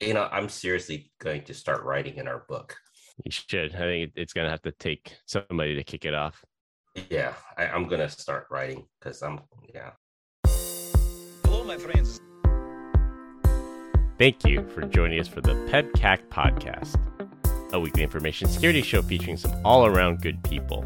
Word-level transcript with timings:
You 0.00 0.14
know, 0.14 0.28
I'm 0.30 0.48
seriously 0.48 1.12
going 1.20 1.42
to 1.42 1.54
start 1.54 1.84
writing 1.84 2.16
in 2.16 2.26
our 2.26 2.44
book. 2.48 2.76
You 3.24 3.30
should. 3.30 3.74
I 3.74 3.78
think 3.78 4.12
it's 4.16 4.32
going 4.32 4.44
to 4.44 4.50
have 4.50 4.62
to 4.62 4.72
take 4.72 5.16
somebody 5.24 5.76
to 5.76 5.84
kick 5.84 6.04
it 6.04 6.14
off. 6.14 6.44
Yeah, 7.10 7.34
I, 7.56 7.66
I'm 7.66 7.86
going 7.86 8.00
to 8.00 8.08
start 8.08 8.46
writing 8.50 8.86
because 8.98 9.22
I'm, 9.22 9.40
yeah. 9.72 9.90
Hello, 11.44 11.64
my 11.64 11.78
friends. 11.78 12.20
Thank 14.18 14.44
you 14.44 14.66
for 14.68 14.82
joining 14.82 15.20
us 15.20 15.28
for 15.28 15.40
the 15.40 15.54
PEBCAK 15.70 16.28
podcast, 16.28 16.98
a 17.72 17.78
weekly 17.78 18.02
information 18.02 18.48
security 18.48 18.82
show 18.82 19.02
featuring 19.02 19.36
some 19.36 19.52
all 19.64 19.86
around 19.86 20.22
good 20.22 20.42
people. 20.42 20.84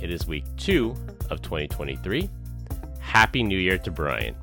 It 0.00 0.10
is 0.10 0.26
week 0.26 0.44
two 0.56 0.94
of 1.30 1.40
2023. 1.42 2.28
Happy 2.98 3.42
New 3.42 3.58
Year 3.58 3.78
to 3.78 3.90
Brian. 3.90 4.34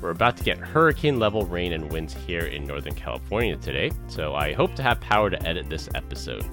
We're 0.00 0.10
about 0.10 0.36
to 0.38 0.44
get 0.44 0.58
hurricane 0.58 1.18
level 1.18 1.44
rain 1.44 1.72
and 1.74 1.90
winds 1.92 2.14
here 2.14 2.46
in 2.46 2.64
Northern 2.66 2.94
California 2.94 3.56
today, 3.56 3.90
so 4.08 4.34
I 4.34 4.52
hope 4.54 4.74
to 4.76 4.82
have 4.82 5.00
power 5.00 5.28
to 5.30 5.42
edit 5.46 5.68
this 5.68 5.88
episode. 5.94 6.44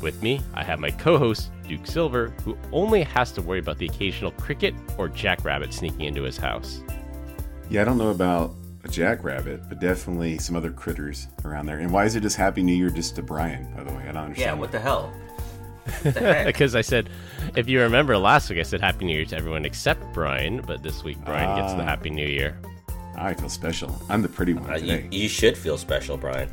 With 0.00 0.22
me, 0.22 0.40
I 0.54 0.62
have 0.64 0.78
my 0.78 0.90
co 0.90 1.18
host, 1.18 1.50
Duke 1.66 1.86
Silver, 1.86 2.28
who 2.44 2.56
only 2.72 3.02
has 3.02 3.32
to 3.32 3.42
worry 3.42 3.58
about 3.58 3.78
the 3.78 3.86
occasional 3.86 4.30
cricket 4.32 4.74
or 4.96 5.08
jackrabbit 5.08 5.74
sneaking 5.74 6.02
into 6.02 6.22
his 6.22 6.36
house. 6.38 6.82
Yeah, 7.68 7.82
I 7.82 7.84
don't 7.84 7.98
know 7.98 8.10
about 8.10 8.54
a 8.84 8.88
jackrabbit, 8.88 9.68
but 9.68 9.80
definitely 9.80 10.38
some 10.38 10.54
other 10.56 10.70
critters 10.70 11.26
around 11.44 11.66
there. 11.66 11.78
And 11.80 11.92
why 11.92 12.04
is 12.04 12.14
it 12.14 12.20
just 12.20 12.36
Happy 12.36 12.62
New 12.62 12.74
Year 12.74 12.90
just 12.90 13.16
to 13.16 13.22
Brian, 13.22 13.74
by 13.74 13.82
the 13.84 13.90
way? 13.92 14.02
I 14.02 14.04
don't 14.06 14.14
Yeah, 14.14 14.22
understand. 14.22 14.60
what 14.60 14.72
the 14.72 14.78
hell? 14.80 15.12
What 16.02 16.14
the 16.14 16.20
heck? 16.20 16.46
because 16.52 16.74
I 16.74 16.80
said, 16.80 17.10
if 17.56 17.68
you 17.68 17.80
remember 17.80 18.16
last 18.18 18.50
week, 18.50 18.58
I 18.58 18.62
said 18.62 18.80
Happy 18.80 19.04
New 19.04 19.14
Year 19.16 19.24
to 19.26 19.36
everyone 19.36 19.64
except 19.64 20.00
Brian, 20.14 20.60
but 20.66 20.82
this 20.82 21.02
week 21.04 21.18
Brian 21.24 21.56
gets 21.60 21.74
the 21.74 21.82
Ah. 21.82 21.86
Happy 21.86 22.10
New 22.10 22.26
Year. 22.26 22.58
I 23.16 23.34
feel 23.34 23.48
special. 23.48 24.00
I'm 24.08 24.22
the 24.22 24.28
pretty 24.28 24.54
one 24.54 24.70
Uh, 24.70 24.76
you, 24.76 25.08
you 25.10 25.28
should 25.28 25.56
feel 25.58 25.76
special, 25.76 26.16
Brian. 26.16 26.48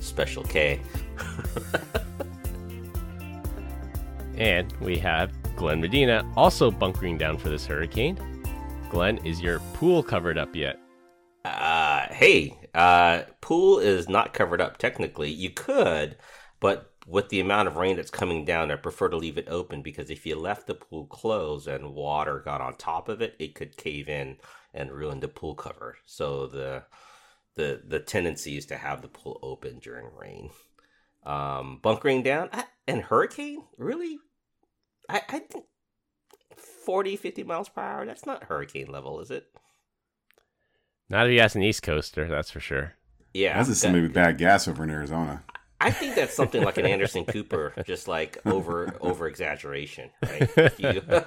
special 0.00 0.42
K. 0.44 0.80
And 4.36 4.72
we 4.80 4.98
have 4.98 5.30
Glenn 5.56 5.80
Medina 5.80 6.28
also 6.36 6.70
bunkering 6.70 7.16
down 7.16 7.38
for 7.38 7.48
this 7.48 7.64
hurricane. 7.66 8.18
Glenn, 8.90 9.18
is 9.18 9.40
your 9.40 9.60
pool 9.74 10.02
covered 10.02 10.36
up 10.38 10.54
yet? 10.56 10.80
Uh, 11.44 12.06
hey, 12.10 12.56
uh, 12.74 13.22
pool 13.40 13.78
is 13.78 14.08
not 14.08 14.32
covered 14.32 14.60
up 14.60 14.78
technically. 14.78 15.30
You 15.30 15.50
could, 15.50 16.16
but 16.60 16.92
with 17.06 17.28
the 17.28 17.40
amount 17.40 17.68
of 17.68 17.76
rain 17.76 17.96
that's 17.96 18.10
coming 18.10 18.44
down, 18.44 18.70
I 18.70 18.76
prefer 18.76 19.08
to 19.08 19.16
leave 19.16 19.38
it 19.38 19.48
open 19.48 19.82
because 19.82 20.10
if 20.10 20.24
you 20.26 20.36
left 20.36 20.66
the 20.66 20.74
pool 20.74 21.06
closed 21.06 21.68
and 21.68 21.94
water 21.94 22.40
got 22.40 22.60
on 22.60 22.76
top 22.76 23.08
of 23.08 23.20
it, 23.20 23.36
it 23.38 23.54
could 23.54 23.76
cave 23.76 24.08
in 24.08 24.38
and 24.72 24.90
ruin 24.90 25.20
the 25.20 25.28
pool 25.28 25.54
cover. 25.54 25.98
So 26.06 26.46
the 26.46 26.84
the 27.56 27.82
the 27.86 28.00
tendency 28.00 28.56
is 28.56 28.66
to 28.66 28.76
have 28.76 29.02
the 29.02 29.08
pool 29.08 29.38
open 29.42 29.78
during 29.78 30.06
rain. 30.16 30.50
Um, 31.24 31.78
bunkering 31.82 32.22
down 32.22 32.48
I, 32.52 32.64
and 32.86 33.02
hurricane 33.02 33.64
really, 33.78 34.18
I 35.08 35.22
I 35.28 35.38
think 35.38 35.66
40, 36.84 37.16
50 37.16 37.44
miles 37.44 37.68
per 37.68 37.80
hour. 37.80 38.06
That's 38.06 38.26
not 38.26 38.44
hurricane 38.44 38.90
level, 38.90 39.20
is 39.20 39.30
it? 39.30 39.46
Not 41.10 41.26
if 41.26 41.32
you 41.32 41.40
ask 41.40 41.54
an 41.56 41.62
East 41.62 41.82
Coaster, 41.82 42.26
that's 42.28 42.50
for 42.50 42.60
sure. 42.60 42.94
Yeah, 43.32 43.56
That's 43.56 43.68
that- 43.68 43.72
just 43.72 43.82
somebody 43.82 44.02
with 44.02 44.14
bad 44.14 44.38
gas 44.38 44.66
over 44.68 44.84
in 44.84 44.90
Arizona. 44.90 45.42
I 45.80 45.90
think 45.90 46.14
that's 46.14 46.34
something 46.34 46.62
like 46.62 46.78
an 46.78 46.86
Anderson 46.86 47.24
Cooper, 47.26 47.74
just 47.84 48.08
like 48.08 48.38
over 48.46 48.96
over 49.00 49.26
exaggeration, 49.26 50.10
right? 50.22 50.50
You- 50.78 51.02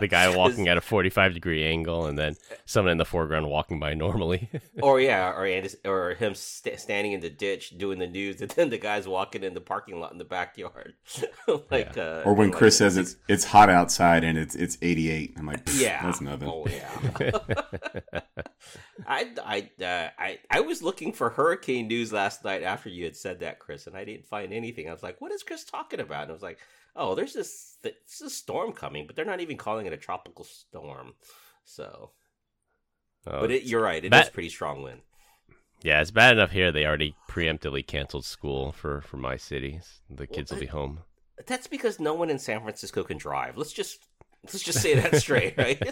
The 0.00 0.08
guy 0.08 0.34
walking 0.36 0.66
at 0.68 0.76
a 0.76 0.80
45 0.80 1.34
degree 1.34 1.64
angle 1.64 2.06
and 2.06 2.18
then 2.18 2.34
someone 2.64 2.92
in 2.92 2.98
the 2.98 3.04
foreground 3.04 3.48
walking 3.48 3.78
by 3.78 3.94
normally. 3.94 4.50
or 4.82 5.00
yeah, 5.00 5.30
or 5.30 5.46
Anderson, 5.46 5.78
or 5.84 6.14
him 6.14 6.34
st- 6.34 6.78
standing 6.80 7.12
in 7.12 7.20
the 7.20 7.30
ditch 7.30 7.78
doing 7.78 7.98
the 8.00 8.06
news, 8.08 8.40
and 8.40 8.50
then 8.50 8.70
the 8.70 8.78
guy's 8.78 9.06
walking 9.06 9.44
in 9.44 9.54
the 9.54 9.60
parking 9.60 10.00
lot 10.00 10.10
in 10.12 10.18
the 10.18 10.24
backyard, 10.24 10.94
like 11.70 11.96
uh, 11.96 12.22
Or 12.24 12.34
when 12.34 12.48
like- 12.50 12.56
Chris 12.58 12.76
says 12.78 12.96
it's 12.96 13.16
it's 13.28 13.44
hot 13.44 13.70
outside 13.70 14.24
and 14.24 14.36
it's 14.36 14.54
it's 14.56 14.76
88. 14.82 15.34
I'm 15.38 15.46
like, 15.46 15.60
yeah, 15.74 16.02
that's 16.02 16.20
nothing. 16.20 16.48
Oh 16.48 16.66
yeah. 16.68 17.40
I 19.06 19.30
I 19.44 19.84
uh, 19.84 20.08
I 20.18 20.38
I 20.50 20.60
was 20.60 20.82
looking 20.82 21.12
for 21.12 21.30
hurricane 21.30 21.88
news 21.88 22.12
last 22.12 22.44
night 22.44 22.62
after 22.62 22.88
you 22.88 23.04
had 23.04 23.16
said 23.16 23.40
that, 23.40 23.58
Chris, 23.64 23.86
and 23.86 23.96
I 23.96 24.04
didn't 24.04 24.26
find 24.26 24.52
anything. 24.52 24.88
I 24.88 24.92
was 24.92 25.02
like, 25.02 25.20
"What 25.20 25.32
is 25.32 25.42
Chris 25.42 25.64
talking 25.64 26.00
about?" 26.00 26.22
And 26.22 26.30
I 26.30 26.34
was 26.34 26.42
like, 26.42 26.58
"Oh, 26.94 27.14
there's 27.14 27.32
this 27.32 27.78
th- 27.82 27.94
this 28.06 28.20
is 28.20 28.26
a 28.26 28.30
storm 28.34 28.72
coming, 28.72 29.06
but 29.06 29.16
they're 29.16 29.24
not 29.24 29.40
even 29.40 29.56
calling 29.56 29.86
it 29.86 29.92
a 29.92 29.96
tropical 29.96 30.44
storm." 30.44 31.14
So, 31.64 32.10
Oh, 33.26 33.40
but 33.40 33.50
it, 33.50 33.62
you're 33.64 33.82
right, 33.82 34.04
it 34.04 34.08
is 34.08 34.10
That- 34.10 34.32
pretty 34.34 34.50
strong 34.50 34.82
wind. 34.82 35.00
yeah, 35.82 36.00
it's 36.02 36.10
bad 36.10 36.34
enough 36.34 36.50
here. 36.50 36.70
They 36.70 36.84
already 36.86 37.14
preemptively 37.28 37.86
canceled 37.86 38.24
school 38.26 38.72
for, 38.72 39.00
for 39.00 39.16
my 39.16 39.36
city. 39.36 39.80
The 40.10 40.26
kids 40.26 40.50
will 40.52 40.60
be 40.60 40.66
home. 40.66 41.00
That's 41.46 41.66
because 41.66 41.98
no 41.98 42.12
one 42.14 42.28
in 42.30 42.38
San 42.38 42.60
Francisco 42.60 43.02
can 43.02 43.16
drive. 43.18 43.56
Let's 43.56 43.72
just 43.72 44.04
let's 44.44 44.62
just 44.62 44.80
say 44.82 44.94
that 44.94 45.16
straight, 45.16 45.54
right? 45.58 45.82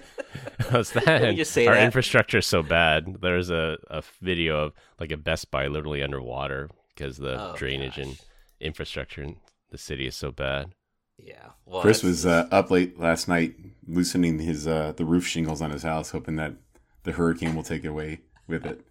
How's 0.70 0.92
that? 0.92 1.06
Let 1.22 1.22
me 1.30 1.36
just 1.36 1.52
say 1.52 1.66
Our 1.66 1.74
that. 1.74 1.84
infrastructure 1.84 2.38
is 2.38 2.46
so 2.46 2.62
bad. 2.62 3.16
There's 3.22 3.48
a, 3.50 3.78
a 3.90 4.02
video 4.20 4.58
of 4.66 4.72
like 5.00 5.10
a 5.10 5.16
Best 5.16 5.50
Buy 5.50 5.66
literally 5.68 6.02
underwater 6.02 6.68
because 7.02 7.16
the 7.18 7.40
Oh, 7.40 7.54
drainage 7.56 7.96
gosh. 7.96 8.04
and 8.06 8.18
infrastructure 8.60 9.22
in 9.22 9.36
the 9.70 9.78
city 9.78 10.06
is 10.06 10.14
so 10.16 10.30
bad. 10.30 10.72
yeah. 11.18 11.50
Well, 11.66 11.82
Chris 11.82 12.02
was 12.02 12.24
uh, 12.26 12.46
up 12.50 12.70
late 12.70 12.98
last 12.98 13.28
night 13.28 13.54
loosening 13.86 14.38
his 14.38 14.66
uh, 14.66 14.92
the 14.96 15.04
roof 15.04 15.26
shingles 15.26 15.60
on 15.62 15.70
his 15.70 15.82
house, 15.82 16.10
hoping 16.10 16.36
that 16.36 16.54
the 17.04 17.12
hurricane 17.12 17.54
will 17.54 17.62
take 17.62 17.84
it 17.84 17.88
away 17.88 18.20
with 18.46 18.64
it. 18.66 18.84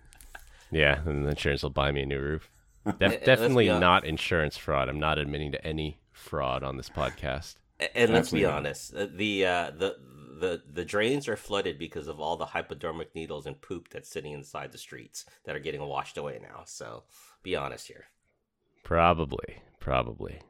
Yeah, 0.72 1.02
and 1.06 1.26
the 1.26 1.30
insurance 1.30 1.64
will 1.64 1.70
buy 1.70 1.92
me 1.92 2.04
a 2.04 2.06
new 2.06 2.20
roof. 2.20 2.50
Def- 2.86 2.96
let's 3.00 3.26
definitely 3.26 3.68
not 3.68 4.06
insurance 4.06 4.58
fraud. 4.58 4.90
I'm 4.90 5.00
not 5.00 5.18
admitting 5.18 5.52
to 5.54 5.66
any 5.66 6.00
fraud 6.12 6.64
on 6.64 6.78
this 6.78 6.90
podcast. 6.90 7.56
A- 7.80 7.96
And 7.98 8.12
let's 8.14 8.32
be 8.32 8.46
honest, 8.46 8.94
uh, 8.96 9.08
the 9.14 9.46
uh, 9.46 9.72
the 9.78 9.96
the 10.42 10.62
the 10.70 10.84
drains 10.84 11.28
are 11.30 11.38
flooded 11.38 11.80
because 11.80 12.08
of 12.08 12.20
all 12.20 12.36
the 12.36 12.48
hypodermic 12.48 13.16
needles 13.16 13.46
and 13.46 13.62
poop 13.62 13.88
that's 13.90 14.10
sitting 14.10 14.34
inside 14.34 14.72
the 14.72 14.78
streets 14.78 15.26
that 15.46 15.56
are 15.56 15.60
getting 15.60 15.82
washed 15.82 16.18
away 16.18 16.40
now. 16.42 16.64
So 16.66 17.04
be 17.44 17.56
honest 17.56 17.88
here. 17.88 18.06
Probably, 18.84 19.62
probably. 19.80 20.42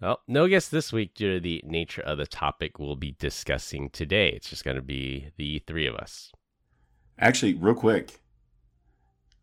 Well, 0.00 0.20
no 0.28 0.46
guest 0.48 0.70
this 0.70 0.92
week 0.92 1.14
due 1.14 1.34
to 1.34 1.40
the 1.40 1.62
nature 1.64 2.02
of 2.02 2.18
the 2.18 2.26
topic 2.26 2.78
we'll 2.78 2.96
be 2.96 3.16
discussing 3.18 3.90
today. 3.90 4.28
It's 4.28 4.48
just 4.48 4.64
going 4.64 4.76
to 4.76 4.82
be 4.82 5.30
the 5.36 5.58
three 5.66 5.86
of 5.86 5.94
us. 5.94 6.32
Actually, 7.18 7.54
real 7.54 7.74
quick, 7.74 8.20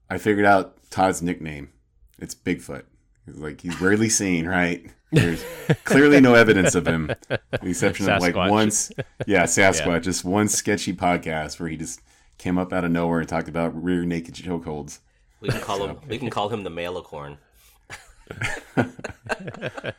I 0.09 0.17
figured 0.17 0.45
out 0.45 0.89
Todd's 0.89 1.21
nickname. 1.21 1.69
It's 2.17 2.33
Bigfoot. 2.33 2.85
He's 3.25 3.37
like 3.37 3.61
he's 3.61 3.79
rarely 3.81 4.09
seen, 4.09 4.47
right? 4.47 4.85
There's 5.11 5.43
clearly 5.85 6.19
no 6.19 6.33
evidence 6.35 6.75
of 6.75 6.85
him, 6.87 7.07
with 7.07 7.61
the 7.61 7.69
exception 7.69 8.09
of 8.09 8.21
like 8.21 8.35
once, 8.35 8.91
yeah, 9.25 9.43
Sasquatch, 9.43 10.03
just 10.03 10.25
one 10.25 10.47
sketchy 10.49 10.93
podcast 10.93 11.59
where 11.59 11.69
he 11.69 11.77
just 11.77 12.01
came 12.37 12.57
up 12.57 12.73
out 12.73 12.83
of 12.83 12.91
nowhere 12.91 13.19
and 13.19 13.29
talked 13.29 13.47
about 13.47 13.81
rear 13.81 14.03
naked 14.03 14.35
chokeholds. 14.35 14.99
We 15.39 15.49
can 15.49 15.61
call 15.61 15.87
him 15.87 15.97
we 16.07 16.17
can 16.17 16.29
call 16.29 16.49
him 16.49 16.63
the 16.63 16.69
Malicorn. 16.69 17.37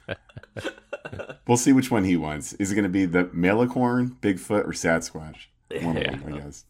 We'll 1.48 1.56
see 1.56 1.72
which 1.72 1.90
one 1.90 2.04
he 2.04 2.16
wants. 2.16 2.52
Is 2.54 2.70
it 2.70 2.74
going 2.74 2.82
to 2.82 2.90
be 2.90 3.06
the 3.06 3.24
Malicorn, 3.24 4.20
Bigfoot, 4.20 4.66
or 4.66 4.72
Sasquatch? 4.72 5.46
One 5.82 5.96
of 5.96 6.04
them, 6.04 6.22
I 6.26 6.38
guess. 6.38 6.66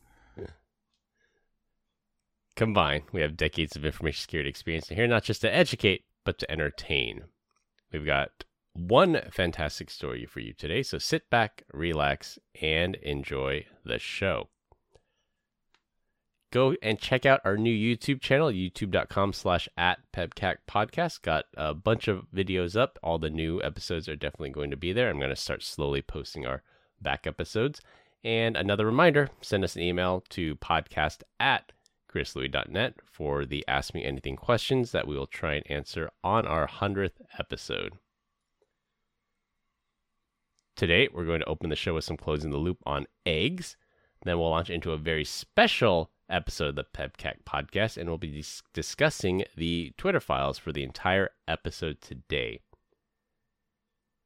Combined, 2.54 3.02
we 3.12 3.20
have 3.20 3.36
decades 3.36 3.74
of 3.74 3.84
information 3.84 4.20
security 4.20 4.48
experience 4.48 4.88
here, 4.88 5.08
not 5.08 5.24
just 5.24 5.40
to 5.40 5.52
educate, 5.52 6.04
but 6.24 6.38
to 6.38 6.50
entertain. 6.50 7.24
We've 7.92 8.06
got 8.06 8.44
one 8.74 9.20
fantastic 9.30 9.90
story 9.90 10.26
for 10.26 10.40
you 10.40 10.52
today, 10.52 10.82
so 10.82 10.98
sit 10.98 11.28
back, 11.30 11.64
relax, 11.72 12.38
and 12.60 12.94
enjoy 12.96 13.66
the 13.84 13.98
show. 13.98 14.48
Go 16.50 16.74
and 16.82 16.98
check 16.98 17.26
out 17.26 17.42
our 17.44 17.58
new 17.58 17.74
YouTube 17.74 18.22
channel, 18.22 18.50
youtube.com 18.50 19.34
slash 19.34 19.68
at 19.76 19.98
pebcak 20.14 20.56
podcast. 20.66 21.20
Got 21.20 21.44
a 21.56 21.74
bunch 21.74 22.08
of 22.08 22.26
videos 22.34 22.74
up. 22.74 22.98
All 23.02 23.18
the 23.18 23.28
new 23.28 23.62
episodes 23.62 24.08
are 24.08 24.16
definitely 24.16 24.50
going 24.50 24.70
to 24.70 24.76
be 24.76 24.94
there. 24.94 25.10
I'm 25.10 25.18
going 25.18 25.28
to 25.28 25.36
start 25.36 25.62
slowly 25.62 26.00
posting 26.00 26.46
our 26.46 26.62
back 27.02 27.26
episodes. 27.26 27.82
And 28.24 28.56
another 28.56 28.86
reminder, 28.86 29.28
send 29.42 29.62
us 29.62 29.76
an 29.76 29.82
email 29.82 30.24
to 30.30 30.56
podcast 30.56 31.22
at 31.38 31.72
chrislouie.net 32.08 32.94
for 33.04 33.44
the 33.44 33.64
Ask 33.68 33.94
Me 33.94 34.04
Anything 34.04 34.36
questions 34.36 34.92
that 34.92 35.06
we 35.06 35.16
will 35.16 35.26
try 35.26 35.54
and 35.54 35.70
answer 35.70 36.10
on 36.24 36.46
our 36.46 36.66
100th 36.66 37.20
episode. 37.38 37.92
Today, 40.76 41.08
we're 41.12 41.26
going 41.26 41.40
to 41.40 41.46
open 41.48 41.70
the 41.70 41.76
show 41.76 41.94
with 41.94 42.04
some 42.04 42.16
closing 42.16 42.50
the 42.50 42.56
loop 42.56 42.78
on 42.86 43.06
eggs. 43.26 43.76
Then 44.24 44.38
we'll 44.38 44.50
launch 44.50 44.70
into 44.70 44.92
a 44.92 44.96
very 44.96 45.24
special 45.24 46.10
episode 46.30 46.70
of 46.70 46.76
the 46.76 46.84
PEBCAK 46.84 47.42
podcast, 47.44 47.96
and 47.96 48.08
we'll 48.08 48.18
be 48.18 48.30
dis- 48.30 48.62
discussing 48.72 49.44
the 49.56 49.92
Twitter 49.96 50.20
files 50.20 50.58
for 50.58 50.72
the 50.72 50.82
entire 50.84 51.30
episode 51.46 52.00
today. 52.00 52.60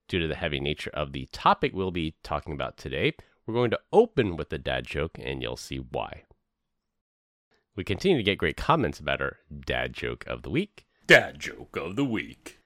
Due 0.08 0.18
to 0.18 0.28
the 0.28 0.34
heavy 0.34 0.60
nature 0.60 0.90
of 0.92 1.12
the 1.12 1.26
topic 1.32 1.72
we'll 1.74 1.90
be 1.90 2.14
talking 2.22 2.52
about 2.52 2.76
today, 2.76 3.14
We're 3.46 3.54
going 3.54 3.70
to 3.70 3.80
open 3.92 4.36
with 4.36 4.52
a 4.52 4.58
dad 4.58 4.86
joke, 4.86 5.18
and 5.20 5.42
you'll 5.42 5.56
see 5.56 5.78
why. 5.78 6.24
We 7.74 7.84
continue 7.84 8.18
to 8.18 8.22
get 8.22 8.36
great 8.36 8.58
comments 8.58 9.00
about 9.00 9.22
our 9.22 9.38
dad 9.64 9.94
joke 9.94 10.24
of 10.26 10.42
the 10.42 10.50
week. 10.50 10.84
Dad 11.06 11.38
joke 11.38 11.74
of 11.76 11.96
the 11.96 12.04
week. 12.04 12.58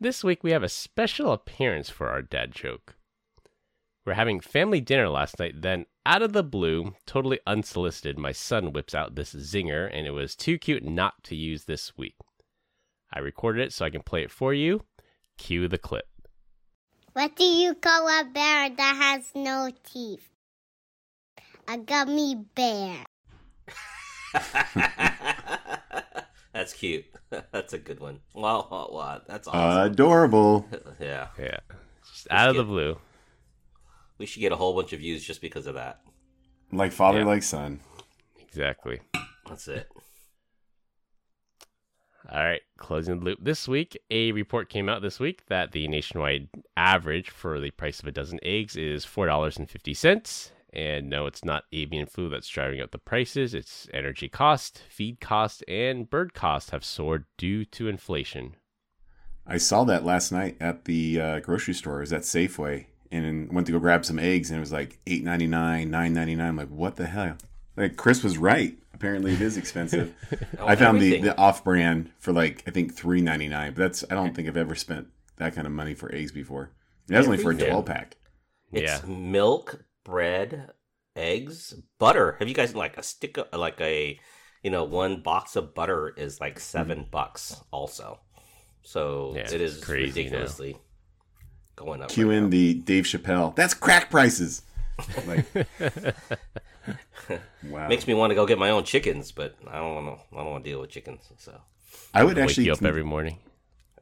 This 0.00 0.24
week 0.24 0.42
we 0.42 0.50
have 0.50 0.64
a 0.64 0.68
special 0.68 1.32
appearance 1.32 1.90
for 1.90 2.08
our 2.08 2.22
dad 2.22 2.52
joke. 2.52 2.96
We're 4.04 4.14
having 4.14 4.40
family 4.40 4.80
dinner 4.80 5.08
last 5.08 5.38
night, 5.38 5.62
then 5.62 5.86
out 6.04 6.22
of 6.22 6.32
the 6.32 6.42
blue, 6.42 6.94
totally 7.06 7.38
unsolicited, 7.46 8.18
my 8.18 8.32
son 8.32 8.72
whips 8.72 8.94
out 8.94 9.14
this 9.14 9.32
zinger, 9.32 9.88
and 9.92 10.06
it 10.06 10.12
was 10.12 10.34
too 10.34 10.58
cute 10.58 10.82
not 10.82 11.22
to 11.24 11.36
use 11.36 11.64
this 11.64 11.96
week. 11.96 12.16
I 13.12 13.20
recorded 13.20 13.62
it 13.62 13.72
so 13.72 13.84
I 13.84 13.90
can 13.90 14.02
play 14.02 14.22
it 14.22 14.30
for 14.30 14.52
you. 14.52 14.82
Cue 15.36 15.68
the 15.68 15.78
clip. 15.78 16.06
What 17.12 17.36
do 17.36 17.44
you 17.44 17.74
call 17.74 18.08
a 18.08 18.24
bear 18.24 18.70
that 18.70 18.96
has 18.96 19.30
no 19.34 19.70
teeth? 19.84 20.30
A 21.68 21.78
gummy 21.78 22.34
bear. 22.54 23.04
That's 26.52 26.72
cute. 26.72 27.04
That's 27.52 27.72
a 27.72 27.78
good 27.78 28.00
one. 28.00 28.20
Wow, 28.34 28.66
wow, 28.70 28.88
wow. 28.90 29.20
That's 29.26 29.46
awesome. 29.48 29.92
Adorable. 29.92 30.66
yeah. 31.00 31.28
Yeah. 31.38 31.58
Just 32.12 32.26
out 32.30 32.48
of 32.50 32.56
the 32.56 32.64
blue. 32.64 32.98
We 34.18 34.26
should 34.26 34.40
get 34.40 34.50
a 34.52 34.56
whole 34.56 34.74
bunch 34.74 34.92
of 34.92 34.98
views 35.00 35.22
just 35.24 35.40
because 35.40 35.66
of 35.66 35.74
that. 35.74 36.00
Like 36.72 36.92
father, 36.92 37.20
Yeah. 37.20 37.26
like 37.26 37.42
son. 37.42 37.80
Exactly. 38.40 39.00
That's 39.46 39.68
it. 39.68 39.88
All 42.30 42.44
right, 42.44 42.60
closing 42.76 43.20
the 43.20 43.24
loop. 43.24 43.38
This 43.40 43.66
week, 43.66 43.96
a 44.10 44.32
report 44.32 44.68
came 44.68 44.88
out 44.88 45.00
this 45.00 45.18
week 45.18 45.46
that 45.46 45.72
the 45.72 45.88
nationwide 45.88 46.48
average 46.76 47.30
for 47.30 47.58
the 47.58 47.70
price 47.70 48.00
of 48.00 48.06
a 48.06 48.12
dozen 48.12 48.38
eggs 48.42 48.76
is 48.76 49.06
$4.50. 49.06 50.50
And 50.78 51.10
no, 51.10 51.26
it's 51.26 51.44
not 51.44 51.64
avian 51.72 52.06
flu 52.06 52.28
that's 52.28 52.46
driving 52.46 52.80
up 52.80 52.92
the 52.92 52.98
prices. 52.98 53.52
It's 53.52 53.88
energy 53.92 54.28
cost, 54.28 54.80
feed 54.88 55.18
cost, 55.20 55.64
and 55.66 56.08
bird 56.08 56.34
cost 56.34 56.70
have 56.70 56.84
soared 56.84 57.24
due 57.36 57.64
to 57.64 57.88
inflation. 57.88 58.54
I 59.44 59.56
saw 59.56 59.82
that 59.84 60.04
last 60.04 60.30
night 60.30 60.56
at 60.60 60.84
the 60.84 61.20
uh, 61.20 61.40
grocery 61.40 61.74
store. 61.74 61.96
It 61.96 62.02
was 62.02 62.12
at 62.12 62.22
Safeway, 62.22 62.86
and 63.10 63.52
went 63.52 63.66
to 63.66 63.72
go 63.72 63.80
grab 63.80 64.04
some 64.04 64.20
eggs, 64.20 64.50
and 64.50 64.56
it 64.58 64.60
was 64.60 64.70
like 64.70 65.00
eight 65.08 65.24
ninety 65.24 65.48
nine, 65.48 65.90
nine 65.90 66.12
ninety 66.14 66.36
nine. 66.36 66.50
I'm 66.50 66.56
like, 66.56 66.68
what 66.68 66.94
the 66.94 67.06
hell? 67.06 67.36
Like 67.76 67.96
Chris 67.96 68.22
was 68.22 68.38
right. 68.38 68.78
Apparently, 68.94 69.32
it 69.32 69.40
is 69.40 69.56
expensive. 69.56 70.14
I 70.60 70.76
found 70.76 71.00
the, 71.00 71.06
everything. 71.06 71.24
the 71.24 71.36
off 71.38 71.64
brand 71.64 72.12
for 72.18 72.32
like 72.32 72.62
I 72.68 72.70
think 72.70 72.94
three 72.94 73.20
ninety 73.20 73.48
nine. 73.48 73.72
But 73.74 73.82
that's 73.82 74.04
I 74.08 74.14
don't 74.14 74.32
think 74.32 74.46
I've 74.46 74.56
ever 74.56 74.76
spent 74.76 75.08
that 75.38 75.56
kind 75.56 75.66
of 75.66 75.72
money 75.72 75.94
for 75.94 76.14
eggs 76.14 76.30
before. 76.30 76.70
That 77.08 77.18
was 77.18 77.26
only 77.26 77.42
for 77.42 77.50
a 77.50 77.56
twelve 77.56 77.86
pack. 77.86 78.16
It's 78.70 79.02
Yeah. 79.02 79.08
milk, 79.08 79.82
bread, 80.08 80.70
eggs, 81.14 81.74
butter. 81.98 82.36
Have 82.38 82.48
you 82.48 82.54
guys 82.54 82.74
like 82.74 82.96
a 82.96 83.02
stick 83.02 83.36
of 83.36 83.46
like 83.52 83.80
a 83.80 84.18
you 84.62 84.70
know 84.70 84.84
one 84.84 85.20
box 85.20 85.54
of 85.54 85.74
butter 85.74 86.08
is 86.16 86.40
like 86.40 86.58
seven 86.58 87.06
bucks 87.10 87.60
also. 87.70 88.20
So 88.82 89.34
Yeah, 89.36 89.42
it 89.42 89.60
is 89.60 89.76
it's 89.76 89.84
crazy 89.84 90.22
now. 90.22 90.24
ridiculously 90.24 90.76
going 91.76 92.02
up. 92.02 92.08
Cue 92.08 92.28
right 92.30 92.38
in 92.38 92.44
now. 92.44 92.50
the 92.50 92.74
Dave 92.74 93.04
Chappelle. 93.04 93.54
That's 93.54 93.74
crack 93.74 94.10
prices. 94.10 94.62
Like, 95.26 95.44
wow. 97.64 97.88
Makes 97.88 98.06
me 98.06 98.14
want 98.14 98.30
to 98.30 98.34
go 98.34 98.46
get 98.46 98.58
my 98.58 98.70
own 98.70 98.84
chickens, 98.84 99.30
but 99.30 99.54
I 99.68 99.76
don't 99.78 99.94
want 99.94 100.06
to. 100.18 100.36
I 100.36 100.42
don't 100.42 100.50
want 100.52 100.64
to 100.64 100.70
deal 100.70 100.80
with 100.80 100.90
chickens. 100.90 101.30
So 101.36 101.60
I 102.14 102.24
would 102.24 102.36
Wake 102.36 102.44
actually 102.44 102.64
you 102.64 102.72
up 102.72 102.82
every 102.82 103.04
morning. 103.04 103.38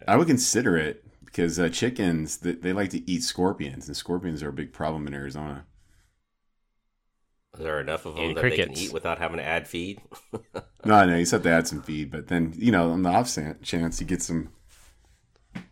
I 0.06 0.17
would 0.17 0.29
consider 0.29 0.76
it 0.76 1.05
because 1.25 1.59
uh, 1.59 1.69
chickens 1.69 2.38
they, 2.38 2.52
they 2.52 2.73
like 2.73 2.91
to 2.91 3.11
eat 3.11 3.25
scorpions, 3.25 3.88
and 3.88 3.97
scorpions 3.97 4.43
are 4.43 4.50
a 4.50 4.52
big 4.52 4.73
problem 4.73 5.06
in 5.09 5.14
Arizona. 5.14 5.67
Is 7.58 7.64
there 7.64 7.81
enough 7.81 8.06
of 8.06 8.14
them 8.17 8.25
And 8.29 8.37
that 8.37 8.49
they 8.49 8.58
can 8.58 8.73
eat 8.73 8.93
without 8.93 9.19
having 9.19 9.38
to 9.38 9.44
add 9.44 9.67
feed? 9.69 10.00
No, 10.85 11.05
no, 11.05 11.14
you 11.14 11.23
just 11.23 11.32
have 11.32 11.43
to 11.43 11.50
add 11.50 11.67
some 11.69 11.82
feed, 11.82 12.11
but 12.11 12.29
then 12.29 12.55
you 12.56 12.70
know 12.73 12.91
on 12.93 13.03
the 13.03 13.11
off 13.11 13.35
chance 13.62 14.00
you 14.00 14.06
get 14.06 14.23
some 14.23 14.53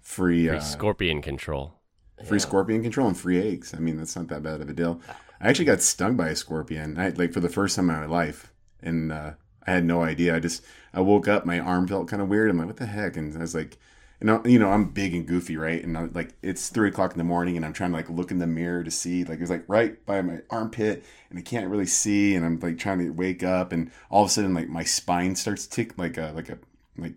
free 0.01 0.49
Free 0.49 0.59
uh, 0.59 0.61
scorpion 0.61 1.21
control. 1.23 1.81
free 2.23 2.39
scorpion 2.39 2.83
control 2.83 3.09
and 3.09 3.17
free 3.17 3.41
eggs. 3.41 3.75
I 3.75 3.79
mean 3.79 3.97
that's 3.97 4.17
not 4.17 4.29
that 4.29 4.43
bad 4.43 4.61
of 4.61 4.69
a 4.69 4.73
deal. 4.73 5.01
I 5.41 5.49
actually 5.49 5.67
got 5.67 5.83
stung 5.83 6.17
by 6.17 6.29
a 6.29 6.37
scorpion, 6.37 6.99
I, 6.99 7.09
like 7.11 7.33
for 7.33 7.41
the 7.41 7.49
first 7.49 7.77
time 7.77 7.91
in 7.91 7.97
my 7.97 8.07
life, 8.07 8.53
and 8.83 9.13
uh, 9.13 9.33
I 9.67 9.73
had 9.73 9.85
no 9.85 10.03
idea. 10.03 10.35
I 10.35 10.41
just 10.41 10.65
I 10.93 11.01
woke 11.01 11.29
up, 11.29 11.45
my 11.45 11.59
arm 11.59 11.87
felt 11.89 12.09
kind 12.09 12.23
of 12.23 12.29
weird. 12.29 12.51
I'm 12.51 12.59
like, 12.59 12.67
what 12.69 12.77
the 12.77 12.87
heck? 12.87 13.17
And 13.17 13.37
I 13.37 13.41
was 13.41 13.55
like, 13.55 13.79
you 14.25 14.31
know, 14.31 14.43
you 14.47 14.59
know, 14.59 14.71
I'm 14.71 14.87
big 14.87 15.15
and 15.15 15.27
goofy, 15.27 15.59
right? 15.59 15.85
And 15.85 15.99
I'm 15.99 16.11
like, 16.15 16.31
it's 16.41 16.71
three 16.71 16.89
o'clock 16.89 17.13
in 17.13 17.19
the 17.19 17.25
morning, 17.25 17.59
and 17.59 17.67
I'm 17.67 17.75
trying 17.75 17.91
to 17.91 17.97
like 17.99 18.09
look 18.09 18.31
in 18.31 18.39
the 18.39 18.47
mirror 18.47 18.83
to 18.83 18.91
see, 18.91 19.23
like, 19.23 19.39
it's 19.39 19.51
like 19.51 19.65
right 19.69 20.03
by 20.07 20.23
my 20.23 20.39
armpit, 20.49 21.05
and 21.29 21.39
I 21.39 21.43
can't 21.43 21.69
really 21.69 21.85
see, 21.85 22.35
and 22.35 22.43
I'm 22.43 22.59
like 22.59 22.79
trying 22.79 23.01
to 23.01 23.11
wake 23.11 23.43
up, 23.43 23.71
and 23.71 23.91
all 24.09 24.23
of 24.23 24.31
a 24.31 24.33
sudden, 24.33 24.55
like 24.55 24.71
my 24.71 24.83
spine 24.83 25.37
starts 25.37 25.67
to 25.67 25.71
tick, 25.77 25.99
like 25.99 26.17
a 26.17 26.33
like 26.35 26.49
a 26.49 26.57
like 26.97 27.13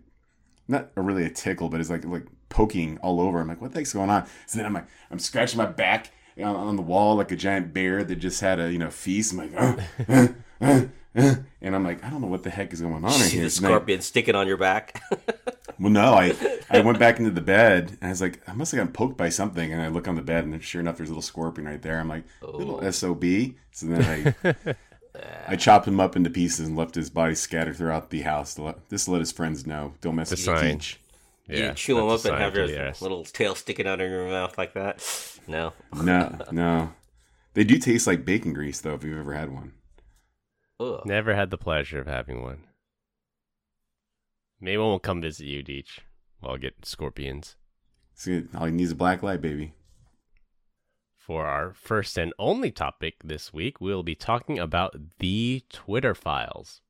not 0.68 0.90
a 0.96 1.00
really 1.00 1.24
a 1.24 1.30
tickle, 1.30 1.70
but 1.70 1.80
it's 1.80 1.88
like 1.88 2.04
like 2.04 2.26
poking 2.50 2.98
all 2.98 3.22
over. 3.22 3.40
I'm 3.40 3.48
like, 3.48 3.62
what 3.62 3.72
the 3.72 3.78
heck's 3.78 3.94
going 3.94 4.10
on? 4.10 4.26
So 4.44 4.58
then 4.58 4.66
I'm 4.66 4.74
like, 4.74 4.86
I'm 5.10 5.18
scratching 5.18 5.56
my 5.56 5.64
back 5.64 6.10
on, 6.36 6.56
on 6.56 6.76
the 6.76 6.82
wall 6.82 7.14
like 7.16 7.32
a 7.32 7.36
giant 7.36 7.72
bear 7.72 8.04
that 8.04 8.16
just 8.16 8.42
had 8.42 8.60
a 8.60 8.70
you 8.70 8.78
know 8.78 8.90
feast. 8.90 9.32
I'm 9.32 9.38
like, 9.38 9.52
"Uh, 9.56 9.76
uh, 10.10 10.28
uh, 10.60 10.82
uh," 11.16 11.34
and 11.62 11.74
I'm 11.74 11.84
like, 11.84 12.04
I 12.04 12.10
don't 12.10 12.20
know 12.20 12.26
what 12.28 12.42
the 12.42 12.50
heck 12.50 12.74
is 12.74 12.82
going 12.82 13.02
on 13.02 13.12
See 13.12 13.30
here. 13.36 13.40
the 13.40 13.46
I- 13.46 13.48
scorpion 13.48 14.02
sticking 14.02 14.34
on 14.34 14.46
your 14.46 14.58
back. 14.58 15.02
well, 15.78 15.90
no, 15.90 16.14
I 16.14 16.34
I 16.70 16.80
went 16.80 16.98
back 16.98 17.18
into 17.18 17.30
the 17.30 17.40
bed 17.40 17.96
and 18.00 18.08
I 18.08 18.08
was 18.08 18.20
like, 18.20 18.40
I 18.48 18.52
must 18.52 18.72
have 18.72 18.78
gotten 18.78 18.92
poked 18.92 19.16
by 19.16 19.28
something. 19.28 19.72
And 19.72 19.80
I 19.80 19.88
look 19.88 20.08
on 20.08 20.16
the 20.16 20.22
bed 20.22 20.44
and 20.44 20.62
sure 20.62 20.80
enough, 20.80 20.96
there's 20.96 21.08
a 21.08 21.12
little 21.12 21.22
scorpion 21.22 21.66
right 21.66 21.80
there. 21.80 22.00
I'm 22.00 22.08
like, 22.08 22.24
little 22.42 22.80
oh. 22.82 22.90
sob. 22.90 23.24
So 23.72 23.86
then 23.86 24.34
I 24.44 24.74
I 25.46 25.56
chopped 25.56 25.88
him 25.88 26.00
up 26.00 26.16
into 26.16 26.30
pieces 26.30 26.66
and 26.66 26.76
left 26.76 26.94
his 26.94 27.10
body 27.10 27.34
scattered 27.34 27.76
throughout 27.76 28.10
the 28.10 28.22
house. 28.22 28.54
To 28.54 28.62
let, 28.62 28.88
just 28.88 29.06
to 29.06 29.12
let 29.12 29.20
his 29.20 29.32
friends 29.32 29.66
know, 29.66 29.94
don't 30.00 30.16
mess 30.16 30.30
with 30.30 30.40
sign. 30.40 30.78
Teach. 30.78 31.00
you 31.46 31.72
chew 31.72 31.98
him 31.98 32.08
up 32.08 32.24
and 32.24 32.36
have 32.36 32.54
your 32.54 32.66
to 32.66 32.72
the 32.72 32.86
arse. 32.86 33.02
little 33.02 33.24
tail 33.24 33.54
sticking 33.54 33.86
out 33.86 34.00
of 34.00 34.10
your 34.10 34.28
mouth 34.28 34.58
like 34.58 34.74
that. 34.74 35.04
No. 35.46 35.72
No, 36.02 36.38
no. 36.52 36.92
They 37.54 37.64
do 37.64 37.78
taste 37.78 38.06
like 38.06 38.24
bacon 38.24 38.52
grease, 38.52 38.80
though, 38.80 38.94
if 38.94 39.04
you've 39.04 39.18
ever 39.18 39.34
had 39.34 39.52
one. 39.52 39.72
Ugh. 40.80 41.02
Never 41.04 41.34
had 41.34 41.50
the 41.50 41.58
pleasure 41.58 41.98
of 41.98 42.06
having 42.06 42.42
one. 42.42 42.64
Maybe 44.60 44.78
one 44.78 44.90
will 44.90 44.98
come 44.98 45.20
visit 45.20 45.46
you, 45.46 45.62
Deech. 45.62 46.00
While 46.40 46.54
I 46.54 46.58
get 46.58 46.84
scorpions. 46.84 47.56
See, 48.14 48.44
all 48.54 48.62
oh, 48.62 48.66
he 48.66 48.72
needs 48.72 48.88
is 48.88 48.92
a 48.92 48.96
black 48.96 49.22
light, 49.22 49.40
baby. 49.40 49.72
For 51.16 51.46
our 51.46 51.74
first 51.74 52.16
and 52.16 52.32
only 52.38 52.70
topic 52.70 53.16
this 53.22 53.52
week, 53.52 53.80
we'll 53.80 54.02
be 54.02 54.14
talking 54.14 54.58
about 54.58 54.96
the 55.18 55.62
Twitter 55.68 56.14
files. 56.14 56.80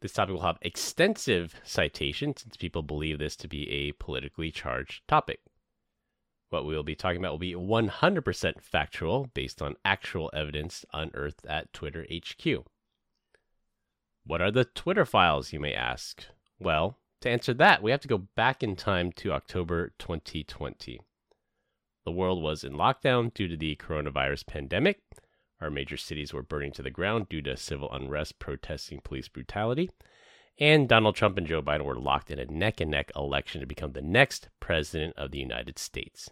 This 0.00 0.14
topic 0.14 0.34
will 0.34 0.42
have 0.42 0.58
extensive 0.62 1.54
citation 1.62 2.36
since 2.36 2.56
people 2.56 2.82
believe 2.82 3.18
this 3.18 3.36
to 3.36 3.48
be 3.48 3.70
a 3.70 3.92
politically 3.92 4.50
charged 4.50 5.06
topic. 5.06 5.40
What 6.50 6.66
we'll 6.66 6.82
be 6.82 6.96
talking 6.96 7.18
about 7.18 7.32
will 7.32 7.38
be 7.38 7.54
100% 7.54 8.60
factual 8.60 9.30
based 9.32 9.62
on 9.62 9.76
actual 9.84 10.30
evidence 10.34 10.84
unearthed 10.92 11.46
at 11.46 11.72
Twitter 11.72 12.04
HQ. 12.12 12.64
What 14.24 14.40
are 14.40 14.50
the 14.50 14.64
Twitter 14.64 15.04
files, 15.04 15.52
you 15.52 15.60
may 15.60 15.72
ask? 15.72 16.24
Well, 16.62 16.96
to 17.22 17.30
answer 17.30 17.52
that, 17.54 17.82
we 17.82 17.90
have 17.90 18.00
to 18.02 18.08
go 18.08 18.18
back 18.18 18.62
in 18.62 18.76
time 18.76 19.10
to 19.16 19.32
October 19.32 19.94
2020. 19.98 21.00
The 22.04 22.10
world 22.12 22.40
was 22.40 22.62
in 22.62 22.74
lockdown 22.74 23.34
due 23.34 23.48
to 23.48 23.56
the 23.56 23.74
coronavirus 23.74 24.46
pandemic. 24.46 25.00
Our 25.60 25.70
major 25.70 25.96
cities 25.96 26.32
were 26.32 26.44
burning 26.44 26.70
to 26.72 26.82
the 26.82 26.90
ground 26.90 27.28
due 27.28 27.42
to 27.42 27.56
civil 27.56 27.90
unrest 27.90 28.38
protesting 28.38 29.00
police 29.00 29.26
brutality. 29.26 29.90
And 30.56 30.88
Donald 30.88 31.16
Trump 31.16 31.36
and 31.36 31.48
Joe 31.48 31.62
Biden 31.62 31.84
were 31.84 31.98
locked 31.98 32.30
in 32.30 32.38
a 32.38 32.44
neck 32.44 32.80
and 32.80 32.92
neck 32.92 33.10
election 33.16 33.60
to 33.60 33.66
become 33.66 33.92
the 33.92 34.00
next 34.00 34.48
president 34.60 35.16
of 35.16 35.32
the 35.32 35.40
United 35.40 35.80
States. 35.80 36.30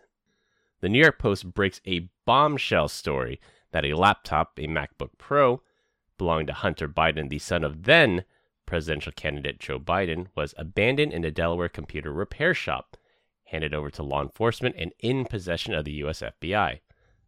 The 0.80 0.88
New 0.88 1.00
York 1.00 1.18
Post 1.18 1.52
breaks 1.52 1.80
a 1.84 2.08
bombshell 2.24 2.86
story 2.86 3.40
that 3.72 3.84
a 3.84 3.96
laptop, 3.96 4.58
a 4.58 4.68
MacBook 4.68 5.10
Pro, 5.18 5.60
belonging 6.18 6.46
to 6.46 6.52
Hunter 6.52 6.88
Biden, 6.88 7.30
the 7.30 7.40
son 7.40 7.64
of 7.64 7.82
then 7.82 8.24
presidential 8.70 9.10
candidate 9.10 9.58
Joe 9.58 9.80
Biden, 9.80 10.28
was 10.36 10.54
abandoned 10.56 11.12
in 11.12 11.24
a 11.24 11.30
Delaware 11.32 11.68
computer 11.68 12.12
repair 12.12 12.54
shop 12.54 12.96
handed 13.46 13.74
over 13.74 13.90
to 13.90 14.02
law 14.04 14.22
enforcement 14.22 14.76
and 14.78 14.92
in 15.00 15.24
possession 15.24 15.74
of 15.74 15.84
the 15.84 15.90
U.S. 16.04 16.22
FBI. 16.22 16.78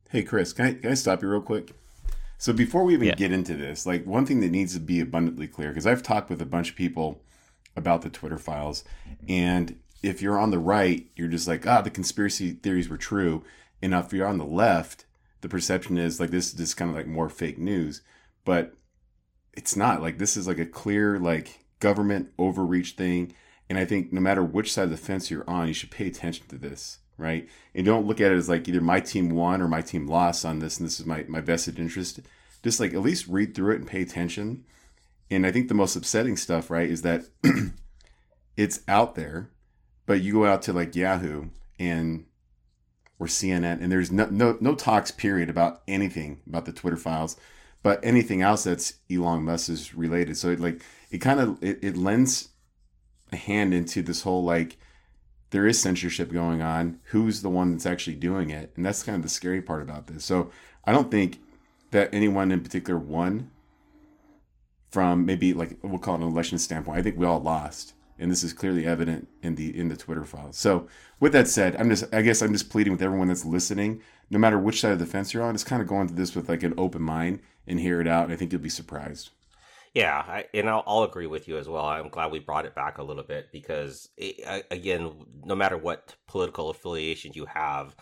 Hey, 0.08 0.22
Chris, 0.22 0.52
can 0.52 0.66
I, 0.66 0.74
can 0.74 0.92
I 0.92 0.94
stop 0.94 1.20
you 1.20 1.28
real 1.28 1.40
quick? 1.40 1.72
So 2.38 2.52
before 2.52 2.84
we 2.84 2.94
even 2.94 3.08
Yeah. 3.08 3.16
get 3.16 3.32
into 3.32 3.56
this, 3.56 3.84
like 3.86 4.06
one 4.06 4.24
thing 4.24 4.38
that 4.40 4.50
needs 4.52 4.74
to 4.74 4.80
be 4.80 5.00
abundantly 5.00 5.48
clear, 5.48 5.70
because 5.70 5.84
I've 5.86 6.04
talked 6.04 6.30
with 6.30 6.40
a 6.40 6.46
bunch 6.46 6.70
of 6.70 6.76
people 6.76 7.24
about 7.74 8.02
the 8.02 8.10
Twitter 8.10 8.38
files, 8.38 8.84
and 9.28 9.80
if 10.00 10.22
you're 10.22 10.38
on 10.38 10.52
the 10.52 10.60
right, 10.60 11.08
you're 11.16 11.26
just 11.26 11.48
like, 11.48 11.66
ah, 11.66 11.80
the 11.80 11.90
conspiracy 11.90 12.52
theories 12.52 12.88
were 12.88 12.96
true, 12.96 13.42
and 13.82 13.92
if 13.94 14.12
you're 14.12 14.28
on 14.28 14.38
the 14.38 14.44
left, 14.44 15.06
the 15.40 15.48
perception 15.48 15.98
is 15.98 16.20
like 16.20 16.30
this 16.30 16.48
is 16.48 16.54
just 16.54 16.76
kind 16.76 16.88
of 16.88 16.96
like 16.96 17.08
more 17.08 17.28
fake 17.28 17.58
news, 17.58 18.00
but 18.44 18.74
it's 19.52 19.76
not. 19.76 20.02
Like 20.02 20.18
this 20.18 20.36
is 20.36 20.46
like 20.46 20.58
a 20.58 20.66
clear 20.66 21.18
like 21.18 21.64
government 21.80 22.30
overreach 22.38 22.92
thing, 22.92 23.34
and 23.68 23.78
I 23.78 23.84
think 23.84 24.12
no 24.12 24.20
matter 24.20 24.42
which 24.42 24.72
side 24.72 24.84
of 24.84 24.90
the 24.90 24.96
fence 24.96 25.30
you're 25.30 25.48
on, 25.48 25.68
you 25.68 25.74
should 25.74 25.90
pay 25.90 26.06
attention 26.06 26.46
to 26.48 26.58
this 26.58 26.98
right? 27.22 27.48
And 27.74 27.86
don't 27.86 28.06
look 28.06 28.20
at 28.20 28.32
it 28.32 28.36
as 28.36 28.48
like 28.48 28.68
either 28.68 28.80
my 28.80 29.00
team 29.00 29.30
won 29.30 29.62
or 29.62 29.68
my 29.68 29.80
team 29.80 30.06
lost 30.06 30.44
on 30.44 30.58
this, 30.58 30.78
and 30.78 30.86
this 30.86 31.00
is 31.00 31.06
my 31.06 31.24
my 31.28 31.40
vested 31.40 31.78
interest. 31.78 32.20
Just 32.62 32.80
like 32.80 32.94
at 32.94 33.00
least 33.00 33.26
read 33.28 33.54
through 33.54 33.74
it 33.74 33.80
and 33.80 33.88
pay 33.88 34.02
attention. 34.02 34.64
And 35.30 35.46
I 35.46 35.50
think 35.50 35.68
the 35.68 35.74
most 35.74 35.96
upsetting 35.96 36.36
stuff, 36.36 36.70
right, 36.70 36.88
is 36.88 37.02
that 37.02 37.24
it's 38.56 38.80
out 38.86 39.14
there, 39.14 39.50
but 40.06 40.20
you 40.20 40.34
go 40.34 40.46
out 40.46 40.62
to 40.62 40.72
like 40.72 40.94
Yahoo 40.94 41.46
and 41.78 42.26
or 43.18 43.26
CNN, 43.26 43.80
and 43.82 43.90
there's 43.90 44.12
no 44.12 44.26
no 44.26 44.58
no 44.60 44.74
talks 44.74 45.10
period 45.10 45.48
about 45.48 45.82
anything 45.88 46.40
about 46.46 46.66
the 46.66 46.72
Twitter 46.72 46.96
files, 46.96 47.36
but 47.82 48.00
anything 48.04 48.42
else 48.42 48.64
that's 48.64 48.94
Elon 49.10 49.42
Musk 49.44 49.68
is 49.68 49.94
related. 49.94 50.36
So 50.36 50.50
it 50.50 50.60
like 50.60 50.82
it 51.10 51.18
kind 51.18 51.40
of 51.40 51.62
it, 51.62 51.78
it 51.82 51.96
lends 51.96 52.50
a 53.32 53.36
hand 53.36 53.74
into 53.74 54.02
this 54.02 54.22
whole 54.22 54.44
like 54.44 54.76
there 55.50 55.66
is 55.66 55.80
censorship 55.80 56.32
going 56.32 56.62
on. 56.62 57.00
Who's 57.04 57.42
the 57.42 57.50
one 57.50 57.72
that's 57.72 57.86
actually 57.86 58.16
doing 58.16 58.50
it? 58.50 58.72
And 58.76 58.84
that's 58.84 59.02
kind 59.02 59.16
of 59.16 59.22
the 59.22 59.28
scary 59.28 59.60
part 59.60 59.82
about 59.82 60.06
this. 60.06 60.24
So 60.24 60.50
I 60.84 60.92
don't 60.92 61.10
think 61.10 61.40
that 61.90 62.12
anyone 62.12 62.52
in 62.52 62.62
particular 62.62 62.98
won 62.98 63.50
from 64.90 65.26
maybe 65.26 65.52
like 65.52 65.78
we'll 65.82 65.98
call 65.98 66.14
it 66.14 66.22
an 66.22 66.28
election 66.28 66.58
standpoint. 66.58 66.98
I 66.98 67.02
think 67.02 67.18
we 67.18 67.26
all 67.26 67.40
lost 67.40 67.94
and 68.22 68.30
this 68.30 68.44
is 68.44 68.52
clearly 68.52 68.86
evident 68.86 69.28
in 69.42 69.56
the 69.56 69.76
in 69.76 69.88
the 69.88 69.96
Twitter 69.96 70.24
files. 70.24 70.56
So, 70.56 70.86
with 71.18 71.32
that 71.32 71.48
said, 71.48 71.74
I'm 71.76 71.90
just 71.90 72.04
I 72.14 72.22
guess 72.22 72.40
I'm 72.40 72.52
just 72.52 72.70
pleading 72.70 72.92
with 72.92 73.02
everyone 73.02 73.28
that's 73.28 73.44
listening, 73.44 74.00
no 74.30 74.38
matter 74.38 74.58
which 74.58 74.80
side 74.80 74.92
of 74.92 75.00
the 75.00 75.06
fence 75.06 75.34
you're 75.34 75.42
on, 75.42 75.54
just 75.54 75.66
kind 75.66 75.82
of 75.82 75.88
go 75.88 76.00
into 76.00 76.14
this 76.14 76.36
with 76.36 76.48
like 76.48 76.62
an 76.62 76.74
open 76.78 77.02
mind 77.02 77.40
and 77.66 77.80
hear 77.80 78.00
it 78.00 78.08
out. 78.08 78.24
And 78.24 78.32
I 78.32 78.36
think 78.36 78.52
you'll 78.52 78.60
be 78.60 78.68
surprised. 78.68 79.30
Yeah, 79.94 80.24
I, 80.26 80.46
and 80.54 80.70
I'll, 80.70 80.82
I'll, 80.86 81.02
agree 81.02 81.26
with 81.26 81.48
you 81.48 81.58
as 81.58 81.68
well. 81.68 81.84
I'm 81.84 82.08
glad 82.08 82.32
we 82.32 82.38
brought 82.38 82.64
it 82.64 82.74
back 82.74 82.96
a 82.96 83.02
little 83.02 83.22
bit 83.22 83.52
because, 83.52 84.08
it, 84.16 84.64
again, 84.70 85.12
no 85.44 85.54
matter 85.54 85.76
what 85.76 86.14
political 86.26 86.70
affiliation 86.70 87.32
you 87.34 87.44
have, 87.44 87.94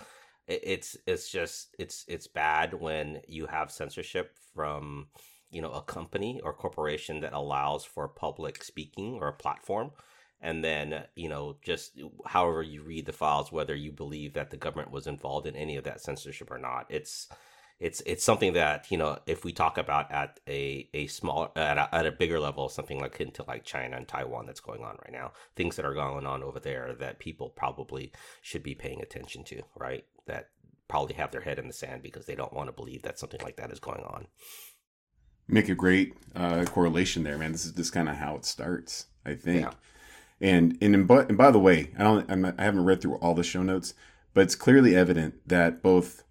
it, 0.46 0.60
it's 0.62 0.96
it's 1.06 1.28
just 1.28 1.74
it's 1.80 2.04
it's 2.06 2.28
bad 2.28 2.74
when 2.74 3.20
you 3.26 3.46
have 3.46 3.72
censorship 3.72 4.36
from 4.54 5.08
you 5.50 5.60
know 5.60 5.72
a 5.72 5.82
company 5.82 6.40
or 6.44 6.52
corporation 6.52 7.20
that 7.20 7.32
allows 7.32 7.84
for 7.84 8.06
public 8.08 8.62
speaking 8.62 9.18
or 9.20 9.28
a 9.28 9.32
platform 9.32 9.90
and 10.40 10.64
then 10.64 11.04
you 11.16 11.28
know 11.28 11.56
just 11.62 11.98
however 12.26 12.62
you 12.62 12.82
read 12.82 13.06
the 13.06 13.12
files 13.12 13.52
whether 13.52 13.74
you 13.74 13.92
believe 13.92 14.34
that 14.34 14.50
the 14.50 14.56
government 14.56 14.90
was 14.90 15.06
involved 15.06 15.46
in 15.46 15.56
any 15.56 15.76
of 15.76 15.84
that 15.84 16.00
censorship 16.00 16.50
or 16.50 16.58
not 16.58 16.86
it's 16.88 17.28
it's 17.80 18.02
it's 18.06 18.24
something 18.24 18.52
that 18.52 18.90
you 18.90 18.96
know 18.96 19.18
if 19.26 19.44
we 19.44 19.52
talk 19.52 19.78
about 19.78 20.10
at 20.12 20.38
a 20.46 20.88
a 20.94 21.06
small 21.08 21.50
at 21.56 21.78
a, 21.78 21.94
at 21.94 22.06
a 22.06 22.12
bigger 22.12 22.38
level 22.38 22.68
something 22.68 23.00
like 23.00 23.20
into 23.20 23.42
like 23.48 23.64
china 23.64 23.96
and 23.96 24.06
taiwan 24.06 24.46
that's 24.46 24.60
going 24.60 24.82
on 24.82 24.96
right 25.02 25.12
now 25.12 25.32
things 25.56 25.76
that 25.76 25.84
are 25.84 25.94
going 25.94 26.26
on 26.26 26.42
over 26.42 26.60
there 26.60 26.94
that 26.98 27.18
people 27.18 27.48
probably 27.48 28.12
should 28.42 28.62
be 28.62 28.74
paying 28.74 29.00
attention 29.00 29.42
to 29.42 29.62
right 29.76 30.04
that 30.26 30.50
probably 30.88 31.14
have 31.14 31.30
their 31.30 31.40
head 31.40 31.58
in 31.58 31.66
the 31.66 31.72
sand 31.72 32.02
because 32.02 32.26
they 32.26 32.34
don't 32.34 32.52
want 32.52 32.68
to 32.68 32.72
believe 32.72 33.02
that 33.02 33.18
something 33.18 33.40
like 33.42 33.56
that 33.56 33.72
is 33.72 33.80
going 33.80 34.02
on 34.02 34.26
make 35.50 35.68
a 35.68 35.74
great 35.74 36.14
uh, 36.34 36.64
correlation 36.64 37.22
there, 37.24 37.36
man. 37.36 37.52
This 37.52 37.64
is 37.64 37.72
just 37.72 37.92
kind 37.92 38.08
of 38.08 38.16
how 38.16 38.36
it 38.36 38.44
starts, 38.44 39.06
I 39.24 39.34
think. 39.34 39.62
Yeah. 39.62 39.72
And 40.40 40.78
and 40.80 40.94
and 40.94 41.06
by, 41.06 41.22
and 41.24 41.36
by 41.36 41.50
the 41.50 41.58
way, 41.58 41.92
I 41.98 42.02
don't 42.02 42.30
I'm, 42.30 42.44
I 42.44 42.62
haven't 42.62 42.84
read 42.84 43.02
through 43.02 43.16
all 43.16 43.34
the 43.34 43.42
show 43.42 43.62
notes, 43.62 43.92
but 44.32 44.42
it's 44.42 44.54
clearly 44.54 44.96
evident 44.96 45.34
that 45.46 45.82
both 45.82 46.22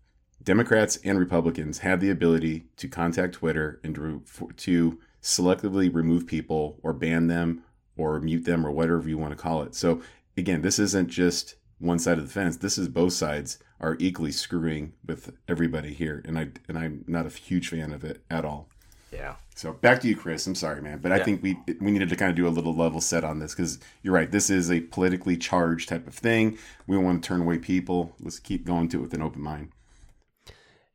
Democrats 0.50 0.98
and 1.04 1.20
Republicans 1.20 1.78
have 1.78 2.00
the 2.00 2.10
ability 2.10 2.64
to 2.76 2.88
contact 2.88 3.36
Twitter 3.36 3.80
and 3.84 3.94
to, 3.94 4.24
to 4.58 5.00
selectively 5.22 5.94
remove 5.94 6.26
people 6.26 6.80
or 6.82 6.92
ban 6.92 7.28
them 7.28 7.62
or 7.96 8.20
mute 8.20 8.46
them 8.46 8.66
or 8.66 8.72
whatever 8.72 9.08
you 9.08 9.16
want 9.16 9.30
to 9.30 9.40
call 9.40 9.62
it. 9.62 9.76
So 9.76 10.02
again, 10.36 10.64
this 10.64 10.80
isn't 10.80 11.08
just 11.08 11.54
one 11.78 12.00
side 12.00 12.18
of 12.18 12.26
the 12.26 12.34
fence. 12.34 12.58
This 12.58 12.80
is 12.80 12.88
both 12.88 13.14
sides 13.14 13.60
are 13.80 13.96
equally 14.00 14.32
screwing 14.32 14.94
with 15.06 15.38
everybody 15.48 15.94
here, 15.94 16.24
and 16.26 16.40
I 16.40 16.48
and 16.68 16.80
I'm 16.80 17.06
not 17.06 17.28
a 17.28 17.30
huge 17.30 17.70
fan 17.70 17.94
of 17.94 18.04
it 18.04 18.24
at 18.32 18.44
all. 18.44 18.70
Yeah. 19.12 19.36
So 19.54 19.74
back 19.74 20.02
to 20.02 20.08
you, 20.08 20.16
Chris. 20.16 20.48
I'm 20.48 20.56
sorry, 20.56 20.82
man, 20.82 20.98
but 20.98 21.10
yeah. 21.10 21.18
I 21.18 21.24
think 21.24 21.44
we 21.44 21.60
we 21.80 21.92
needed 21.92 22.10
to 22.10 22.16
kind 22.16 22.32
of 22.32 22.36
do 22.36 22.48
a 22.48 22.50
little 22.50 22.74
level 22.74 23.02
set 23.02 23.24
on 23.24 23.38
this 23.38 23.54
because 23.54 23.78
you're 24.02 24.16
right. 24.16 24.32
This 24.32 24.50
is 24.50 24.72
a 24.72 24.82
politically 24.82 25.38
charged 25.38 25.90
type 25.90 26.08
of 26.08 26.16
thing. 26.16 26.58
We 26.88 26.96
don't 26.96 27.06
want 27.06 27.24
to 27.24 27.28
turn 27.28 27.42
away 27.42 27.60
people. 27.60 28.16
Let's 28.20 28.40
keep 28.40 28.66
going 28.66 28.90
to 28.90 28.98
it 28.98 29.02
with 29.02 29.14
an 29.14 29.22
open 29.22 29.44
mind. 29.44 29.74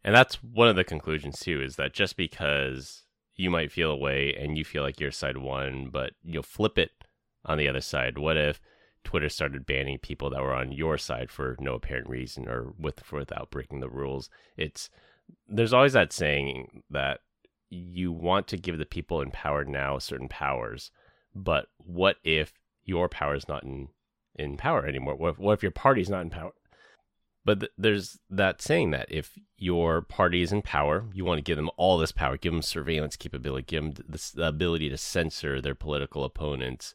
And 0.04 0.14
that's 0.14 0.42
one 0.42 0.68
of 0.68 0.76
the 0.76 0.84
conclusions 0.84 1.40
too. 1.40 1.62
Is 1.62 1.76
that 1.76 1.94
just 1.94 2.16
because 2.16 3.04
you 3.36 3.50
might 3.50 3.72
feel 3.72 3.90
a 3.90 3.96
way 3.96 4.34
and 4.38 4.56
you 4.56 4.64
feel 4.64 4.82
like 4.82 5.00
your 5.00 5.10
side 5.10 5.38
won, 5.38 5.88
but 5.90 6.12
you'll 6.22 6.42
flip 6.42 6.78
it 6.78 6.92
on 7.44 7.58
the 7.58 7.68
other 7.68 7.80
side. 7.80 8.18
What 8.18 8.36
if 8.36 8.60
Twitter 9.02 9.28
started 9.28 9.66
banning 9.66 9.98
people 9.98 10.30
that 10.30 10.42
were 10.42 10.54
on 10.54 10.72
your 10.72 10.98
side 10.98 11.30
for 11.30 11.56
no 11.58 11.74
apparent 11.74 12.08
reason 12.08 12.48
or 12.48 12.72
with 12.78 13.00
for 13.00 13.18
without 13.18 13.50
breaking 13.50 13.80
the 13.80 13.88
rules? 13.88 14.30
It's 14.56 14.90
there's 15.48 15.72
always 15.72 15.94
that 15.94 16.12
saying 16.12 16.82
that 16.90 17.20
you 17.70 18.12
want 18.12 18.46
to 18.48 18.56
give 18.56 18.78
the 18.78 18.86
people 18.86 19.20
in 19.20 19.30
power 19.30 19.64
now 19.64 19.98
certain 19.98 20.28
powers, 20.28 20.90
but 21.34 21.68
what 21.78 22.16
if 22.22 22.52
your 22.84 23.08
power 23.08 23.34
is 23.34 23.48
not 23.48 23.64
in 23.64 23.88
in 24.36 24.56
power 24.56 24.86
anymore? 24.86 25.16
What 25.16 25.30
if, 25.30 25.38
what 25.38 25.52
if 25.54 25.62
your 25.62 25.72
party's 25.72 26.10
not 26.10 26.22
in 26.22 26.30
power? 26.30 26.52
But 27.44 27.60
th- 27.60 27.72
there's 27.76 28.18
that 28.30 28.62
saying 28.62 28.90
that 28.92 29.10
if 29.10 29.38
your 29.58 30.00
party 30.00 30.42
is 30.42 30.52
in 30.52 30.62
power, 30.62 31.06
you 31.12 31.24
want 31.24 31.38
to 31.38 31.42
give 31.42 31.56
them 31.56 31.70
all 31.76 31.98
this 31.98 32.12
power, 32.12 32.36
give 32.36 32.52
them 32.52 32.62
surveillance 32.62 33.16
capability, 33.16 33.64
give 33.66 33.82
them 33.82 34.04
the, 34.08 34.30
the 34.34 34.48
ability 34.48 34.88
to 34.90 34.96
censor 34.96 35.60
their 35.60 35.74
political 35.74 36.24
opponents. 36.24 36.94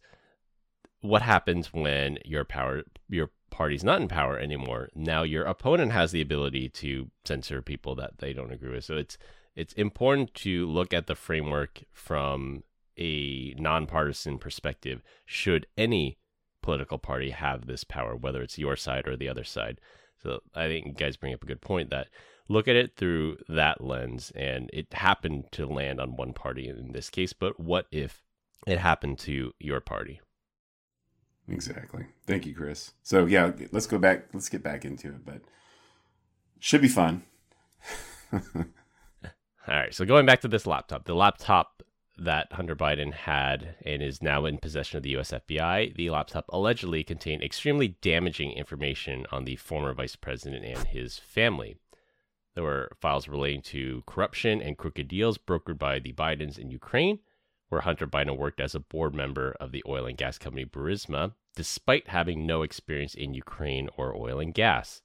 What 1.02 1.22
happens 1.22 1.72
when 1.72 2.18
your 2.26 2.44
power, 2.44 2.84
your 3.08 3.30
party's 3.52 3.84
not 3.84 4.02
in 4.02 4.08
power 4.08 4.38
anymore? 4.38 4.90
Now 4.96 5.24
your 5.24 5.44
opponent 5.44 5.92
has 5.92 6.12
the 6.12 6.22
ability 6.22 6.70
to 6.70 7.10
censor 7.26 7.62
people 7.62 7.96
that 7.96 8.18
they 8.18 8.34
don't 8.34 8.52
agree 8.52 8.72
with. 8.72 8.86
So 8.86 8.98
it's 8.98 9.18
it's 9.56 9.74
important 9.74 10.34
to 10.36 10.68
look 10.68 10.94
at 10.94 11.08
the 11.08 11.16
framework 11.16 11.84
from 11.92 12.64
a 12.98 13.54
nonpartisan 13.58 14.38
perspective. 14.38 15.02
Should 15.26 15.68
any 15.78 16.18
political 16.62 16.98
party 16.98 17.32
have 17.32 17.66
this 17.66 17.84
power, 17.84 18.16
whether 18.16 18.42
it's 18.42 18.58
your 18.58 18.76
side 18.76 19.08
or 19.08 19.18
the 19.18 19.28
other 19.28 19.44
side? 19.44 19.82
So 20.22 20.42
I 20.56 20.68
think 20.68 20.86
you 20.86 20.94
guys 20.94 21.18
bring 21.18 21.34
up 21.34 21.44
a 21.44 21.48
good 21.48 21.62
point 21.62 21.90
that 21.90 22.08
look 22.48 22.68
at 22.68 22.76
it 22.76 22.96
through 22.96 23.38
that 23.48 23.82
lens. 23.82 24.32
And 24.36 24.70
it 24.74 24.94
happened 24.94 25.46
to 25.54 25.66
land 25.66 26.00
on 26.00 26.16
one 26.16 26.34
party 26.34 26.68
in 26.68 26.92
this 26.92 27.10
case, 27.10 27.34
but 27.34 27.60
what 27.60 27.88
if 27.92 28.24
it 28.68 28.80
happened 28.80 29.20
to 29.20 29.54
your 29.60 29.80
party? 29.80 30.20
Exactly. 31.48 32.06
Thank 32.28 32.46
you, 32.46 32.54
Chris. 32.54 32.92
So 33.02 33.26
yeah, 33.26 33.52
let's 33.72 33.88
go 33.88 33.98
back. 33.98 34.28
Let's 34.34 34.50
get 34.50 34.62
back 34.62 34.86
into 34.86 35.08
it, 35.10 35.26
but 35.26 35.42
should 36.60 36.82
be 36.82 36.88
fun. 36.88 37.24
All 38.34 38.42
right. 39.68 39.94
So 39.94 40.06
going 40.06 40.26
back 40.26 40.42
to 40.42 40.48
this 40.48 40.68
laptop, 40.68 41.06
the 41.06 41.16
laptop 41.16 41.79
that 42.20 42.54
Hunter 42.54 42.76
Biden 42.76 43.14
had 43.14 43.76
and 43.86 44.02
is 44.02 44.22
now 44.22 44.46
in 44.46 44.58
possession 44.58 44.98
of 44.98 45.04
the 45.04 45.18
US 45.18 45.32
FBI, 45.32 45.96
the 45.96 46.10
laptop 46.10 46.46
allegedly 46.50 47.04
contained 47.04 47.44
extremely 47.44 47.90
damaging 48.02 48.52
information 48.52 49.26
on 49.32 49.46
the 49.46 49.56
former 49.56 49.94
vice 49.94 50.16
president 50.16 50.66
and 50.66 50.88
his 50.88 51.18
family. 51.18 51.78
There 52.56 52.64
were 52.64 52.92
files 53.00 53.28
relating 53.28 53.62
to 53.64 54.04
corruption 54.06 54.62
and 54.62 54.78
crooked 54.78 55.08
deals 55.08 55.38
brokered 55.38 55.78
by 55.78 56.00
the 56.00 56.14
Bidens 56.14 56.58
in 56.58 56.72
Ukraine, 56.72 57.20
where 57.70 57.82
Hunter 57.82 58.08
Biden 58.08 58.38
worked 58.38 58.60
as 58.60 58.76
a 58.76 58.80
board 58.80 59.14
member 59.14 59.56
of 59.60 59.72
the 59.72 59.84
oil 59.88 60.06
and 60.06 60.18
gas 60.18 60.38
company 60.38 60.66
Burisma, 60.66 61.34
despite 61.56 62.10
having 62.10 62.46
no 62.46 62.64
experience 62.64 63.14
in 63.14 63.34
Ukraine 63.34 63.90
or 63.96 64.16
oil 64.16 64.40
and 64.40 64.54
gas. 64.54 65.02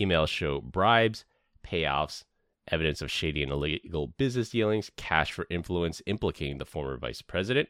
Emails 0.00 0.28
show 0.28 0.60
bribes, 0.60 1.24
payoffs, 1.64 2.24
evidence 2.68 3.02
of 3.02 3.10
shady 3.10 3.42
and 3.42 3.52
illegal 3.52 4.08
business 4.08 4.50
dealings, 4.50 4.90
cash 4.96 5.32
for 5.32 5.46
influence 5.50 6.02
implicating 6.06 6.58
the 6.58 6.64
former 6.64 6.96
vice 6.96 7.22
president, 7.22 7.68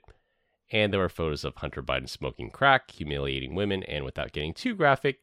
and 0.71 0.93
there 0.93 1.01
were 1.01 1.09
photos 1.09 1.45
of 1.45 1.57
Hunter 1.57 1.83
Biden 1.83 2.09
smoking 2.09 2.51
crack, 2.51 2.91
humiliating 2.91 3.55
women, 3.55 3.83
and 3.85 4.05
without 4.05 4.33
getting 4.33 4.55
too 4.55 4.75
graphic, 4.75 5.23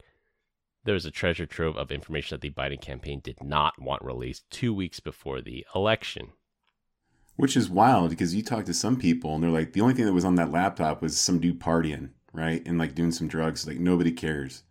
there 0.84 0.94
was 0.94 1.06
a 1.06 1.12
treasure 1.12 1.46
trove 1.46 1.78
of 1.78 1.92
information 1.92 2.36
that 2.36 2.42
the 2.42 2.50
Biden 2.50 2.82
campaign 2.82 3.22
did 3.24 3.44
not 3.44 3.80
want 3.82 4.04
released 4.04 4.50
two 4.50 4.74
weeks 4.74 5.00
before 5.00 5.42
the 5.42 5.66
election. 5.76 6.30
Which 7.36 7.56
is 7.56 7.70
wild 7.70 8.10
because 8.10 8.36
you 8.36 8.44
talk 8.44 8.66
to 8.66 8.74
some 8.74 8.98
people 8.98 9.36
and 9.36 9.44
they're 9.44 9.52
like, 9.52 9.74
the 9.74 9.82
only 9.82 9.94
thing 9.94 10.06
that 10.06 10.14
was 10.14 10.26
on 10.26 10.36
that 10.36 10.52
laptop 10.52 11.02
was 11.02 11.18
some 11.18 11.40
dude 11.40 11.60
partying, 11.60 12.10
right? 12.34 12.62
And 12.66 12.78
like 12.78 12.96
doing 12.96 13.12
some 13.12 13.28
drugs. 13.28 13.66
Like 13.66 13.80
nobody 13.80 14.12
cares. 14.12 14.64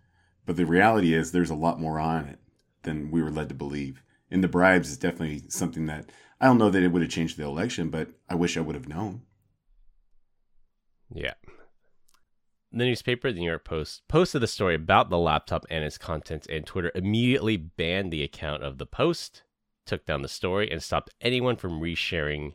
But 0.47 0.57
the 0.57 0.67
reality 0.67 1.15
is 1.15 1.33
there's 1.33 1.51
a 1.51 1.55
lot 1.55 1.81
more 1.81 1.99
on 1.99 2.27
it 2.27 2.39
than 2.83 3.11
we 3.11 3.23
were 3.23 3.31
led 3.31 3.49
to 3.49 3.55
believe 3.55 4.03
and 4.31 4.43
the 4.45 4.49
bribes 4.49 4.91
is 4.91 4.97
definitely 4.97 5.43
something 5.49 5.87
that 5.87 6.11
I 6.41 6.47
don't 6.47 6.59
know 6.59 6.71
that 6.71 6.83
it 6.83 6.89
would 6.89 7.03
have 7.03 7.11
changed 7.11 7.37
the 7.37 7.45
election, 7.45 7.91
but 7.91 8.11
I 8.29 8.35
wish 8.35 8.57
I 8.57 8.61
would 8.61 8.75
have 8.75 8.89
known. 8.89 9.23
Yeah. 11.13 11.35
The 12.73 12.85
newspaper, 12.85 13.33
the 13.33 13.41
New 13.41 13.49
York 13.49 13.65
Post, 13.65 14.03
posted 14.09 14.41
the 14.41 14.47
story 14.47 14.77
about 14.77 15.11
the 15.11 15.19
laptop 15.19 15.67
and 15.69 15.85
its 15.85 15.99
contents, 15.99 16.47
and 16.49 16.65
Twitter 16.65 16.93
immediately 16.95 17.57
banned 17.57 18.13
the 18.13 18.23
account 18.23 18.63
of 18.63 18.79
the 18.79 18.87
post, 18.87 19.43
took 19.85 20.07
down 20.07 20.23
the 20.23 20.29
story, 20.29 20.71
and 20.71 20.83
stopped 20.83 21.11
anyone 21.21 21.57
from 21.57 21.81
resharing, 21.81 22.55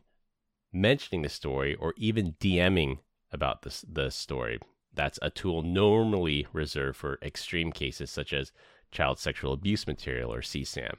mentioning 0.72 1.20
the 1.20 1.28
story, 1.28 1.74
or 1.74 1.92
even 1.98 2.32
DMing 2.40 3.00
about 3.30 3.62
this 3.62 3.84
the 3.86 4.10
story. 4.10 4.58
That's 4.92 5.18
a 5.20 5.28
tool 5.28 5.62
normally 5.62 6.46
reserved 6.52 6.96
for 6.96 7.18
extreme 7.22 7.70
cases 7.70 8.10
such 8.10 8.32
as 8.32 8.52
child 8.90 9.18
sexual 9.18 9.52
abuse 9.52 9.86
material 9.86 10.32
or 10.32 10.40
CSAM. 10.40 10.94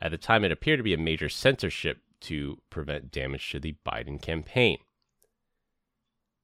At 0.00 0.10
the 0.10 0.18
time, 0.18 0.44
it 0.44 0.52
appeared 0.52 0.78
to 0.78 0.84
be 0.84 0.94
a 0.94 0.98
major 0.98 1.28
censorship 1.28 1.98
to 2.20 2.60
prevent 2.70 3.10
damage 3.10 3.50
to 3.50 3.60
the 3.60 3.76
Biden 3.86 4.20
campaign. 4.20 4.78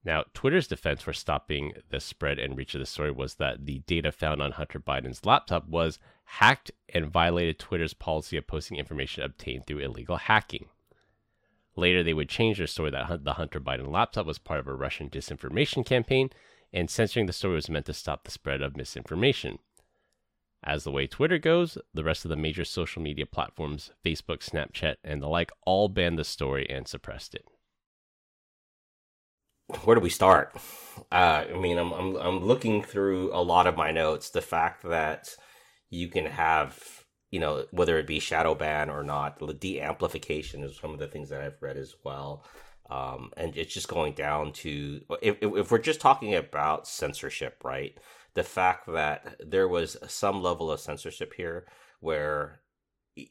Now, 0.05 0.25
Twitter's 0.35 0.69
defense 0.69 1.01
for 1.03 1.15
stopping 1.15 1.73
the 1.89 1.99
spread 1.99 2.39
and 2.39 2.57
reach 2.57 2.75
of 2.75 2.81
the 2.81 2.87
story 2.87 3.11
was 3.11 3.37
that 3.37 3.65
the 3.65 3.79
data 3.87 4.13
found 4.13 4.43
on 4.43 4.53
Hunter 4.53 4.79
Biden's 4.79 5.25
laptop 5.25 5.67
was 5.67 5.99
hacked 6.25 6.71
and 6.93 7.11
violated 7.11 7.59
Twitter's 7.59 7.95
policy 7.95 8.37
of 8.37 8.47
posting 8.47 8.77
information 8.77 9.23
obtained 9.23 9.67
through 9.67 9.79
illegal 9.79 10.17
hacking. 10.17 10.67
Later, 11.75 12.03
they 12.03 12.15
would 12.15 12.29
change 12.29 12.59
their 12.59 12.67
story 12.67 12.91
that 12.91 13.25
the 13.25 13.33
Hunter 13.35 13.61
Biden 13.61 13.91
laptop 13.91 14.27
was 14.27 14.39
part 14.39 14.61
of 14.61 14.69
a 14.69 14.75
Russian 14.75 15.09
disinformation 15.09 15.85
campaign, 15.87 16.31
and 16.73 16.91
censoring 16.91 17.27
the 17.27 17.33
story 17.33 17.55
was 17.55 17.71
meant 17.71 17.87
to 17.87 17.95
stop 17.95 18.25
the 18.25 18.31
spread 18.31 18.61
of 18.61 18.77
misinformation. 18.77 19.59
As 20.67 20.85
the 20.85 20.91
way 20.91 21.07
Twitter 21.07 21.39
goes, 21.39 21.77
the 21.93 22.05
rest 22.05 22.25
of 22.25 22.31
the 22.31 22.37
major 22.37 22.65
social 22.65 23.03
media 23.03 23.27
platforms, 23.27 23.91
Facebook, 24.05 24.39
Snapchat, 24.39 24.97
and 25.05 25.23
the 25.23 25.29
like, 25.29 25.53
all 25.67 25.89
banned 25.89 26.19
the 26.19 26.25
story 26.25 26.67
and 26.69 26.89
suppressed 26.89 27.35
it 27.35 27.45
where 29.85 29.95
do 29.95 30.01
we 30.01 30.11
start? 30.11 30.55
Uh, 31.11 31.45
I 31.51 31.59
mean, 31.59 31.79
I'm, 31.79 31.93
I'm 31.93 32.17
I'm 32.17 32.45
looking 32.45 32.83
through 32.83 33.33
a 33.33 33.43
lot 33.43 33.67
of 33.67 33.77
my 33.77 33.91
notes. 33.91 34.31
The 34.31 34.43
fact 34.43 34.83
that 34.85 35.35
you 35.91 36.09
can 36.09 36.27
have, 36.27 36.79
you 37.31 37.41
know, 37.41 37.65
whether 37.71 37.99
it 37.99 38.07
be 38.07 38.21
shadow 38.21 38.55
ban 38.55 38.91
or 38.91 39.03
not, 39.03 39.39
the 39.39 39.55
de-amplification 39.55 40.63
is 40.63 40.79
some 40.79 40.93
of 40.93 40.99
the 40.99 41.07
things 41.07 41.31
that 41.31 41.41
I've 41.41 41.63
read 41.63 41.77
as 41.77 41.95
well. 42.05 42.45
Um, 42.91 43.31
and 43.37 43.57
it's 43.57 43.73
just 43.73 43.89
going 43.89 44.13
down 44.13 44.53
to 44.53 45.01
if, 45.23 45.39
if 45.41 45.71
we're 45.71 45.79
just 45.79 46.01
talking 46.01 46.35
about 46.35 46.87
censorship, 46.87 47.63
right? 47.65 47.97
The 48.35 48.43
fact 48.45 48.87
that 48.93 49.37
there 49.45 49.69
was 49.69 49.97
some 50.09 50.43
level 50.43 50.71
of 50.71 50.81
censorship 50.81 51.35
here 51.35 51.67
where 52.01 52.61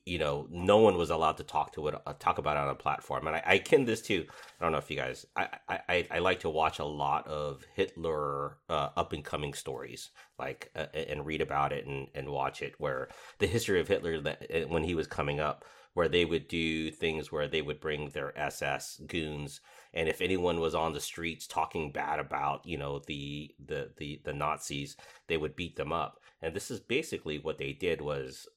you 0.06 0.18
know 0.18 0.48
no 0.50 0.78
one 0.78 0.98
was 0.98 1.10
allowed 1.10 1.36
to 1.36 1.44
talk 1.44 1.74
to 1.74 1.86
it 1.90 1.96
uh, 2.06 2.14
talk 2.18 2.38
about 2.38 2.56
it 2.56 2.62
on 2.62 2.70
a 2.70 2.76
platform. 2.76 3.28
And 3.28 3.36
I, 3.36 3.44
I 3.46 3.58
kin 3.58 3.84
this 3.84 4.02
too. 4.02 4.26
I 4.60 4.64
don't 4.64 4.72
know 4.72 4.78
if 4.78 4.90
you 4.90 4.96
guys 4.96 5.26
i 5.36 5.48
i, 5.68 6.08
I 6.10 6.20
like 6.20 6.40
to 6.42 6.50
watch 6.50 6.80
a 6.80 6.86
lot 6.86 7.28
of 7.28 7.64
hitler 7.76 8.58
uh, 8.70 8.90
up 8.96 9.12
and 9.14 9.24
coming 9.26 9.54
stories 9.54 10.10
like 10.40 10.72
uh, 10.76 10.86
and 10.94 11.26
read 11.26 11.42
about 11.42 11.74
it 11.74 11.86
and 11.86 12.08
and 12.16 12.30
watch 12.30 12.62
it 12.62 12.76
where 12.78 13.10
the 13.40 13.48
history 13.48 13.82
of 13.82 13.88
hitler 13.88 14.22
that 14.22 14.46
uh, 14.54 14.68
when 14.68 14.84
he 14.84 14.96
was 14.96 15.08
coming 15.08 15.40
up 15.40 15.66
where 15.96 16.08
they 16.10 16.26
would 16.26 16.48
do 16.48 16.90
things 16.90 17.32
where 17.32 17.48
they 17.48 17.62
would 17.62 17.80
bring 17.80 18.10
their 18.10 18.38
ss 18.38 19.02
goons 19.06 19.60
and 19.94 20.10
if 20.10 20.22
anyone 20.22 20.60
was 20.60 20.74
on 20.76 20.94
the 20.94 21.00
streets 21.00 21.48
talking 21.48 21.92
bad 21.92 22.20
about 22.20 22.66
you 22.66 22.78
know 22.78 23.00
the 23.08 23.54
the 23.66 23.92
the, 23.98 24.22
the 24.24 24.34
nazis 24.34 24.98
they 25.28 25.38
would 25.38 25.56
beat 25.56 25.76
them 25.76 25.94
up. 25.94 26.20
And 26.42 26.54
this 26.54 26.70
is 26.70 26.82
basically 26.82 27.40
what 27.40 27.58
they 27.58 27.72
did 27.72 28.02
was 28.02 28.48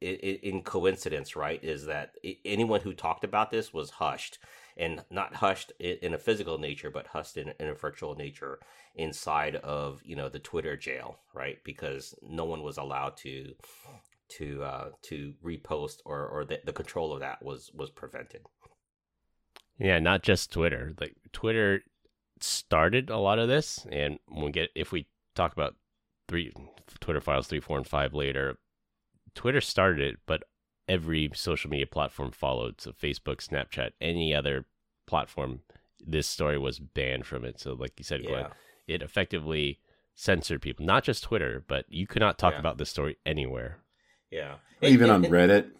in 0.00 0.62
coincidence 0.62 1.36
right 1.36 1.62
is 1.62 1.86
that 1.86 2.14
anyone 2.44 2.80
who 2.80 2.94
talked 2.94 3.24
about 3.24 3.50
this 3.50 3.72
was 3.74 3.90
hushed. 3.90 4.38
And 4.76 5.04
not 5.10 5.34
hushed 5.34 5.72
in 5.78 6.14
a 6.14 6.18
physical 6.18 6.56
nature 6.56 6.90
but 6.90 7.08
hushed 7.08 7.36
in, 7.36 7.52
a 7.58 7.74
virtual 7.74 8.14
nature 8.14 8.60
inside 8.94 9.56
of 9.56 10.00
you 10.04 10.16
know 10.16 10.28
the 10.30 10.38
twitter 10.38 10.76
jail 10.76 11.18
right? 11.34 11.58
Because 11.64 12.14
no 12.22 12.44
one 12.44 12.62
was 12.62 12.78
allowed 12.78 13.16
to 13.18 13.52
to 14.38 14.62
uh 14.62 14.88
to 15.02 15.34
repost 15.44 15.98
or 16.06 16.26
or 16.26 16.44
the, 16.44 16.60
the 16.64 16.72
control 16.72 17.12
of 17.12 17.20
that 17.20 17.42
was 17.42 17.70
was 17.74 17.90
prevented 17.90 18.42
yeah 19.80 19.98
not 19.98 20.22
just 20.22 20.52
twitter 20.52 20.94
like 21.00 21.16
twitter 21.32 21.82
started 22.40 23.10
a 23.10 23.18
lot 23.18 23.38
of 23.38 23.48
this 23.48 23.86
and 23.90 24.18
we 24.30 24.50
get 24.50 24.70
if 24.74 24.92
we 24.92 25.06
talk 25.34 25.52
about 25.52 25.74
three 26.28 26.52
Twitter 27.00 27.20
files 27.20 27.46
three, 27.46 27.60
four, 27.60 27.76
and 27.76 27.86
five 27.86 28.14
later. 28.14 28.58
Twitter 29.34 29.60
started 29.60 30.00
it, 30.00 30.18
but 30.26 30.44
every 30.88 31.30
social 31.34 31.70
media 31.70 31.86
platform 31.86 32.30
followed. 32.30 32.80
So 32.80 32.92
Facebook, 32.92 33.46
Snapchat, 33.46 33.90
any 34.00 34.34
other 34.34 34.66
platform, 35.06 35.60
this 36.04 36.26
story 36.26 36.58
was 36.58 36.78
banned 36.78 37.26
from 37.26 37.44
it. 37.44 37.60
So 37.60 37.74
like 37.74 37.92
you 37.98 38.04
said, 38.04 38.22
Glenn, 38.26 38.46
yeah. 38.86 38.94
it 38.94 39.02
effectively 39.02 39.78
censored 40.14 40.62
people. 40.62 40.84
Not 40.84 41.04
just 41.04 41.24
Twitter, 41.24 41.64
but 41.66 41.84
you 41.88 42.06
could 42.06 42.20
not 42.20 42.38
talk 42.38 42.54
yeah. 42.54 42.60
about 42.60 42.78
this 42.78 42.90
story 42.90 43.16
anywhere. 43.24 43.78
Yeah. 44.30 44.56
Even 44.82 45.10
on 45.10 45.24
Reddit. 45.24 45.70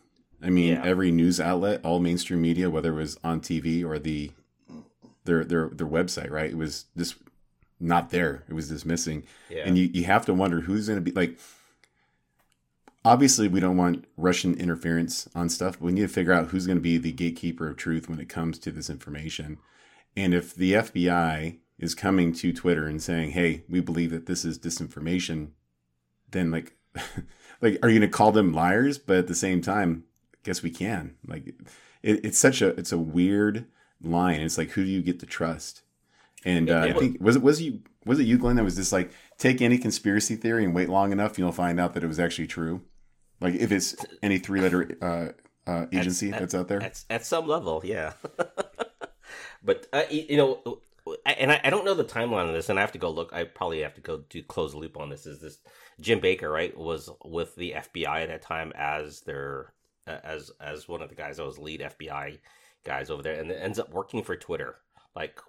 I 0.42 0.50
mean, 0.50 0.74
yeah. 0.74 0.85
every 0.85 1.11
news 1.11 1.40
outlet, 1.40 1.81
all 1.85 2.00
mainstream 2.00 2.40
media, 2.40 2.70
whether 2.70 2.92
it 2.92 2.96
was 2.96 3.18
on 3.22 3.40
TV 3.40 3.85
or 3.85 3.98
the 3.98 4.33
their 5.24 5.44
their 5.44 5.68
their 5.68 5.87
website, 5.87 6.31
right? 6.31 6.50
It 6.50 6.57
was 6.57 6.87
just 6.96 7.16
not 7.79 8.11
there. 8.11 8.44
It 8.48 8.55
was 8.55 8.68
just 8.68 8.87
missing. 8.87 9.24
Yeah. 9.48 9.62
And 9.64 9.76
you, 9.76 9.90
you 9.92 10.05
have 10.05 10.26
to 10.26 10.35
wonder 10.35 10.61
who's 10.61 10.87
going 10.87 11.03
to 11.03 11.05
be 11.05 11.12
like. 11.12 11.38
Obviously, 13.03 13.48
we 13.48 13.61
don't 13.61 13.79
want 13.79 14.05
Russian 14.18 14.55
interference 14.61 15.26
on 15.35 15.48
stuff. 15.48 15.79
But 15.79 15.87
we 15.87 15.92
need 15.92 16.03
to 16.03 16.09
figure 16.09 16.35
out 16.35 16.48
who's 16.48 16.66
going 16.66 16.76
to 16.76 16.83
be 16.83 16.98
the 16.98 17.12
gatekeeper 17.12 17.66
of 17.66 17.79
truth 17.79 18.11
when 18.11 18.20
it 18.20 18.29
comes 18.29 18.59
to 18.59 18.70
this 18.70 18.90
information. 18.90 19.57
And 20.14 20.35
if 20.35 20.55
the 20.55 20.74
FBI 20.74 21.61
is 21.79 21.94
coming 21.94 22.35
to 22.35 22.53
Twitter 22.53 22.87
and 22.87 23.03
saying, 23.03 23.31
"Hey, 23.31 23.64
we 23.68 23.81
believe 23.81 24.11
that 24.11 24.26
this 24.26 24.44
is 24.44 24.59
disinformation," 24.59 25.53
then 26.31 26.50
like, 26.50 26.76
like, 27.62 27.79
are 27.83 27.88
you 27.88 27.98
going 27.98 28.00
to 28.00 28.09
call 28.09 28.33
them 28.33 28.53
liars? 28.53 28.98
But 28.98 29.16
at 29.16 29.26
the 29.29 29.35
same 29.35 29.62
time, 29.62 30.05
guess 30.44 30.62
we 30.62 30.70
can. 30.70 31.16
Like, 31.26 31.48
it, 32.03 32.24
it's 32.24 32.38
such 32.38 32.62
a 32.62 32.68
it's 32.68 32.92
a 32.92 32.98
weird 32.98 33.66
line. 34.03 34.40
It's 34.40 34.59
like, 34.59 34.70
who 34.70 34.85
do 34.85 34.90
you 34.90 35.03
get 35.03 35.20
to 35.20 35.26
trust? 35.26 35.83
And 36.44 36.70
uh, 36.70 36.81
I 36.81 36.92
think 36.92 37.20
was 37.20 37.37
it 37.37 37.42
was 37.42 37.61
you 37.61 37.83
was 38.07 38.18
it 38.18 38.24
you, 38.24 38.38
Glenn, 38.38 38.57
that 38.57 38.64
was 38.64 38.76
just 38.76 38.92
like 38.92 39.11
take 39.38 39.61
any 39.61 39.79
conspiracy 39.79 40.37
theory 40.37 40.64
and 40.64 40.74
wait 40.74 40.88
long 40.88 41.12
enough, 41.12 41.38
you'll 41.38 41.53
find 41.53 41.79
out 41.79 41.94
that 41.94 42.03
it 42.03 42.07
was 42.07 42.20
actually 42.20 42.46
true. 42.46 42.83
Like 43.40 43.55
if 43.55 43.72
it's 43.72 43.96
any 44.22 44.38
three 44.38 44.61
letter 44.61 44.96
uh, 45.03 45.70
uh, 45.70 45.87
agency 45.92 46.31
at, 46.33 46.40
that's 46.40 46.55
out 46.55 46.68
there 46.68 46.83
at, 46.83 47.05
at 47.11 47.24
some 47.24 47.46
level, 47.46 47.83
yeah. 47.85 48.12
but 49.62 49.87
uh, 49.92 50.05
you 50.11 50.37
know, 50.37 50.81
and 51.26 51.53
I, 51.53 51.61
I, 51.64 51.70
don't 51.70 51.85
know 51.85 51.94
the 51.94 52.05
timeline 52.05 52.48
of 52.48 52.55
this, 52.55 52.68
and 52.68 52.79
I 52.79 52.83
have 52.83 52.92
to 52.92 52.98
go 52.98 53.11
look. 53.11 53.33
I 53.33 53.44
probably 53.44 53.81
have 53.81 53.94
to 53.94 54.00
go 54.00 54.24
do 54.29 54.42
close 54.42 54.72
the 54.72 54.79
loop 54.79 54.98
on 54.98 55.11
this. 55.11 55.26
Is 55.26 55.40
this 55.40 55.59
Jim 56.00 56.20
Baker 56.20 56.50
right 56.50 56.76
was 56.76 57.11
with 57.24 57.55
the 57.57 57.72
FBI 57.72 58.22
at 58.22 58.29
that 58.29 58.42
time 58.42 58.72
as 58.76 59.20
their 59.22 59.72
as 60.24 60.50
as 60.60 60.88
one 60.88 61.02
of 61.02 61.08
the 61.08 61.14
guys 61.14 61.36
that 61.36 61.44
was 61.44 61.58
lead 61.58 61.80
FBI 61.80 62.38
guys 62.84 63.10
over 63.10 63.22
there, 63.22 63.40
and 63.40 63.50
ends 63.50 63.78
up 63.78 63.92
working 63.92 64.22
for 64.22 64.36
Twitter. 64.36 64.76
Like 65.14 65.40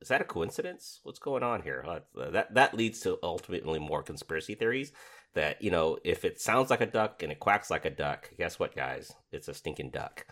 is 0.00 0.08
that 0.08 0.20
a 0.20 0.24
coincidence? 0.24 1.00
What's 1.02 1.18
going 1.18 1.42
on 1.42 1.62
here? 1.62 1.84
That 2.14 2.54
that 2.54 2.74
leads 2.74 3.00
to 3.00 3.18
ultimately 3.22 3.78
more 3.78 4.02
conspiracy 4.02 4.54
theories. 4.54 4.92
That 5.34 5.62
you 5.62 5.70
know, 5.70 5.98
if 6.04 6.24
it 6.24 6.40
sounds 6.40 6.70
like 6.70 6.80
a 6.80 6.86
duck 6.86 7.22
and 7.22 7.32
it 7.32 7.40
quacks 7.40 7.70
like 7.70 7.84
a 7.84 7.90
duck, 7.90 8.30
guess 8.38 8.58
what, 8.58 8.74
guys? 8.74 9.12
It's 9.32 9.48
a 9.48 9.54
stinking 9.54 9.90
duck. 9.90 10.26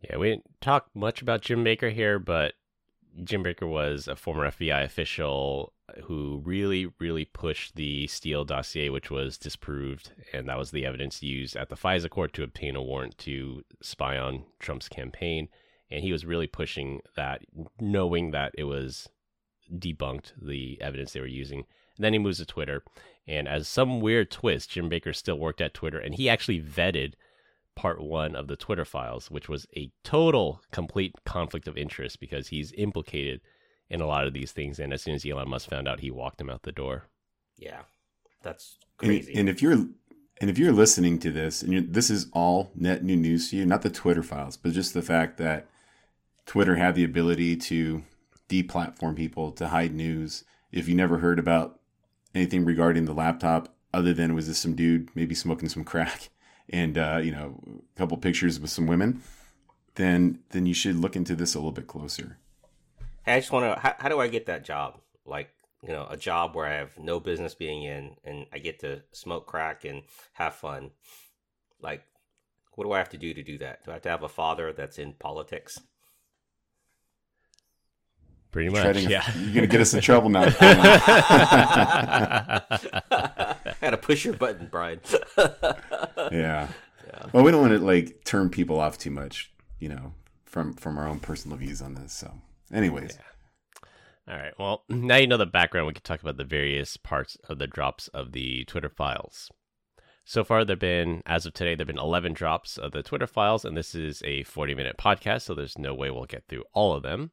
Yeah, 0.00 0.16
we 0.16 0.30
didn't 0.30 0.50
talk 0.60 0.86
much 0.94 1.22
about 1.22 1.42
Jim 1.42 1.62
Baker 1.62 1.90
here, 1.90 2.18
but 2.18 2.54
Jim 3.24 3.42
Baker 3.42 3.66
was 3.66 4.08
a 4.08 4.16
former 4.16 4.50
FBI 4.50 4.84
official 4.84 5.72
who 6.04 6.40
really, 6.44 6.86
really 6.98 7.26
pushed 7.26 7.76
the 7.76 8.06
Steele 8.06 8.44
dossier, 8.44 8.88
which 8.88 9.10
was 9.10 9.36
disproved, 9.36 10.12
and 10.32 10.48
that 10.48 10.58
was 10.58 10.70
the 10.70 10.86
evidence 10.86 11.22
used 11.22 11.56
at 11.56 11.68
the 11.68 11.76
FISA 11.76 12.08
court 12.08 12.32
to 12.32 12.42
obtain 12.42 12.74
a 12.74 12.82
warrant 12.82 13.18
to 13.18 13.62
spy 13.82 14.16
on 14.16 14.44
Trump's 14.58 14.88
campaign 14.88 15.48
and 15.92 16.02
he 16.02 16.10
was 16.10 16.24
really 16.24 16.46
pushing 16.46 17.02
that, 17.16 17.42
knowing 17.78 18.30
that 18.30 18.52
it 18.56 18.64
was 18.64 19.08
debunked 19.70 20.32
the 20.40 20.80
evidence 20.80 21.12
they 21.12 21.20
were 21.20 21.26
using. 21.26 21.60
And 21.96 22.04
then 22.04 22.14
he 22.14 22.18
moves 22.18 22.38
to 22.38 22.46
Twitter, 22.46 22.82
and 23.28 23.46
as 23.46 23.68
some 23.68 24.00
weird 24.00 24.30
twist, 24.30 24.70
Jim 24.70 24.88
Baker 24.88 25.12
still 25.12 25.38
worked 25.38 25.60
at 25.60 25.74
Twitter, 25.74 25.98
and 25.98 26.14
he 26.14 26.30
actually 26.30 26.60
vetted 26.60 27.12
part 27.74 28.02
one 28.02 28.36
of 28.36 28.48
the 28.48 28.56
Twitter 28.56 28.84
files, 28.84 29.30
which 29.30 29.48
was 29.48 29.66
a 29.76 29.90
total, 30.04 30.60
complete 30.70 31.14
conflict 31.24 31.68
of 31.68 31.76
interest 31.76 32.20
because 32.20 32.48
he's 32.48 32.72
implicated 32.72 33.40
in 33.88 34.00
a 34.00 34.06
lot 34.06 34.26
of 34.26 34.32
these 34.32 34.52
things. 34.52 34.78
And 34.78 34.92
as 34.92 35.02
soon 35.02 35.14
as 35.14 35.24
Elon 35.26 35.48
Musk 35.48 35.70
found 35.70 35.88
out, 35.88 36.00
he 36.00 36.10
walked 36.10 36.40
him 36.40 36.50
out 36.50 36.62
the 36.62 36.72
door. 36.72 37.08
Yeah, 37.56 37.82
that's 38.42 38.78
crazy. 38.96 39.30
And, 39.32 39.40
and 39.40 39.48
if 39.48 39.62
you're 39.62 39.86
and 40.40 40.50
if 40.50 40.58
you're 40.58 40.72
listening 40.72 41.18
to 41.20 41.30
this, 41.30 41.62
and 41.62 41.92
this 41.92 42.10
is 42.10 42.26
all 42.32 42.72
net 42.74 43.04
new 43.04 43.16
news 43.16 43.50
to 43.50 43.56
you, 43.56 43.66
not 43.66 43.82
the 43.82 43.90
Twitter 43.90 44.22
files, 44.22 44.56
but 44.56 44.72
just 44.72 44.94
the 44.94 45.02
fact 45.02 45.38
that 45.38 45.68
Twitter 46.46 46.76
had 46.76 46.94
the 46.94 47.04
ability 47.04 47.56
to 47.56 48.02
deplatform 48.48 49.16
people 49.16 49.52
to 49.52 49.68
hide 49.68 49.94
news. 49.94 50.44
If 50.72 50.88
you 50.88 50.94
never 50.94 51.18
heard 51.18 51.38
about 51.38 51.78
anything 52.34 52.64
regarding 52.64 53.04
the 53.04 53.14
laptop, 53.14 53.74
other 53.94 54.12
than 54.12 54.34
was 54.34 54.48
this 54.48 54.58
some 54.58 54.74
dude 54.74 55.10
maybe 55.14 55.34
smoking 55.34 55.68
some 55.68 55.84
crack 55.84 56.30
and 56.72 56.98
uh, 56.98 57.20
you 57.22 57.30
know 57.30 57.60
a 57.94 57.98
couple 57.98 58.16
pictures 58.16 58.58
with 58.58 58.70
some 58.70 58.86
women, 58.86 59.22
then 59.94 60.40
then 60.50 60.66
you 60.66 60.74
should 60.74 60.96
look 60.96 61.16
into 61.16 61.34
this 61.34 61.54
a 61.54 61.58
little 61.58 61.72
bit 61.72 61.86
closer. 61.86 62.38
I 63.26 63.38
just 63.38 63.52
want 63.52 63.74
to. 63.74 63.80
How, 63.80 63.94
how 63.98 64.08
do 64.08 64.20
I 64.20 64.28
get 64.28 64.46
that 64.46 64.64
job? 64.64 65.00
Like 65.24 65.50
you 65.82 65.92
know, 65.92 66.06
a 66.08 66.16
job 66.16 66.54
where 66.54 66.66
I 66.66 66.74
have 66.74 66.98
no 66.98 67.20
business 67.20 67.54
being 67.54 67.82
in, 67.82 68.16
and 68.24 68.46
I 68.52 68.58
get 68.58 68.80
to 68.80 69.02
smoke 69.12 69.46
crack 69.46 69.84
and 69.84 70.02
have 70.34 70.54
fun. 70.54 70.90
Like, 71.80 72.04
what 72.74 72.84
do 72.84 72.92
I 72.92 72.98
have 72.98 73.10
to 73.10 73.18
do 73.18 73.34
to 73.34 73.42
do 73.42 73.58
that? 73.58 73.84
Do 73.84 73.90
I 73.90 73.94
have 73.94 74.02
to 74.02 74.08
have 74.08 74.22
a 74.22 74.28
father 74.28 74.72
that's 74.72 74.98
in 74.98 75.14
politics? 75.14 75.80
Pretty 78.52 78.68
much, 78.68 78.82
Treading 78.82 79.08
yeah. 79.08 79.24
you're 79.38 79.54
gonna 79.54 79.66
get 79.66 79.80
us 79.80 79.94
in 79.94 80.02
trouble 80.02 80.28
now. 80.28 80.44
I 80.60 80.60
gotta 83.80 83.96
push 83.96 84.26
your 84.26 84.34
button, 84.34 84.68
Brian. 84.70 85.00
yeah. 86.30 86.68
Well, 87.32 87.44
we 87.44 87.50
don't 87.50 87.62
want 87.62 87.72
to 87.72 87.78
like 87.78 88.24
turn 88.24 88.50
people 88.50 88.78
off 88.78 88.98
too 88.98 89.10
much, 89.10 89.50
you 89.78 89.88
know, 89.88 90.12
from 90.44 90.74
from 90.74 90.98
our 90.98 91.08
own 91.08 91.18
personal 91.18 91.56
views 91.56 91.80
on 91.80 91.94
this. 91.94 92.12
So, 92.12 92.30
anyways, 92.70 93.18
All 94.28 94.36
right. 94.36 94.52
Well, 94.58 94.84
now 94.90 95.16
you 95.16 95.26
know 95.26 95.38
the 95.38 95.46
background. 95.46 95.86
We 95.86 95.94
can 95.94 96.02
talk 96.02 96.20
about 96.20 96.36
the 96.36 96.44
various 96.44 96.98
parts 96.98 97.38
of 97.48 97.58
the 97.58 97.66
drops 97.66 98.08
of 98.08 98.32
the 98.32 98.66
Twitter 98.66 98.90
files. 98.90 99.50
So 100.24 100.44
far, 100.44 100.64
there've 100.64 100.78
been, 100.78 101.22
as 101.26 101.46
of 101.46 101.54
today, 101.54 101.74
there've 101.74 101.86
been 101.86 101.98
11 101.98 102.34
drops 102.34 102.78
of 102.78 102.92
the 102.92 103.02
Twitter 103.02 103.26
files, 103.26 103.64
and 103.64 103.76
this 103.76 103.94
is 103.94 104.22
a 104.24 104.44
40 104.44 104.74
minute 104.74 104.96
podcast, 104.98 105.42
so 105.42 105.54
there's 105.54 105.78
no 105.78 105.94
way 105.94 106.10
we'll 106.10 106.26
get 106.26 106.44
through 106.48 106.64
all 106.72 106.92
of 106.94 107.02
them. 107.02 107.32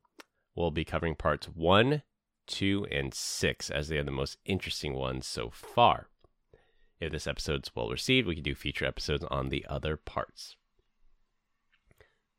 We'll 0.59 0.71
be 0.71 0.83
covering 0.83 1.15
parts 1.15 1.47
one, 1.47 2.03
two, 2.45 2.85
and 2.91 3.13
six 3.13 3.69
as 3.71 3.87
they 3.87 3.97
are 3.97 4.03
the 4.03 4.11
most 4.11 4.37
interesting 4.43 4.93
ones 4.93 5.25
so 5.25 5.49
far. 5.49 6.09
If 6.99 7.13
this 7.13 7.27
episode's 7.27 7.73
well 7.73 7.89
received, 7.89 8.27
we 8.27 8.35
can 8.35 8.43
do 8.43 8.55
feature 8.55 8.83
episodes 8.83 9.23
on 9.31 9.47
the 9.47 9.65
other 9.69 9.95
parts. 9.95 10.57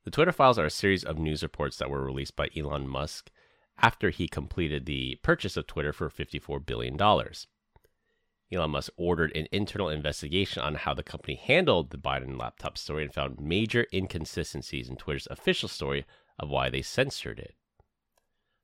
The 0.05 0.11
Twitter 0.11 0.33
files 0.33 0.59
are 0.59 0.67
a 0.67 0.71
series 0.71 1.03
of 1.03 1.19
news 1.19 1.43
reports 1.43 1.79
that 1.79 1.89
were 1.89 2.05
released 2.05 2.37
by 2.37 2.51
Elon 2.55 2.87
Musk 2.87 3.31
after 3.79 4.11
he 4.11 4.29
completed 4.29 4.85
the 4.85 5.19
purchase 5.23 5.57
of 5.57 5.67
Twitter 5.67 5.95
for 5.95 6.11
$54 6.11 6.67
billion. 6.67 7.01
Elon 7.01 8.71
Musk 8.71 8.93
ordered 8.99 9.35
an 9.35 9.47
internal 9.51 9.89
investigation 9.89 10.63
on 10.63 10.75
how 10.75 10.93
the 10.93 11.03
company 11.03 11.37
handled 11.37 11.89
the 11.89 11.97
Biden 11.97 12.39
laptop 12.39 12.77
story 12.77 13.03
and 13.03 13.15
found 13.15 13.41
major 13.41 13.87
inconsistencies 13.95 14.91
in 14.91 14.97
Twitter's 14.97 15.29
official 15.31 15.71
story 15.71 16.05
of 16.39 16.51
why 16.51 16.69
they 16.69 16.83
censored 16.83 17.39
it. 17.39 17.55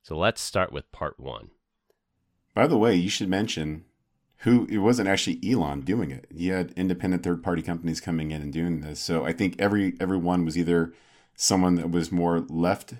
So 0.06 0.16
let's 0.16 0.40
start 0.40 0.70
with 0.70 0.92
part 0.92 1.18
one. 1.18 1.50
by 2.54 2.68
the 2.68 2.78
way, 2.78 2.94
you 2.94 3.08
should 3.08 3.28
mention 3.28 3.86
who 4.42 4.64
it 4.70 4.78
wasn't 4.78 5.08
actually 5.08 5.40
Elon 5.44 5.80
doing 5.80 6.12
it. 6.12 6.26
He 6.32 6.46
had 6.46 6.72
independent 6.76 7.24
third 7.24 7.42
party 7.42 7.60
companies 7.60 8.00
coming 8.00 8.30
in 8.30 8.40
and 8.40 8.52
doing 8.52 8.82
this. 8.82 9.00
So 9.00 9.24
I 9.24 9.32
think 9.32 9.56
every 9.58 9.94
everyone 9.98 10.44
was 10.44 10.56
either 10.56 10.94
someone 11.34 11.74
that 11.74 11.90
was 11.90 12.12
more 12.12 12.46
left 12.48 12.94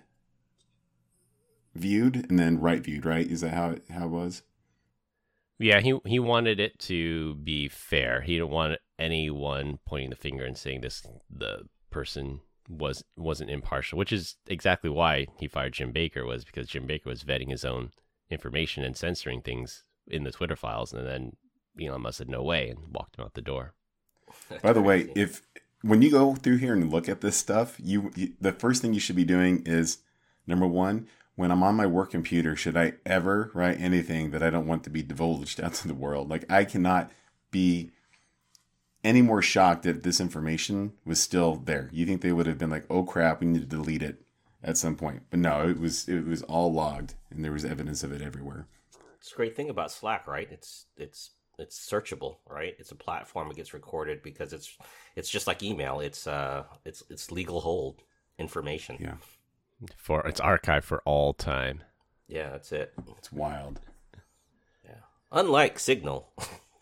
viewed 1.77 2.29
and 2.29 2.40
then 2.40 2.59
right 2.59 2.83
viewed, 2.83 3.07
right? 3.07 3.31
Is 3.31 3.42
that 3.42 3.55
how 3.55 3.71
it, 3.71 3.85
how 3.88 4.07
it 4.07 4.11
was? 4.11 4.42
Yeah, 5.61 5.79
he 5.79 6.01
he 6.07 6.19
wanted 6.19 6.59
it 6.59 6.77
to 6.81 7.37
be 7.37 7.69
fair. 7.69 8.23
He 8.23 8.33
didn't 8.33 8.51
want 8.51 8.81
anyone 8.99 9.79
pointing 9.87 10.11
the 10.11 10.16
finger 10.16 10.45
and 10.45 10.59
saying 10.59 10.81
this 10.81 11.07
the 11.31 11.69
person 11.88 12.40
was 12.68 13.05
wasn't 13.16 13.50
impartial, 13.50 13.98
which 13.98 14.12
is 14.12 14.37
exactly 14.46 14.90
why 14.90 15.26
he 15.38 15.48
fired 15.48 15.72
Jim 15.72 15.92
Baker 15.92 16.24
was 16.24 16.44
because 16.44 16.68
Jim 16.68 16.87
Baker 16.87 17.09
was 17.09 17.24
vetting 17.24 17.50
his 17.50 17.64
own 17.64 17.90
information 18.31 18.83
and 18.83 18.96
censoring 18.96 19.40
things 19.40 19.85
in 20.07 20.24
the 20.24 20.33
Twitter 20.33 20.57
files, 20.57 20.92
and 20.92 21.07
then 21.07 21.33
Elon 21.81 22.02
Musk 22.02 22.18
said 22.18 22.29
no 22.29 22.42
way 22.42 22.68
and 22.68 22.79
walked 22.92 23.18
him 23.18 23.24
out 23.24 23.35
the 23.35 23.42
door. 23.42 23.74
By 24.62 24.72
the 24.72 24.83
way, 24.83 25.11
if 25.14 25.42
when 25.83 26.02
you 26.02 26.11
go 26.11 26.35
through 26.35 26.57
here 26.57 26.74
and 26.74 26.90
look 26.90 27.09
at 27.09 27.20
this 27.20 27.37
stuff, 27.37 27.76
you, 27.79 28.11
you 28.16 28.33
the 28.40 28.52
first 28.52 28.83
thing 28.83 28.94
you 28.94 29.00
should 29.00 29.16
be 29.16 29.24
doing 29.24 29.62
is 29.66 29.98
number 30.46 30.66
one, 30.66 31.07
when 31.37 31.50
I'm 31.50 31.62
on 31.62 31.76
my 31.76 31.87
work 31.87 32.11
computer, 32.11 32.57
should 32.57 32.76
I 32.76 32.94
ever 33.05 33.50
write 33.55 33.81
anything 33.81 34.31
that 34.31 34.42
I 34.42 34.50
don't 34.50 34.66
want 34.66 34.85
to 34.85 34.90
be 34.90 35.02
divulged 35.02 35.61
out 35.62 35.74
to 35.74 35.88
the 35.88 35.94
world? 35.94 36.29
Like 36.29 36.50
I 36.50 36.64
cannot 36.64 37.11
be 37.50 37.92
any 39.07 39.23
more 39.23 39.40
shocked 39.40 39.85
that 39.85 40.03
this 40.03 40.21
information 40.21 40.92
was 41.05 41.23
still 41.23 41.57
there. 41.57 41.88
You 41.92 42.05
think 42.05 42.21
they 42.21 42.33
would 42.33 42.47
have 42.47 42.59
been 42.59 42.71
like, 42.71 42.85
"Oh 42.90 43.05
crap, 43.05 43.40
we 43.40 43.47
need 43.47 43.61
to 43.61 43.66
delete 43.66 44.03
it" 44.03 44.21
at 44.66 44.77
some 44.77 44.97
point. 44.97 45.23
But 45.31 45.38
no, 45.38 45.69
it 45.69 45.79
was 45.79 46.09
it 46.09 46.27
was 46.27 46.42
all 46.42 46.73
logged 46.73 47.14
and 47.31 47.45
there 47.45 47.53
was 47.53 47.64
evidence 47.64 48.03
of 48.03 48.12
it 48.12 48.21
everywhere. 48.21 48.66
It's 49.19 49.33
a 49.33 49.37
great 49.37 49.57
thing 49.57 49.71
about 49.71 49.92
Slack, 49.92 50.27
right? 50.27 50.49
It's 50.51 50.87
it's 50.97 51.31
it's 51.59 51.79
searchable, 51.79 52.38
right? 52.51 52.75
It's 52.79 52.90
a 52.90 52.97
platform 52.97 53.49
that 53.49 53.57
gets 53.57 53.73
recorded 53.73 54.23
because 54.23 54.53
it's 54.53 54.77
it's 55.14 55.31
just 55.31 55.47
like 55.47 55.62
email. 55.62 56.01
It's 56.01 56.27
uh 56.27 56.64
it's 56.85 57.03
it's 57.09 57.31
legal 57.31 57.61
hold 57.61 58.03
information. 58.38 58.97
Yeah. 59.01 59.14
For 59.97 60.27
it's 60.27 60.40
archived 60.40 60.85
for 60.85 61.01
all 61.05 61.33
time. 61.33 61.83
Yeah, 62.29 62.51
that's 62.51 62.73
it. 62.73 62.92
It's 63.19 63.33
wild. 63.33 63.81
Yeah. 64.85 64.99
Unlike 65.31 65.79
Signal. 65.79 66.33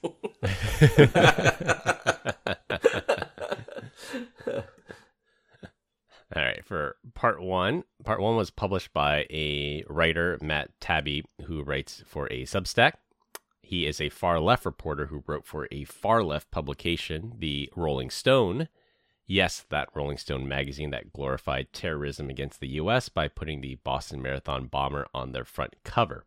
All 6.36 6.42
right, 6.42 6.64
for 6.64 6.96
part 7.14 7.40
one, 7.40 7.84
part 8.04 8.20
one 8.20 8.34
was 8.34 8.50
published 8.50 8.92
by 8.92 9.24
a 9.30 9.84
writer, 9.88 10.36
Matt 10.42 10.70
Taibbi, 10.80 11.22
who 11.44 11.62
writes 11.62 12.02
for 12.06 12.26
a 12.26 12.42
Substack. 12.42 12.94
He 13.62 13.86
is 13.86 14.00
a 14.00 14.08
far 14.08 14.40
left 14.40 14.66
reporter 14.66 15.06
who 15.06 15.22
wrote 15.28 15.46
for 15.46 15.68
a 15.70 15.84
far 15.84 16.24
left 16.24 16.50
publication, 16.50 17.34
the 17.38 17.70
Rolling 17.76 18.10
Stone. 18.10 18.68
Yes, 19.26 19.64
that 19.70 19.90
Rolling 19.94 20.18
Stone 20.18 20.48
magazine 20.48 20.90
that 20.90 21.12
glorified 21.12 21.72
terrorism 21.72 22.28
against 22.28 22.58
the 22.58 22.68
U.S. 22.68 23.08
by 23.08 23.28
putting 23.28 23.60
the 23.60 23.76
Boston 23.76 24.20
Marathon 24.20 24.66
bomber 24.66 25.06
on 25.14 25.32
their 25.32 25.44
front 25.44 25.76
cover. 25.84 26.26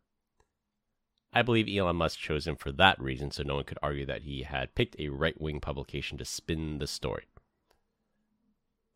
I 1.34 1.42
believe 1.42 1.68
Elon 1.68 1.96
Musk 1.96 2.18
chose 2.18 2.46
him 2.46 2.56
for 2.56 2.72
that 2.72 2.98
reason, 2.98 3.30
so 3.30 3.42
no 3.42 3.56
one 3.56 3.64
could 3.64 3.78
argue 3.82 4.06
that 4.06 4.22
he 4.22 4.44
had 4.44 4.74
picked 4.74 4.98
a 4.98 5.10
right 5.10 5.38
wing 5.38 5.60
publication 5.60 6.16
to 6.16 6.24
spin 6.24 6.78
the 6.78 6.86
story. 6.86 7.24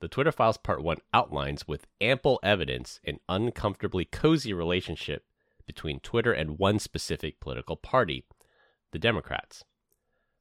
The 0.02 0.08
Twitter 0.08 0.32
Files 0.32 0.56
Part 0.56 0.82
1 0.82 0.96
outlines 1.14 1.68
with 1.68 1.86
ample 2.00 2.40
evidence 2.42 2.98
an 3.04 3.20
uncomfortably 3.28 4.04
cozy 4.04 4.52
relationship 4.52 5.24
between 5.64 6.00
Twitter 6.00 6.32
and 6.32 6.58
one 6.58 6.80
specific 6.80 7.38
political 7.38 7.76
party, 7.76 8.24
the 8.90 8.98
Democrats. 8.98 9.62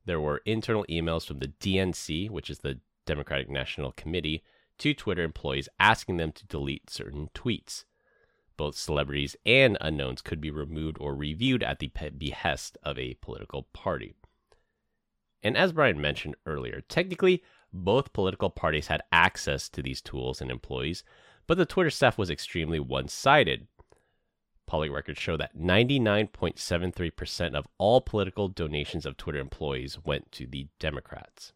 There 0.04 0.19
were 0.19 0.41
internal 0.47 0.84
emails 0.89 1.28
from 1.28 1.38
the 1.38 1.50
DNC, 1.60 2.32
which 2.32 2.50
is 2.50 2.58
the 2.58 2.80
Democratic 3.06 3.52
National 3.52 3.91
Committee, 3.91 4.43
to 4.80 4.95
Twitter 4.95 5.21
employees 5.21 5.69
asking 5.80 6.17
them 6.17 6.32
to 6.32 6.47
delete 6.47 6.89
certain 6.89 7.30
tweets. 7.36 7.84
Both 8.58 8.76
celebrities 8.76 9.36
and 9.45 9.78
unknowns 9.80 10.24
could 10.24 10.41
be 10.41 10.50
removed 10.50 10.97
or 11.00 11.13
reviewed 11.13 11.62
at 11.62 11.78
the 11.78 11.91
behest 12.17 12.80
of 12.82 12.97
a 12.97 13.13
political 13.21 13.67
party. 13.74 14.15
And 15.43 15.56
as 15.56 15.71
Brian 15.71 16.02
mentioned 16.02 16.36
earlier, 16.47 16.82
technically, 16.82 17.43
both 17.73 18.13
political 18.13 18.49
parties 18.49 18.88
had 18.88 19.03
access 19.12 19.69
to 19.69 19.81
these 19.81 20.01
tools 20.01 20.41
and 20.41 20.51
employees, 20.51 21.03
but 21.47 21.57
the 21.57 21.65
Twitter 21.65 21.89
staff 21.89 22.17
was 22.17 22.29
extremely 22.29 22.79
one 22.79 23.07
sided. 23.07 23.67
Public 24.67 24.91
records 24.91 25.19
show 25.19 25.36
that 25.38 25.57
99.73% 25.57 27.55
of 27.55 27.67
all 27.77 27.99
political 27.99 28.47
donations 28.47 29.05
of 29.05 29.17
Twitter 29.17 29.39
employees 29.39 29.99
went 30.03 30.31
to 30.31 30.47
the 30.47 30.67
Democrats. 30.79 31.53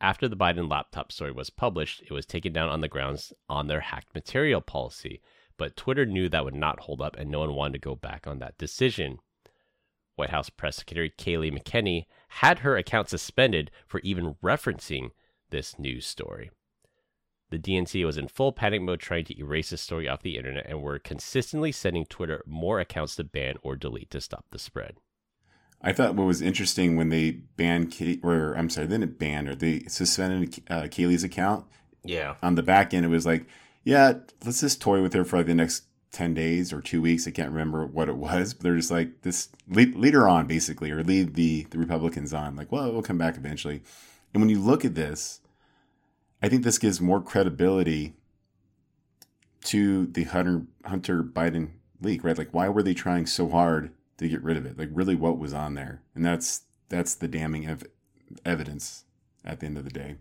After 0.00 0.28
the 0.28 0.36
Biden 0.36 0.70
laptop 0.70 1.10
story 1.10 1.32
was 1.32 1.50
published, 1.50 2.02
it 2.02 2.12
was 2.12 2.26
taken 2.26 2.52
down 2.52 2.68
on 2.68 2.80
the 2.80 2.88
grounds 2.88 3.32
on 3.48 3.66
their 3.66 3.80
hacked 3.80 4.14
material 4.14 4.60
policy, 4.60 5.20
but 5.56 5.76
Twitter 5.76 6.04
knew 6.04 6.28
that 6.28 6.44
would 6.44 6.54
not 6.54 6.80
hold 6.80 7.00
up 7.00 7.16
and 7.16 7.30
no 7.30 7.40
one 7.40 7.54
wanted 7.54 7.74
to 7.74 7.78
go 7.78 7.94
back 7.94 8.26
on 8.26 8.38
that 8.38 8.58
decision. 8.58 9.18
White 10.16 10.30
House 10.30 10.50
Press 10.50 10.76
Secretary 10.76 11.10
Kayleigh 11.10 11.52
McEnany 11.52 12.06
had 12.28 12.60
her 12.60 12.76
account 12.76 13.08
suspended 13.08 13.70
for 13.86 14.00
even 14.00 14.36
referencing 14.42 15.10
this 15.50 15.78
news 15.78 16.06
story. 16.06 16.50
The 17.50 17.58
DNC 17.58 18.04
was 18.04 18.18
in 18.18 18.28
full 18.28 18.52
panic 18.52 18.82
mode 18.82 19.00
trying 19.00 19.24
to 19.26 19.38
erase 19.38 19.70
the 19.70 19.76
story 19.76 20.08
off 20.08 20.22
the 20.22 20.36
internet 20.36 20.66
and 20.66 20.82
were 20.82 20.98
consistently 20.98 21.70
sending 21.70 22.04
Twitter 22.04 22.42
more 22.46 22.80
accounts 22.80 23.16
to 23.16 23.24
ban 23.24 23.54
or 23.62 23.76
delete 23.76 24.10
to 24.10 24.20
stop 24.20 24.46
the 24.50 24.58
spread. 24.58 24.96
I 25.80 25.92
thought 25.92 26.16
what 26.16 26.26
was 26.26 26.42
interesting 26.42 26.96
when 26.96 27.10
they 27.10 27.30
banned, 27.30 27.92
Kay- 27.92 28.18
or 28.22 28.54
I'm 28.54 28.68
sorry, 28.68 28.88
they 28.88 28.98
didn't 28.98 29.18
ban 29.18 29.46
or 29.48 29.54
they 29.54 29.80
suspended 29.86 30.60
uh, 30.68 30.88
Kayleigh's 30.90 31.22
account. 31.22 31.66
Yeah. 32.02 32.34
On 32.42 32.56
the 32.56 32.62
back 32.62 32.92
end, 32.92 33.04
it 33.04 33.10
was 33.10 33.26
like, 33.26 33.46
yeah, 33.84 34.14
let's 34.44 34.60
just 34.60 34.80
toy 34.80 35.00
with 35.00 35.12
her 35.12 35.24
for 35.24 35.36
like 35.36 35.46
the 35.46 35.54
next 35.54 35.84
10 36.12 36.34
days 36.34 36.72
or 36.72 36.80
two 36.80 37.02
weeks. 37.02 37.26
I 37.26 37.30
can't 37.30 37.50
remember 37.50 37.86
what 37.86 38.08
it 38.08 38.16
was, 38.16 38.54
but 38.54 38.62
they're 38.62 38.76
just 38.76 38.90
like, 38.90 39.22
this 39.22 39.48
lead, 39.68 39.94
lead 39.94 40.14
on 40.14 40.46
basically, 40.46 40.90
or 40.90 41.02
lead 41.02 41.34
the, 41.34 41.66
the 41.70 41.78
Republicans 41.78 42.32
on. 42.32 42.56
Like, 42.56 42.72
well, 42.72 42.90
we'll 42.92 43.02
come 43.02 43.18
back 43.18 43.36
eventually. 43.36 43.82
And 44.32 44.42
when 44.42 44.50
you 44.50 44.60
look 44.60 44.84
at 44.84 44.94
this, 44.94 45.40
I 46.42 46.48
think 46.48 46.62
this 46.62 46.78
gives 46.78 47.00
more 47.00 47.20
credibility 47.20 48.14
to 49.64 50.06
the 50.06 50.24
Hunter, 50.24 50.62
Hunter 50.84 51.22
Biden 51.22 51.70
leak, 52.00 52.22
right? 52.22 52.38
Like, 52.38 52.54
why 52.54 52.68
were 52.68 52.82
they 52.82 52.94
trying 52.94 53.26
so 53.26 53.48
hard 53.48 53.90
to 54.18 54.28
get 54.28 54.42
rid 54.42 54.56
of 54.56 54.66
it? 54.66 54.78
Like, 54.78 54.90
really, 54.92 55.14
what 55.14 55.38
was 55.38 55.52
on 55.52 55.74
there? 55.74 56.02
And 56.14 56.24
that's 56.24 56.62
that's 56.88 57.14
the 57.14 57.28
damning 57.28 57.66
ev- 57.66 57.86
evidence 58.44 59.04
at 59.44 59.60
the 59.60 59.66
end 59.66 59.78
of 59.78 59.84
the 59.84 59.90
day. 59.90 60.16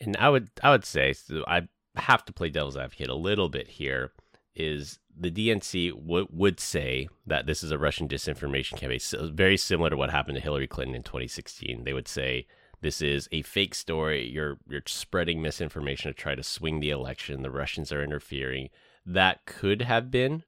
And 0.00 0.16
I 0.16 0.28
would 0.28 0.50
I 0.62 0.70
would 0.70 0.84
say 0.84 1.12
so 1.12 1.44
I 1.46 1.68
have 1.96 2.24
to 2.26 2.32
play 2.32 2.48
devil's 2.50 2.76
advocate 2.76 3.08
a 3.08 3.14
little 3.14 3.48
bit 3.48 3.68
here. 3.68 4.12
Is 4.54 4.98
the 5.14 5.30
DNC 5.30 5.90
w- 5.90 6.28
would 6.30 6.60
say 6.60 7.08
that 7.26 7.44
this 7.46 7.62
is 7.62 7.70
a 7.70 7.78
Russian 7.78 8.08
disinformation 8.08 8.76
campaign, 8.78 9.00
so 9.00 9.28
very 9.30 9.58
similar 9.58 9.90
to 9.90 9.96
what 9.98 10.08
happened 10.10 10.36
to 10.36 10.40
Hillary 10.42 10.66
Clinton 10.66 10.94
in 10.94 11.02
2016. 11.02 11.84
They 11.84 11.92
would 11.92 12.08
say 12.08 12.46
this 12.80 13.02
is 13.02 13.28
a 13.32 13.42
fake 13.42 13.74
story. 13.74 14.26
You're 14.26 14.56
you're 14.66 14.80
spreading 14.86 15.42
misinformation 15.42 16.10
to 16.10 16.14
try 16.14 16.34
to 16.34 16.42
swing 16.42 16.80
the 16.80 16.88
election. 16.90 17.42
The 17.42 17.50
Russians 17.50 17.92
are 17.92 18.02
interfering. 18.02 18.70
that 19.08 19.44
could 19.46 19.82
have 19.82 20.10
been 20.10 20.42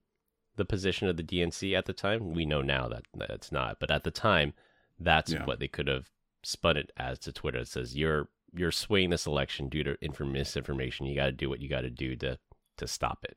the 0.57 0.65
position 0.65 1.07
of 1.07 1.17
the 1.17 1.23
DNC 1.23 1.77
at 1.77 1.85
the 1.85 1.93
time. 1.93 2.33
We 2.33 2.45
know 2.45 2.61
now 2.63 2.89
that 2.89 3.05
that's 3.15 3.53
not, 3.53 3.79
but 3.79 3.91
at 3.91 4.03
the 4.05 4.11
time, 4.11 4.53
that's 4.99 5.33
Yeah. 5.33 5.45
what 5.45 5.61
they 5.61 5.69
could 5.69 5.87
have 5.87 6.11
spun 6.43 6.77
it 6.77 6.91
as 6.97 7.19
to 7.21 7.33
Twitter. 7.33 7.59
It 7.61 7.69
says 7.69 7.95
you're 7.97 8.29
you're 8.55 8.73
swaying 8.73 9.11
this 9.11 9.27
election 9.27 9.69
due 9.69 9.85
to 9.85 9.97
inform- 10.01 10.33
misinformation. 10.33 11.07
You 11.07 11.17
got 11.17 11.27
to 11.27 11.33
do 11.33 11.49
what 11.49 11.61
you 11.61 11.69
got 11.69 11.83
to 11.83 11.91
do 11.91 12.17
to 12.17 12.39
to 12.79 12.87
stop 12.87 13.25
it. 13.25 13.37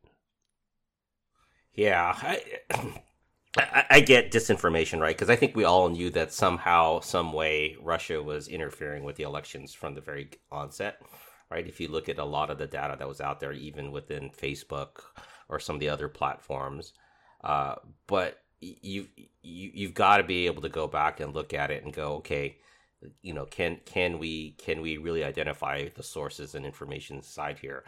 Yeah, 1.73 2.15
I, 2.21 2.43
I, 3.57 3.85
I 3.89 3.99
get 4.01 4.31
disinformation, 4.31 4.99
right? 4.99 5.15
Because 5.15 5.29
I 5.29 5.35
think 5.35 5.55
we 5.55 5.63
all 5.63 5.89
knew 5.89 6.09
that 6.11 6.33
somehow, 6.33 6.99
some 6.99 7.33
way, 7.33 7.75
Russia 7.81 8.21
was 8.21 8.47
interfering 8.47 9.03
with 9.03 9.15
the 9.15 9.23
elections 9.23 9.73
from 9.73 9.95
the 9.95 10.01
very 10.01 10.29
onset, 10.51 11.01
right? 11.49 11.67
If 11.67 11.79
you 11.79 11.87
look 11.87 12.09
at 12.09 12.19
a 12.19 12.25
lot 12.25 12.49
of 12.49 12.57
the 12.57 12.67
data 12.67 12.95
that 12.99 13.07
was 13.07 13.21
out 13.21 13.39
there, 13.39 13.53
even 13.53 13.91
within 13.91 14.29
Facebook 14.29 15.01
or 15.49 15.59
some 15.59 15.75
of 15.75 15.79
the 15.79 15.89
other 15.89 16.07
platforms, 16.07 16.93
uh, 17.43 17.75
but 18.07 18.39
you 18.59 19.07
you 19.41 19.71
you've 19.73 19.93
got 19.93 20.17
to 20.17 20.23
be 20.23 20.45
able 20.45 20.61
to 20.61 20.69
go 20.69 20.87
back 20.87 21.19
and 21.19 21.33
look 21.33 21.53
at 21.53 21.71
it 21.71 21.83
and 21.83 21.93
go, 21.93 22.15
okay, 22.15 22.57
you 23.21 23.33
know, 23.33 23.45
can 23.45 23.79
can 23.85 24.19
we 24.19 24.51
can 24.51 24.81
we 24.81 24.97
really 24.97 25.23
identify 25.23 25.87
the 25.95 26.03
sources 26.03 26.55
and 26.55 26.65
information 26.65 27.21
side 27.23 27.59
here? 27.59 27.83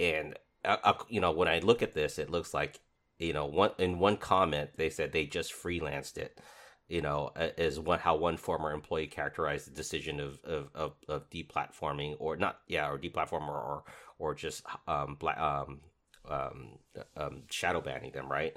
And 0.00 0.38
uh, 0.64 0.76
uh, 0.84 0.94
you 1.08 1.20
know, 1.20 1.32
when 1.32 1.48
I 1.48 1.58
look 1.60 1.82
at 1.82 1.94
this, 1.94 2.18
it 2.18 2.30
looks 2.30 2.54
like 2.54 2.80
you 3.18 3.32
know 3.32 3.46
one 3.46 3.70
in 3.78 3.98
one 3.98 4.16
comment 4.16 4.70
they 4.76 4.90
said 4.90 5.12
they 5.12 5.24
just 5.24 5.52
freelanced 5.52 6.18
it 6.18 6.40
you 6.88 7.00
know 7.00 7.30
as 7.36 7.78
one 7.78 7.98
how 7.98 8.16
one 8.16 8.36
former 8.36 8.72
employee 8.72 9.06
characterized 9.06 9.66
the 9.66 9.74
decision 9.74 10.20
of 10.20 10.38
of 10.44 10.68
of, 10.74 10.92
of 11.08 11.30
deplatforming 11.30 12.16
or 12.18 12.36
not 12.36 12.58
yeah 12.68 12.88
or 12.88 12.98
deplatform 12.98 13.48
or 13.48 13.84
or, 14.18 14.34
just 14.34 14.62
um, 14.86 15.16
bla- 15.18 15.64
um 15.66 15.80
um 16.30 16.78
um 17.16 17.42
shadow 17.50 17.80
banning 17.80 18.12
them 18.12 18.30
right 18.30 18.56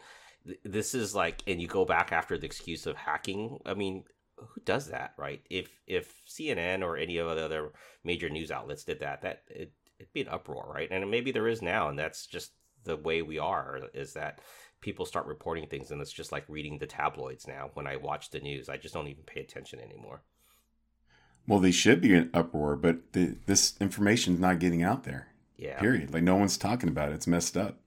this 0.63 0.93
is 0.93 1.13
like 1.13 1.41
and 1.48 1.62
you 1.62 1.67
go 1.67 1.84
back 1.84 2.12
after 2.12 2.38
the 2.38 2.46
excuse 2.46 2.86
of 2.86 2.96
hacking 2.96 3.60
i 3.65 3.74
mean 3.74 4.04
who 4.38 4.62
does 4.65 4.88
that 4.89 5.13
right 5.17 5.41
if 5.50 5.69
if 5.88 6.21
cnn 6.28 6.82
or 6.84 6.97
any 6.97 7.17
of 7.17 7.36
the 7.36 7.43
other 7.43 7.71
major 8.04 8.30
news 8.30 8.52
outlets 8.52 8.84
did 8.84 9.00
that 9.00 9.21
that 9.21 9.43
it, 9.50 9.71
it'd 10.00 10.13
be 10.13 10.21
an 10.21 10.28
uproar 10.30 10.71
right 10.73 10.89
and 10.91 11.10
maybe 11.10 11.32
there 11.32 11.47
is 11.47 11.62
now 11.62 11.89
and 11.89 11.97
that's 11.97 12.26
just 12.28 12.52
the 12.84 12.95
way 12.97 13.21
we 13.21 13.39
are 13.39 13.82
is 13.93 14.13
that 14.13 14.39
people 14.82 15.06
start 15.06 15.26
reporting 15.26 15.67
things 15.67 15.91
and 15.91 16.02
it's 16.02 16.13
just 16.13 16.32
like 16.32 16.45
reading 16.47 16.78
the 16.78 16.88
tabloids 16.88 17.47
now 17.47 17.71
when 17.73 17.88
i 17.88 17.95
watch 17.95 18.30
the 18.30 18.39
news 18.39 18.69
i 18.69 18.78
just 18.78 18.93
don't 18.93 19.08
even 19.08 19.23
pay 19.23 19.41
attention 19.41 19.80
anymore 19.80 20.21
Well, 21.47 21.60
they 21.60 21.71
should 21.71 22.02
be 22.02 22.13
an 22.13 22.30
uproar, 22.34 22.76
but 22.76 23.13
the, 23.13 23.38
this 23.45 23.76
information's 23.80 24.39
not 24.39 24.60
getting 24.60 24.84
out 24.84 25.04
there. 25.04 25.30
yeah 25.58 25.80
Period. 25.80 26.13
Like 26.13 26.23
no 26.23 26.36
one's 26.36 26.58
talking 26.58 26.89
about 26.89 27.10
it. 27.12 27.15
It's 27.15 27.28
messed 27.28 27.56
up. 27.58 27.80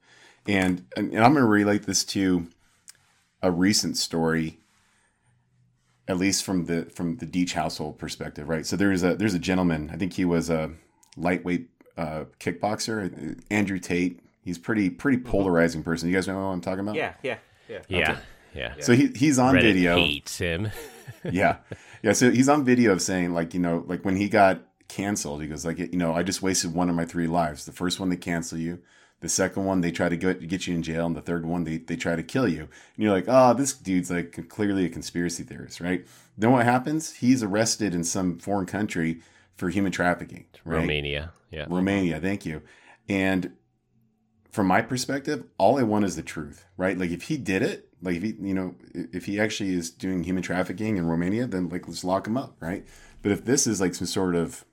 And 0.47 0.87
and, 0.97 1.13
and 1.13 1.25
I'm 1.25 1.33
going 1.35 1.45
to 1.45 1.49
relate 1.49 1.85
this 1.85 2.05
to 2.07 2.49
a 3.43 3.51
recent 3.53 3.99
story, 3.99 4.60
at 6.09 6.17
least 6.19 6.45
from 6.45 6.67
the 6.67 6.87
from 6.87 7.17
the 7.17 7.27
Deech 7.27 7.53
household 7.53 7.99
perspective, 7.99 8.49
right? 8.49 8.67
So 8.67 8.77
there's 8.77 9.03
a 9.03 9.15
there's 9.15 9.35
a 9.35 9.39
gentleman. 9.39 9.91
I 9.93 9.97
think 9.97 10.13
he 10.15 10.25
was 10.25 10.51
a 10.51 10.71
lightweight 11.17 11.69
uh, 11.97 12.25
kickboxer, 12.39 13.39
Andrew 13.51 13.79
Tate. 13.79 14.21
He's 14.43 14.59
pretty 14.59 14.91
pretty 14.91 15.19
polarizing 15.19 15.83
person. 15.83 16.09
You 16.09 16.15
guys 16.15 16.27
know 16.27 16.35
what 16.35 16.41
I'm 16.43 16.61
talking 16.61 16.81
about? 16.81 16.95
yeah 17.23 17.37
yeah 17.69 17.83
yeah 17.89 18.21
Yeah, 18.53 18.75
yeah. 18.77 18.83
So 18.85 18.95
he, 18.95 19.09
he's 19.15 19.39
on 19.39 19.55
Reddit 19.55 19.61
video. 19.63 19.97
hates 19.97 20.39
him. 20.39 20.71
yeah 21.31 21.57
yeah 22.03 22.13
so 22.13 22.31
he's 22.31 22.49
on 22.49 22.65
video 22.65 22.93
of 22.93 23.03
saying 23.03 23.35
like 23.35 23.53
you 23.53 23.61
know 23.61 23.85
like 23.87 24.05
when 24.05 24.17
he 24.17 24.29
got 24.29 24.63
canceled 24.89 25.43
he 25.43 25.47
goes 25.49 25.67
like 25.67 25.79
you 25.79 25.89
know 25.99 26.15
i 26.15 26.23
just 26.23 26.41
wasted 26.41 26.73
one 26.73 26.89
of 26.89 26.97
my 26.97 27.05
three 27.05 27.27
lives 27.27 27.67
the 27.67 27.73
first 27.73 28.01
one 28.01 28.09
they 28.09 28.17
cancel 28.17 28.57
you 28.57 28.81
the 29.21 29.29
second 29.29 29.65
one 29.65 29.81
they 29.81 29.93
try 29.93 30.09
to 30.09 30.17
get, 30.17 30.47
get 30.49 30.67
you 30.67 30.75
in 30.75 30.83
jail 30.83 31.07
and 31.07 31.17
the 31.17 31.21
third 31.21 31.45
one 31.47 31.65
they, 31.65 31.79
they 31.79 31.97
try 31.97 32.17
to 32.17 32.23
kill 32.23 32.49
you 32.49 32.63
and 32.63 33.05
you're 33.05 33.13
like 33.13 33.27
oh 33.29 33.55
this 33.55 33.73
dude's 33.73 34.11
like 34.11 34.49
clearly 34.49 34.85
a 34.85 34.89
conspiracy 34.89 35.43
theorist 35.43 35.81
right 35.81 36.07
then 36.37 36.53
what 36.53 36.65
happens 36.65 37.17
he's 37.17 37.43
arrested 37.43 37.95
in 37.95 38.05
some 38.05 38.39
foreign 38.39 38.67
country 38.67 39.21
for 39.57 39.69
human 39.69 39.93
trafficking 39.93 40.47
right 40.65 40.81
Romania. 40.81 41.33
Yeah. 41.51 41.67
Romania, 41.69 42.21
thank 42.21 42.47
you. 42.47 42.63
And 43.09 43.53
from 44.51 44.67
my 44.67 44.83
perspective, 44.83 45.45
all 45.59 45.79
I 45.79 45.83
want 45.83 46.05
is 46.05 46.17
the 46.17 46.23
truth, 46.23 46.65
right? 46.77 46.97
Like 46.97 47.11
if 47.11 47.23
he 47.23 47.37
did 47.37 47.63
it, 47.63 47.89
like 48.03 48.17
if 48.17 48.23
he, 48.23 48.37
you 48.41 48.55
know, 48.55 48.75
if 48.95 49.27
he 49.27 49.39
actually 49.39 49.75
is 49.75 49.91
doing 49.91 50.25
human 50.25 50.43
trafficking 50.43 50.97
in 50.97 51.07
Romania, 51.07 51.47
then 51.47 51.69
like 51.69 51.87
let's 51.87 52.05
lock 52.05 52.27
him 52.27 52.37
up, 52.37 52.57
right? 52.61 52.87
But 53.23 53.33
if 53.33 53.45
this 53.45 53.67
is 53.67 53.81
like 53.81 53.95
some 53.95 54.07
sort 54.07 54.35
of, 54.35 54.65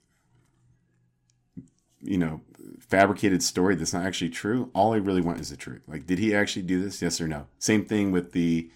you 2.01 2.17
know, 2.17 2.41
fabricated 2.79 3.43
story 3.43 3.75
that's 3.75 3.93
not 3.93 4.05
actually 4.05 4.29
true, 4.29 4.69
all 4.73 4.93
I 4.93 4.97
really 4.97 5.21
want 5.21 5.39
is 5.39 5.49
the 5.49 5.57
truth. 5.57 5.83
Like, 5.87 6.05
did 6.05 6.19
he 6.19 6.33
actually 6.35 6.63
do 6.63 6.81
this? 6.81 7.01
Yes 7.01 7.19
or 7.21 7.27
no? 7.27 7.47
Same 7.59 7.85
thing 7.85 8.11
with 8.11 8.31
the 8.33 8.69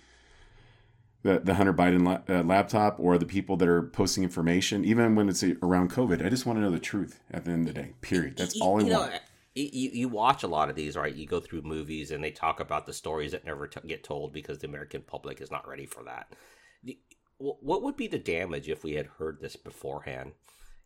the, 1.24 1.40
the 1.40 1.54
Hunter 1.54 1.74
Biden 1.74 2.04
la- 2.04 2.36
uh, 2.36 2.42
laptop 2.42 2.96
or 3.00 3.18
the 3.20 3.28
people 3.28 3.56
that 3.58 3.68
are 3.68 3.84
posting 3.84 4.24
information, 4.24 4.84
even 4.84 5.14
when 5.16 5.30
it's 5.30 5.44
around 5.44 5.92
COVID. 5.92 6.26
I 6.26 6.30
just 6.30 6.48
want 6.48 6.58
to 6.58 6.62
know 6.64 6.72
the 6.72 6.80
truth 6.80 7.20
at 7.30 7.46
the 7.46 7.52
end 7.52 7.68
of 7.68 7.76
the 7.76 7.80
day. 7.82 7.94
Period. 8.02 8.38
That's 8.38 8.56
You- 8.56 8.64
all 8.64 8.80
I 8.80 8.84
you 8.84 8.90
know, 8.90 9.00
want. 9.02 9.22
you, 9.54 9.90
you 9.94 10.10
watch 10.10 10.42
a 10.42 10.48
lot 10.48 10.70
of 10.72 10.76
these, 10.76 10.96
right? 10.98 11.14
You 11.14 11.28
go 11.28 11.40
through 11.40 11.62
movies 11.62 12.10
and 12.10 12.24
they 12.24 12.32
talk 12.32 12.60
about 12.60 12.88
the 12.88 12.94
stories 12.94 13.34
that 13.34 13.46
never 13.46 13.68
t- 13.68 13.88
get 13.88 14.04
told 14.04 14.34
because 14.34 14.58
the 14.60 14.68
American 14.68 15.04
public 15.04 15.42
is 15.42 15.52
not 15.52 15.68
ready 15.68 15.86
for 15.86 16.04
that. 16.06 16.34
The, 16.84 16.98
what 17.38 17.84
would 17.84 17.98
be 17.98 18.08
the 18.08 18.18
damage 18.18 18.68
if 18.68 18.84
we 18.84 18.94
had 18.94 19.06
heard 19.20 19.42
this 19.42 19.56
beforehand? 19.56 20.32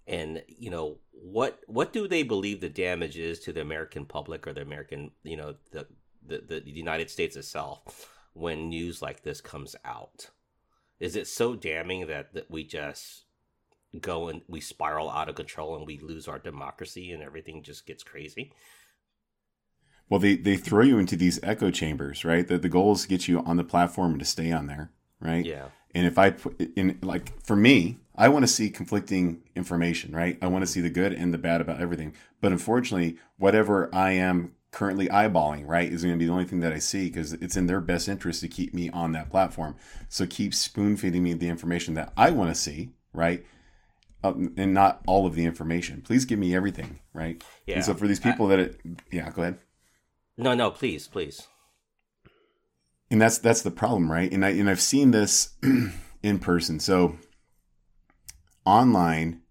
And 0.07 0.43
you 0.47 0.69
know 0.69 0.99
what? 1.11 1.59
What 1.67 1.93
do 1.93 2.07
they 2.07 2.23
believe 2.23 2.61
the 2.61 2.69
damage 2.69 3.17
is 3.17 3.39
to 3.41 3.53
the 3.53 3.61
American 3.61 4.05
public 4.05 4.45
or 4.45 4.53
the 4.53 4.61
American, 4.61 5.11
you 5.23 5.37
know, 5.37 5.55
the 5.71 5.87
the, 6.27 6.41
the 6.47 6.71
United 6.71 7.09
States 7.09 7.35
itself 7.35 8.09
when 8.33 8.69
news 8.69 9.01
like 9.01 9.23
this 9.23 9.41
comes 9.41 9.75
out? 9.83 10.29
Is 10.99 11.15
it 11.15 11.27
so 11.27 11.55
damning 11.55 12.07
that 12.07 12.33
that 12.33 12.51
we 12.51 12.63
just 12.63 13.25
go 14.01 14.29
and 14.29 14.41
we 14.47 14.61
spiral 14.61 15.09
out 15.09 15.29
of 15.29 15.35
control 15.35 15.75
and 15.75 15.85
we 15.85 15.97
lose 15.99 16.27
our 16.27 16.39
democracy 16.39 17.11
and 17.11 17.23
everything 17.23 17.63
just 17.63 17.85
gets 17.85 18.03
crazy. 18.03 18.51
Well, 20.09 20.19
they, 20.19 20.35
they 20.35 20.57
throw 20.57 20.83
you 20.83 20.99
into 20.99 21.15
these 21.15 21.39
echo 21.41 21.71
chambers, 21.71 22.23
right? 22.23 22.47
The, 22.47 22.57
the 22.57 22.69
goal 22.69 22.93
is 22.93 23.03
to 23.03 23.07
get 23.07 23.27
you 23.27 23.39
on 23.39 23.57
the 23.57 23.63
platform 23.63 24.11
and 24.11 24.19
to 24.19 24.25
stay 24.25 24.51
on 24.51 24.67
there, 24.67 24.91
right? 25.19 25.43
Yeah. 25.43 25.69
And 25.95 26.05
if 26.05 26.17
I 26.17 26.29
put 26.29 26.59
in, 26.75 26.99
like, 27.01 27.41
for 27.41 27.55
me, 27.55 27.97
I 28.15 28.27
want 28.27 28.43
to 28.43 28.47
see 28.47 28.69
conflicting 28.69 29.41
information, 29.55 30.13
right? 30.13 30.37
I 30.41 30.47
want 30.47 30.61
to 30.61 30.67
see 30.67 30.81
the 30.81 30.89
good 30.89 31.13
and 31.13 31.33
the 31.33 31.37
bad 31.37 31.61
about 31.61 31.79
everything. 31.79 32.13
But 32.41 32.51
unfortunately, 32.51 33.17
whatever 33.37 33.89
I 33.95 34.11
am 34.11 34.53
currently 34.71 35.07
eyeballing, 35.07 35.65
right, 35.65 35.91
is 35.91 36.03
going 36.03 36.13
to 36.13 36.19
be 36.19 36.25
the 36.25 36.33
only 36.33 36.43
thing 36.43 36.59
that 36.59 36.73
I 36.73 36.79
see 36.79 37.05
because 37.05 37.31
it's 37.33 37.55
in 37.55 37.67
their 37.67 37.79
best 37.79 38.09
interest 38.09 38.41
to 38.41 38.49
keep 38.49 38.73
me 38.73 38.89
on 38.89 39.13
that 39.13 39.29
platform. 39.29 39.77
So 40.09 40.27
keep 40.27 40.53
spoon 40.53 40.97
feeding 40.97 41.23
me 41.23 41.33
the 41.33 41.47
information 41.47 41.93
that 41.93 42.11
I 42.17 42.29
want 42.31 42.53
to 42.53 42.59
see, 42.59 42.89
right? 43.13 43.45
Uh, 44.21 44.33
and 44.57 44.73
not 44.73 45.01
all 45.07 45.25
of 45.25 45.33
the 45.33 45.45
information. 45.45 46.01
Please 46.01 46.25
give 46.25 46.39
me 46.39 46.53
everything, 46.53 46.99
right? 47.13 47.41
Yeah. 47.65 47.75
And 47.75 47.85
so 47.85 47.93
for 47.93 48.05
these 48.05 48.19
people 48.19 48.47
that, 48.47 48.59
it, 48.59 48.81
yeah, 49.13 49.29
go 49.29 49.43
ahead. 49.43 49.59
No, 50.37 50.53
no, 50.53 50.71
please, 50.71 51.07
please. 51.07 51.47
And 53.11 53.21
that's 53.21 53.37
that's 53.37 53.61
the 53.61 53.71
problem 53.71 54.11
right? 54.11 54.31
And 54.31 54.45
i 54.45 54.49
and 54.49 54.69
i've 54.69 54.81
seen 54.81 55.11
this 55.11 55.53
in 56.23 56.39
person. 56.39 56.79
So 56.79 57.17
online 58.65 59.41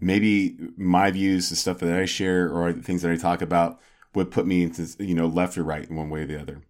maybe 0.00 0.56
my 0.76 1.10
views 1.10 1.48
the 1.48 1.56
stuff 1.56 1.78
that 1.78 1.96
i 1.96 2.04
share 2.04 2.50
or 2.50 2.72
the 2.72 2.82
things 2.82 3.02
that 3.02 3.12
i 3.12 3.16
talk 3.16 3.40
about 3.40 3.78
would 4.14 4.30
put 4.30 4.46
me 4.46 4.62
into 4.62 4.86
you 4.98 5.14
know 5.14 5.26
left 5.26 5.56
or 5.56 5.62
right 5.62 5.88
in 5.88 5.96
one 5.96 6.10
way 6.10 6.22
or 6.22 6.26
the 6.26 6.40
other. 6.40 6.62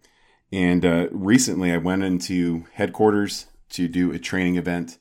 And 0.53 0.85
uh, 0.85 1.09
recently 1.11 1.73
i 1.73 1.79
went 1.79 2.03
into 2.03 2.65
headquarters 2.75 3.47
to 3.71 3.89
do 3.89 4.13
a 4.13 4.19
training 4.19 4.57
event 4.57 4.99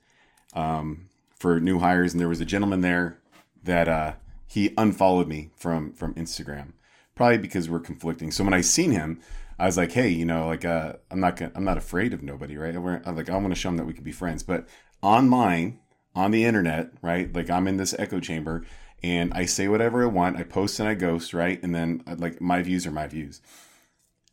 um, 0.53 1.09
for 1.35 1.59
new 1.59 1.79
hires. 1.79 2.13
And 2.13 2.21
there 2.21 2.29
was 2.29 2.39
a 2.39 2.45
gentleman 2.45 2.81
there 2.81 3.19
that 3.63 3.87
uh, 3.89 4.13
he 4.47 4.73
unfollowed 4.77 5.27
me 5.27 5.49
from 5.55 5.93
from 5.93 6.13
instagram 6.15 6.73
probably 7.15 7.37
because 7.37 7.69
we're 7.69 7.79
conflicting. 7.79 8.31
So 8.31 8.43
when 8.43 8.53
i 8.53 8.61
seen 8.61 8.91
him 8.91 9.19
I 9.61 9.65
was 9.67 9.77
like, 9.77 9.91
hey, 9.91 10.09
you 10.09 10.25
know, 10.25 10.47
like 10.47 10.65
uh, 10.65 10.93
I'm 11.11 11.19
not 11.19 11.35
gonna, 11.35 11.51
I'm 11.53 11.63
not 11.63 11.77
afraid 11.77 12.13
of 12.13 12.23
nobody, 12.23 12.57
right? 12.57 12.75
I'm 12.75 13.15
like, 13.15 13.29
I 13.29 13.37
want 13.37 13.49
to 13.49 13.55
show 13.55 13.69
them 13.69 13.77
that 13.77 13.85
we 13.85 13.93
can 13.93 14.03
be 14.03 14.11
friends. 14.11 14.41
But 14.41 14.67
online, 15.03 15.79
on 16.15 16.31
the 16.31 16.45
internet, 16.45 16.91
right? 17.01 17.33
Like 17.33 17.49
I'm 17.49 17.67
in 17.67 17.77
this 17.77 17.93
echo 17.97 18.19
chamber, 18.19 18.65
and 19.03 19.31
I 19.33 19.45
say 19.45 19.67
whatever 19.67 20.03
I 20.03 20.07
want. 20.07 20.37
I 20.37 20.43
post 20.43 20.79
and 20.79 20.89
I 20.89 20.95
ghost, 20.95 21.33
right? 21.33 21.61
And 21.61 21.75
then 21.75 22.03
uh, 22.07 22.15
like 22.17 22.41
my 22.41 22.63
views 22.63 22.87
are 22.87 22.91
my 22.91 23.07
views. 23.07 23.41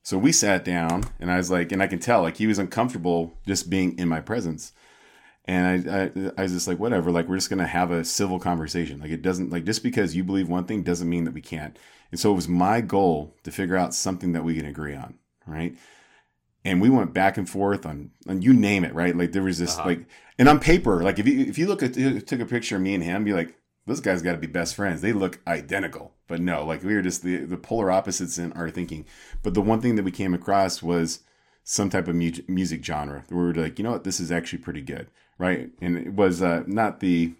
So 0.03 0.17
we 0.17 0.33
sat 0.33 0.64
down, 0.64 1.05
and 1.21 1.31
I 1.31 1.37
was 1.37 1.51
like, 1.51 1.73
and 1.73 1.83
I 1.83 1.88
can 1.88 1.99
tell 1.99 2.23
like 2.23 2.38
he 2.38 2.47
was 2.47 2.59
uncomfortable 2.59 3.35
just 3.47 3.69
being 3.69 3.99
in 3.99 4.09
my 4.09 4.21
presence. 4.21 4.73
And 5.48 5.90
I, 5.90 6.02
I, 6.02 6.30
I 6.37 6.42
was 6.42 6.52
just 6.52 6.68
like, 6.68 6.78
whatever. 6.78 7.11
Like 7.11 7.26
we're 7.26 7.38
just 7.38 7.48
gonna 7.50 7.66
have 7.66 7.90
a 7.90 8.04
civil 8.04 8.38
conversation. 8.38 9.00
Like 9.00 9.11
it 9.11 9.22
doesn't 9.22 9.50
like 9.50 9.64
just 9.64 9.82
because 9.82 10.14
you 10.14 10.22
believe 10.22 10.48
one 10.48 10.66
thing 10.66 10.82
doesn't 10.82 11.08
mean 11.08 11.24
that 11.24 11.34
we 11.34 11.40
can't. 11.40 11.76
And 12.12 12.20
so 12.20 12.30
it 12.30 12.37
was 12.37 12.48
my 12.48 12.80
goal 12.82 13.34
to 13.44 13.50
figure 13.50 13.76
out 13.76 13.94
something 13.94 14.32
that 14.32 14.44
we 14.44 14.54
can 14.54 14.66
agree 14.66 14.94
on, 14.94 15.14
right? 15.46 15.74
And 16.64 16.80
we 16.82 16.90
went 16.90 17.14
back 17.14 17.38
and 17.38 17.48
forth 17.48 17.87
on, 17.87 18.11
on 18.28 18.42
you 18.42 18.52
name 18.52 18.84
it, 18.84 18.94
right? 18.94 19.16
Like 19.16 19.32
there 19.32 19.42
was 19.42 19.58
this 19.58 19.78
Uh-huh. 19.78 19.88
like, 19.88 20.06
and 20.38 20.48
on 20.48 20.61
paper, 20.61 21.02
like 21.02 21.18
if 21.18 21.26
you 21.26 21.40
if 21.40 21.56
you 21.58 21.66
look 21.66 21.82
at 21.82 21.94
took 22.26 22.40
a 22.40 22.46
picture 22.46 22.76
of 22.76 22.82
me 22.82 22.94
and 22.94 23.02
him, 23.02 23.24
be 23.24 23.32
like, 23.32 23.54
those 23.87 24.00
guys 24.00 24.20
got 24.20 24.32
to 24.32 24.38
be 24.38 24.46
best 24.46 24.74
friends. 24.74 25.00
They 25.00 25.14
look 25.14 25.40
identical, 25.46 26.12
but 26.26 26.40
no, 26.42 26.64
like 26.66 26.82
we 26.82 26.94
were 26.94 27.00
just 27.02 27.22
the 27.22 27.38
the 27.46 27.56
polar 27.56 27.90
opposites 27.90 28.37
in 28.37 28.52
our 28.52 28.68
thinking. 28.70 29.06
But 29.42 29.54
the 29.54 29.62
one 29.62 29.80
thing 29.80 29.96
that 29.96 30.04
we 30.04 30.11
came 30.11 30.34
across 30.34 30.82
was 30.82 31.20
some 31.64 31.88
type 31.90 32.06
of 32.08 32.16
mu- 32.16 32.32
music 32.48 32.84
genre 32.84 33.24
we 33.30 33.37
were 33.37 33.54
like, 33.54 33.78
you 33.78 33.82
know 33.82 33.92
what, 33.92 34.04
this 34.04 34.20
is 34.20 34.30
actually 34.32 34.58
pretty 34.58 34.82
good, 34.82 35.11
right? 35.38 35.70
And 35.81 35.96
it 35.96 36.12
was 36.12 36.42
uh, 36.42 36.64
not 36.66 37.01
the 37.01 37.33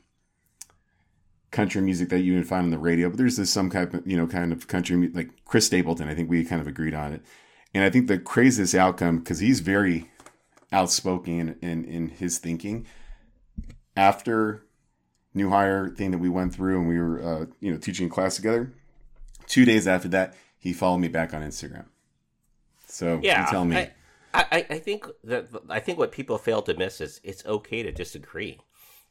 country 1.51 1.81
music 1.81 2.09
that 2.11 2.21
you 2.21 2.35
would 2.35 2.47
find 2.47 2.65
on 2.65 2.71
the 2.71 2.79
radio, 2.79 3.09
but 3.09 3.19
there's 3.19 3.37
this 3.37 3.51
some 3.51 3.71
kind 3.71 3.93
of 3.95 4.07
you 4.07 4.17
know 4.17 4.27
kind 4.27 4.53
of 4.53 4.69
country 4.69 5.09
like 5.09 5.31
Chris 5.45 5.67
Stapleton. 5.67 6.09
I 6.09 6.15
think 6.15 6.31
we 6.31 6.45
kind 6.45 6.61
of 6.61 6.67
agreed 6.67 6.95
on 6.95 7.13
it, 7.13 7.23
and 7.75 7.85
I 7.85 7.91
think 7.91 8.07
the 8.07 8.19
craziest 8.19 8.75
outcome 8.75 9.19
because 9.19 9.41
he's 9.41 9.61
very 9.61 10.11
outspoken 10.73 11.33
in, 11.33 11.59
in 11.63 11.85
in 11.85 12.09
his 12.11 12.39
thinking 12.39 12.87
after 13.97 14.65
new 15.35 15.51
hire 15.51 15.89
thing 15.89 16.11
that 16.11 16.19
we 16.19 16.29
went 16.29 16.55
through 16.55 16.79
and 16.79 16.89
we 16.89 16.99
were 16.99 17.23
uh, 17.23 17.47
you 17.61 17.73
know 17.73 17.79
teaching 17.79 18.09
class 18.09 18.37
together. 18.37 18.73
Two 19.47 19.65
days 19.65 19.87
after 19.87 20.09
that, 20.09 20.35
he 20.59 20.73
followed 20.73 20.99
me 20.99 21.09
back 21.09 21.33
on 21.33 21.43
Instagram. 21.43 21.87
So 22.87 23.21
Yeah, 23.23 23.45
you 23.45 23.51
tell 23.51 23.65
me. 23.65 23.77
I, 23.77 23.93
I, 24.35 24.67
I 24.71 24.79
think 24.79 25.07
that 25.25 25.49
I 25.69 25.81
think 25.81 25.99
what 25.99 26.13
people 26.13 26.39
fail 26.39 26.63
to 26.63 26.75
miss 26.75 27.01
is 27.01 27.21
it's 27.25 27.45
okay 27.47 27.83
to 27.83 27.91
disagree, 27.93 28.59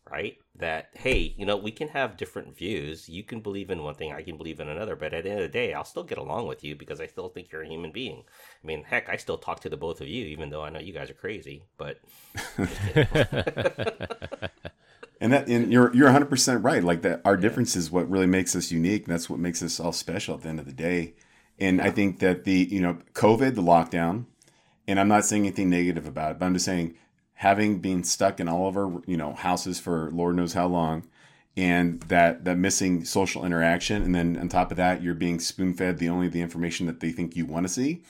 right? 0.10 0.38
That 0.56 0.90
hey, 0.94 1.34
you 1.38 1.46
know, 1.46 1.58
we 1.58 1.72
can 1.72 1.90
have 1.90 2.18
different 2.18 2.56
views. 2.56 3.10
You 3.10 3.24
can 3.24 3.40
believe 3.40 3.70
in 3.70 3.84
one 3.84 3.96
thing, 3.96 4.14
I 4.14 4.22
can 4.22 4.38
believe 4.38 4.60
in 4.60 4.70
another, 4.70 4.96
but 4.96 5.14
at 5.14 5.24
the 5.24 5.30
end 5.32 5.40
of 5.40 5.46
the 5.52 5.60
day, 5.60 5.74
I'll 5.74 5.84
still 5.84 6.04
get 6.04 6.18
along 6.18 6.48
with 6.48 6.64
you 6.64 6.76
because 6.76 7.02
I 7.02 7.08
still 7.08 7.30
think 7.30 7.52
you're 7.52 7.64
a 7.64 7.68
human 7.68 7.92
being. 7.92 8.24
I 8.64 8.68
mean, 8.68 8.84
heck, 8.84 9.10
I 9.10 9.18
still 9.18 9.38
talk 9.38 9.60
to 9.62 9.70
the 9.70 9.78
both 9.78 10.02
of 10.02 10.08
you, 10.08 10.26
even 10.26 10.50
though 10.50 10.64
I 10.64 10.70
know 10.70 10.80
you 10.80 10.94
guys 10.94 11.10
are 11.10 11.16
crazy. 11.16 11.64
But 11.78 12.00
And 15.20 15.34
that 15.34 15.48
and 15.48 15.72
you're 15.72 15.94
you're 15.96 16.06
100 16.06 16.30
percent 16.30 16.64
right. 16.64 16.84
Like 16.84 17.02
that, 17.02 17.22
our 17.26 17.38
difference 17.38 17.76
is 17.76 17.90
what 17.90 18.10
really 18.10 18.28
makes 18.28 18.56
us 18.56 18.72
unique. 18.72 19.08
That's 19.08 19.30
what 19.30 19.40
makes 19.40 19.64
us 19.64 19.80
all 19.80 19.92
special 19.92 20.36
at 20.36 20.42
the 20.42 20.50
end 20.50 20.60
of 20.60 20.66
the 20.66 20.74
day. 20.74 21.16
And 21.60 21.82
I 21.82 21.90
think 21.90 22.20
that 22.20 22.44
the 22.44 22.68
you 22.70 22.80
know 22.80 23.00
COVID, 23.14 23.56
the 23.56 23.64
lockdown, 23.64 24.26
and 24.88 25.00
I'm 25.00 25.08
not 25.08 25.26
saying 25.26 25.44
anything 25.44 25.70
negative 25.70 26.08
about 26.08 26.32
it, 26.32 26.40
but 26.40 26.46
I'm 26.46 26.54
just 26.54 26.66
saying 26.66 26.96
having 27.34 27.80
been 27.80 28.04
stuck 28.04 28.40
in 28.40 28.48
all 28.48 28.68
of 28.68 28.78
our 28.78 29.02
you 29.06 29.18
know 29.18 29.34
houses 29.34 29.80
for 29.80 30.10
Lord 30.12 30.36
knows 30.36 30.54
how 30.54 30.68
long, 30.68 31.08
and 31.56 32.02
that 32.04 32.46
that 32.46 32.58
missing 32.58 33.06
social 33.06 33.46
interaction, 33.46 34.04
and 34.04 34.16
then 34.16 34.38
on 34.38 34.50
top 34.50 34.72
of 34.72 34.78
that, 34.78 35.02
you're 35.02 35.14
being 35.14 35.40
spoon 35.40 35.74
fed 35.74 35.98
the 35.98 36.10
only 36.10 36.28
the 36.28 36.42
information 36.42 36.88
that 36.88 37.00
they 37.00 37.12
think 37.12 37.36
you 37.36 37.46
want 37.46 37.66
to 37.66 37.74
see 37.74 38.04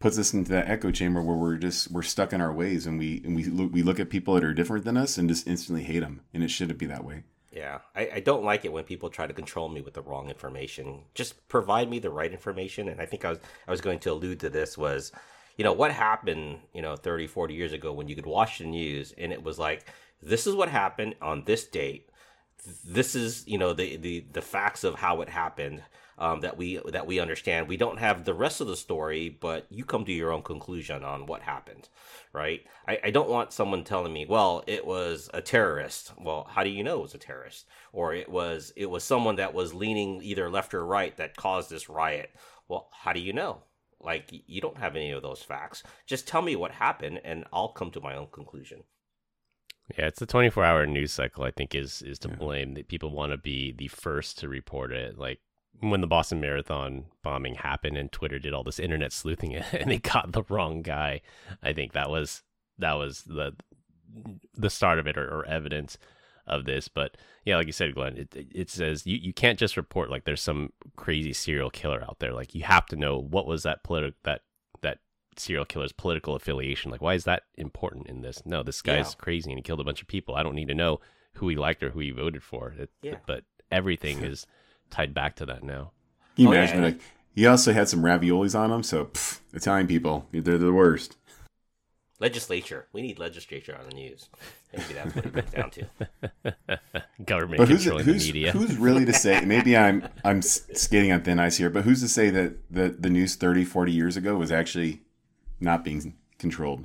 puts 0.00 0.18
us 0.18 0.32
into 0.32 0.52
that 0.52 0.68
echo 0.68 0.90
chamber 0.92 1.20
where 1.20 1.36
we're 1.36 1.56
just 1.56 1.90
we're 1.90 2.02
stuck 2.02 2.32
in 2.32 2.40
our 2.40 2.52
ways 2.52 2.86
and 2.86 2.98
we 2.98 3.20
and 3.24 3.34
we 3.34 3.44
look 3.44 3.72
we 3.72 3.82
look 3.82 3.98
at 3.98 4.10
people 4.10 4.34
that 4.34 4.44
are 4.44 4.54
different 4.54 4.84
than 4.84 4.96
us 4.96 5.18
and 5.18 5.28
just 5.28 5.46
instantly 5.48 5.82
hate 5.82 6.00
them 6.00 6.20
and 6.32 6.44
it 6.44 6.50
shouldn't 6.50 6.78
be 6.78 6.86
that 6.86 7.04
way 7.04 7.24
Yeah, 7.50 7.78
I, 7.96 8.10
I 8.14 8.20
don't 8.20 8.44
like 8.44 8.64
it 8.64 8.72
when 8.72 8.84
people 8.84 9.08
try 9.08 9.26
to 9.26 9.32
control 9.32 9.68
me 9.68 9.80
with 9.80 9.94
the 9.94 10.02
wrong 10.02 10.28
information. 10.28 11.04
Just 11.14 11.48
provide 11.48 11.88
me 11.88 11.98
the 11.98 12.10
right 12.10 12.30
information. 12.30 12.88
And 12.88 13.00
I 13.00 13.06
think 13.06 13.24
I 13.24 13.30
was 13.30 13.38
I 13.66 13.70
was 13.70 13.80
going 13.80 13.98
to 14.00 14.12
allude 14.12 14.40
to 14.40 14.50
this 14.50 14.76
was, 14.76 15.12
you 15.58 15.64
know, 15.64 15.72
what 15.74 15.92
happened, 15.92 16.60
you 16.72 16.80
know, 16.80 16.96
30, 16.96 17.26
40 17.26 17.54
years 17.54 17.72
ago 17.74 17.92
when 17.92 18.08
you 18.08 18.14
could 18.14 18.26
watch 18.26 18.58
the 18.58 18.64
news 18.64 19.12
and 19.18 19.32
it 19.32 19.42
was 19.42 19.58
like, 19.58 19.84
this 20.22 20.46
is 20.46 20.54
what 20.54 20.68
happened 20.70 21.16
on 21.20 21.44
this 21.44 21.64
date. 21.64 22.08
This 22.84 23.14
is, 23.14 23.46
you 23.46 23.58
know, 23.58 23.72
the 23.72 23.96
the 23.96 24.24
the 24.32 24.42
facts 24.42 24.84
of 24.84 24.96
how 24.96 25.20
it 25.20 25.28
happened. 25.28 25.82
Um, 26.20 26.40
that 26.40 26.56
we 26.58 26.80
that 26.90 27.06
we 27.06 27.20
understand. 27.20 27.68
We 27.68 27.76
don't 27.76 28.00
have 28.00 28.24
the 28.24 28.34
rest 28.34 28.60
of 28.60 28.66
the 28.66 28.76
story, 28.76 29.28
but 29.28 29.66
you 29.70 29.84
come 29.84 30.04
to 30.04 30.12
your 30.12 30.32
own 30.32 30.42
conclusion 30.42 31.04
on 31.04 31.26
what 31.26 31.42
happened, 31.42 31.88
right? 32.32 32.66
I, 32.88 32.98
I 33.04 33.10
don't 33.12 33.28
want 33.30 33.52
someone 33.52 33.84
telling 33.84 34.12
me, 34.12 34.26
well, 34.26 34.64
it 34.66 34.84
was 34.84 35.30
a 35.32 35.40
terrorist. 35.40 36.12
Well, 36.18 36.48
how 36.50 36.64
do 36.64 36.70
you 36.70 36.82
know 36.82 36.98
it 36.98 37.02
was 37.02 37.14
a 37.14 37.18
terrorist? 37.18 37.66
Or 37.92 38.14
it 38.14 38.28
was 38.28 38.72
it 38.76 38.90
was 38.90 39.04
someone 39.04 39.36
that 39.36 39.54
was 39.54 39.74
leaning 39.74 40.20
either 40.22 40.50
left 40.50 40.74
or 40.74 40.84
right 40.84 41.16
that 41.18 41.36
caused 41.36 41.70
this 41.70 41.88
riot. 41.88 42.30
Well, 42.66 42.88
how 42.92 43.12
do 43.12 43.20
you 43.20 43.32
know? 43.32 43.62
Like 44.00 44.30
you 44.46 44.60
don't 44.60 44.78
have 44.78 44.96
any 44.96 45.10
of 45.10 45.22
those 45.22 45.42
facts. 45.42 45.82
Just 46.06 46.28
tell 46.28 46.42
me 46.42 46.56
what 46.56 46.72
happened, 46.72 47.20
and 47.24 47.44
I'll 47.52 47.68
come 47.68 47.90
to 47.92 48.00
my 48.00 48.14
own 48.16 48.28
conclusion. 48.32 48.84
Yeah, 49.96 50.06
it's 50.06 50.20
the 50.20 50.26
24 50.26 50.64
hour 50.64 50.86
news 50.86 51.12
cycle, 51.12 51.44
I 51.44 51.50
think, 51.50 51.74
is 51.74 52.02
is 52.02 52.18
to 52.20 52.28
blame 52.28 52.74
that 52.74 52.88
people 52.88 53.10
want 53.10 53.32
to 53.32 53.38
be 53.38 53.72
the 53.72 53.88
first 53.88 54.38
to 54.38 54.48
report 54.48 54.92
it. 54.92 55.18
Like 55.18 55.40
when 55.80 56.00
the 56.00 56.06
Boston 56.06 56.40
Marathon 56.40 57.06
bombing 57.22 57.54
happened 57.54 57.96
and 57.96 58.10
Twitter 58.10 58.38
did 58.38 58.52
all 58.52 58.64
this 58.64 58.78
internet 58.78 59.12
sleuthing 59.12 59.54
and 59.72 59.90
they 59.90 59.98
got 59.98 60.32
the 60.32 60.44
wrong 60.48 60.82
guy. 60.82 61.22
I 61.62 61.72
think 61.72 61.92
that 61.92 62.10
was 62.10 62.42
that 62.78 62.94
was 62.94 63.22
the 63.22 63.54
the 64.54 64.70
start 64.70 64.98
of 64.98 65.06
it 65.06 65.18
or, 65.18 65.28
or 65.28 65.46
evidence 65.46 65.98
of 66.48 66.64
this. 66.64 66.88
But 66.88 67.16
yeah, 67.44 67.56
like 67.56 67.66
you 67.66 67.72
said, 67.72 67.94
Glenn, 67.94 68.16
it 68.16 68.34
it 68.34 68.70
says 68.70 69.06
you, 69.06 69.16
you 69.16 69.32
can't 69.32 69.58
just 69.58 69.76
report 69.76 70.10
like 70.10 70.24
there's 70.24 70.42
some 70.42 70.72
crazy 70.96 71.32
serial 71.32 71.70
killer 71.70 72.02
out 72.02 72.18
there. 72.18 72.32
Like 72.32 72.54
you 72.54 72.62
have 72.64 72.86
to 72.86 72.96
know 72.96 73.18
what 73.18 73.46
was 73.46 73.62
that 73.62 73.84
politi- 73.84 74.14
that 74.24 74.42
that 74.82 74.98
serial 75.36 75.64
killer's 75.64 75.92
political 75.92 76.34
affiliation. 76.34 76.90
Like 76.90 77.00
why 77.02 77.14
is 77.14 77.24
that 77.24 77.42
important 77.56 78.08
in 78.08 78.22
this? 78.22 78.42
No, 78.44 78.62
this 78.62 78.82
guy's 78.82 79.10
Yeah. 79.10 79.18
crazy 79.24 79.50
and 79.50 79.58
he 79.58 79.62
killed 79.62 79.80
a 79.80 79.84
bunch 79.84 80.02
of 80.02 80.08
people. 80.08 80.34
I 80.34 80.42
don't 80.42 80.54
need 80.56 80.68
to 80.68 80.74
know 80.74 81.00
who 81.34 81.48
he 81.48 81.56
liked 81.56 81.82
or 81.82 81.90
who 81.90 82.00
he 82.00 82.10
voted 82.10 82.42
for. 82.42 82.74
It, 82.78 82.90
Yeah. 83.02 83.16
But 83.26 83.44
everything 83.70 84.24
is 84.24 84.46
tied 84.90 85.14
back 85.14 85.36
to 85.36 85.46
that 85.46 85.62
now. 85.62 85.92
Can 86.34 86.44
you 86.44 86.48
Oh, 86.48 86.52
yeah, 86.52 86.62
imagine? 86.62 86.82
Like, 86.82 87.00
he 87.34 87.46
also 87.46 87.72
had 87.72 87.88
some 87.88 88.02
raviolis 88.02 88.58
on 88.58 88.72
him, 88.72 88.82
so 88.82 89.04
pff, 89.06 89.40
Italian 89.52 89.86
people, 89.86 90.26
they're 90.32 90.58
the 90.58 90.72
worst. 90.72 91.16
Legislature. 92.20 92.86
We 92.92 93.02
need 93.02 93.18
legislature 93.18 93.76
on 93.78 93.88
the 93.88 93.94
news. 93.94 94.28
Maybe 94.76 94.94
that's 94.94 95.14
what 95.14 95.26
it 95.26 95.32
comes 95.32 95.50
down 95.50 95.70
to. 95.70 96.80
Government 97.24 97.58
But 97.58 97.68
who's 97.68 97.82
controlling 97.82 98.04
who's 98.06 98.26
the 98.26 98.32
media. 98.32 98.52
who's 98.52 98.76
really 98.76 99.04
to 99.04 99.12
say? 99.12 99.40
Maybe 99.44 99.76
I'm 99.76 100.08
I'm 100.24 100.42
skating 100.42 101.12
on 101.12 101.22
thin 101.22 101.38
ice 101.38 101.56
here, 101.58 101.70
but 101.70 101.84
who's 101.84 102.00
to 102.00 102.08
say 102.08 102.30
that 102.30 102.56
the 102.70 102.88
the 102.98 103.08
news 103.08 103.36
30, 103.36 103.64
40 103.64 103.92
years 103.92 104.16
ago 104.16 104.36
was 104.36 104.50
actually 104.50 105.02
not 105.60 105.84
being 105.84 106.16
controlled? 106.38 106.84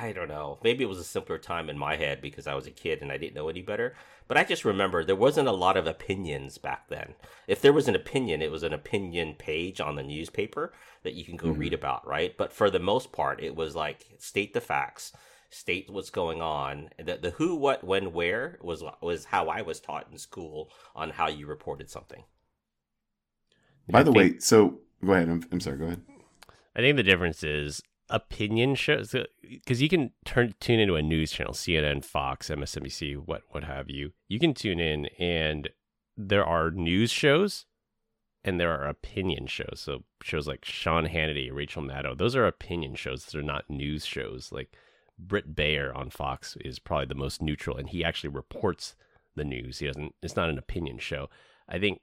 I 0.00 0.12
don't 0.12 0.28
know. 0.28 0.58
Maybe 0.62 0.84
it 0.84 0.88
was 0.88 0.98
a 0.98 1.04
simpler 1.04 1.38
time 1.38 1.70
in 1.70 1.78
my 1.78 1.96
head 1.96 2.20
because 2.20 2.46
I 2.46 2.54
was 2.54 2.66
a 2.66 2.72
kid 2.72 3.00
and 3.00 3.10
I 3.10 3.16
didn't 3.16 3.34
know 3.34 3.48
any 3.48 3.62
better. 3.62 3.94
But 4.26 4.36
I 4.36 4.44
just 4.44 4.64
remember 4.64 5.04
there 5.04 5.16
wasn't 5.16 5.48
a 5.48 5.52
lot 5.52 5.76
of 5.76 5.86
opinions 5.86 6.58
back 6.58 6.88
then. 6.88 7.14
If 7.46 7.62
there 7.62 7.72
was 7.72 7.88
an 7.88 7.94
opinion, 7.94 8.42
it 8.42 8.50
was 8.50 8.62
an 8.62 8.74
opinion 8.74 9.34
page 9.38 9.80
on 9.80 9.96
the 9.96 10.02
newspaper 10.02 10.72
that 11.02 11.14
you 11.14 11.24
can 11.24 11.36
go 11.36 11.50
read 11.50 11.72
mm-hmm. 11.72 11.80
about, 11.80 12.06
right? 12.06 12.36
But 12.36 12.52
for 12.52 12.70
the 12.70 12.78
most 12.78 13.12
part, 13.12 13.42
it 13.42 13.56
was 13.56 13.74
like 13.74 14.04
state 14.18 14.52
the 14.52 14.60
facts, 14.60 15.12
state 15.48 15.88
what's 15.88 16.10
going 16.10 16.42
on. 16.42 16.90
The, 16.98 17.16
the 17.16 17.30
who, 17.30 17.56
what, 17.56 17.82
when, 17.82 18.12
where 18.12 18.58
was 18.60 18.84
was 19.00 19.24
how 19.26 19.48
I 19.48 19.62
was 19.62 19.80
taught 19.80 20.08
in 20.12 20.18
school 20.18 20.70
on 20.94 21.10
how 21.10 21.28
you 21.28 21.46
reported 21.46 21.88
something. 21.88 22.24
By 23.88 24.00
I 24.00 24.02
the 24.02 24.12
think- 24.12 24.34
way, 24.34 24.38
so 24.40 24.80
go 25.04 25.12
ahead. 25.12 25.30
I'm, 25.30 25.42
I'm 25.50 25.60
sorry. 25.60 25.78
Go 25.78 25.86
ahead. 25.86 26.02
I 26.76 26.80
think 26.80 26.96
the 26.96 27.02
difference 27.02 27.42
is 27.42 27.82
opinion 28.10 28.74
shows 28.74 29.14
because 29.42 29.82
you 29.82 29.88
can 29.88 30.12
turn 30.24 30.54
tune 30.60 30.80
into 30.80 30.96
a 30.96 31.02
news 31.02 31.30
channel, 31.30 31.52
CNN, 31.52 32.04
Fox, 32.04 32.48
MSNBC, 32.48 33.16
what 33.16 33.42
what 33.50 33.64
have 33.64 33.90
you. 33.90 34.12
You 34.28 34.38
can 34.38 34.54
tune 34.54 34.80
in, 34.80 35.06
and 35.18 35.70
there 36.16 36.44
are 36.44 36.70
news 36.70 37.10
shows, 37.10 37.66
and 38.44 38.58
there 38.58 38.72
are 38.72 38.88
opinion 38.88 39.46
shows. 39.46 39.80
So 39.84 40.04
shows 40.22 40.46
like 40.46 40.64
Sean 40.64 41.06
Hannity, 41.06 41.52
Rachel 41.52 41.82
Maddow, 41.82 42.16
those 42.16 42.36
are 42.36 42.46
opinion 42.46 42.94
shows. 42.94 43.24
Those 43.24 43.36
are 43.36 43.42
not 43.42 43.68
news 43.68 44.04
shows. 44.04 44.50
Like 44.52 44.76
Bret 45.18 45.54
Baier 45.54 45.94
on 45.94 46.10
Fox 46.10 46.56
is 46.60 46.78
probably 46.78 47.06
the 47.06 47.14
most 47.14 47.42
neutral, 47.42 47.76
and 47.76 47.88
he 47.88 48.04
actually 48.04 48.30
reports 48.30 48.94
the 49.36 49.44
news. 49.44 49.78
He 49.78 49.86
doesn't. 49.86 50.14
It's 50.22 50.36
not 50.36 50.50
an 50.50 50.58
opinion 50.58 50.98
show. 50.98 51.28
I 51.68 51.78
think 51.78 52.00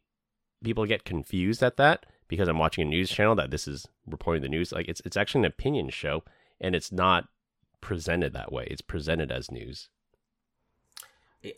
people 0.63 0.85
get 0.85 1.05
confused 1.05 1.63
at 1.63 1.77
that 1.77 2.05
because 2.27 2.47
I'm 2.47 2.59
watching 2.59 2.87
a 2.87 2.89
news 2.89 3.09
channel 3.09 3.35
that 3.35 3.51
this 3.51 3.67
is 3.67 3.87
reporting 4.07 4.41
the 4.41 4.49
news. 4.49 4.71
Like 4.71 4.87
it's 4.87 5.01
it's 5.05 5.17
actually 5.17 5.41
an 5.41 5.45
opinion 5.45 5.89
show, 5.89 6.23
and 6.59 6.75
it's 6.75 6.91
not 6.91 7.27
presented 7.81 8.33
that 8.33 8.51
way. 8.51 8.67
It's 8.69 8.81
presented 8.81 9.31
as 9.31 9.51
news. 9.51 9.89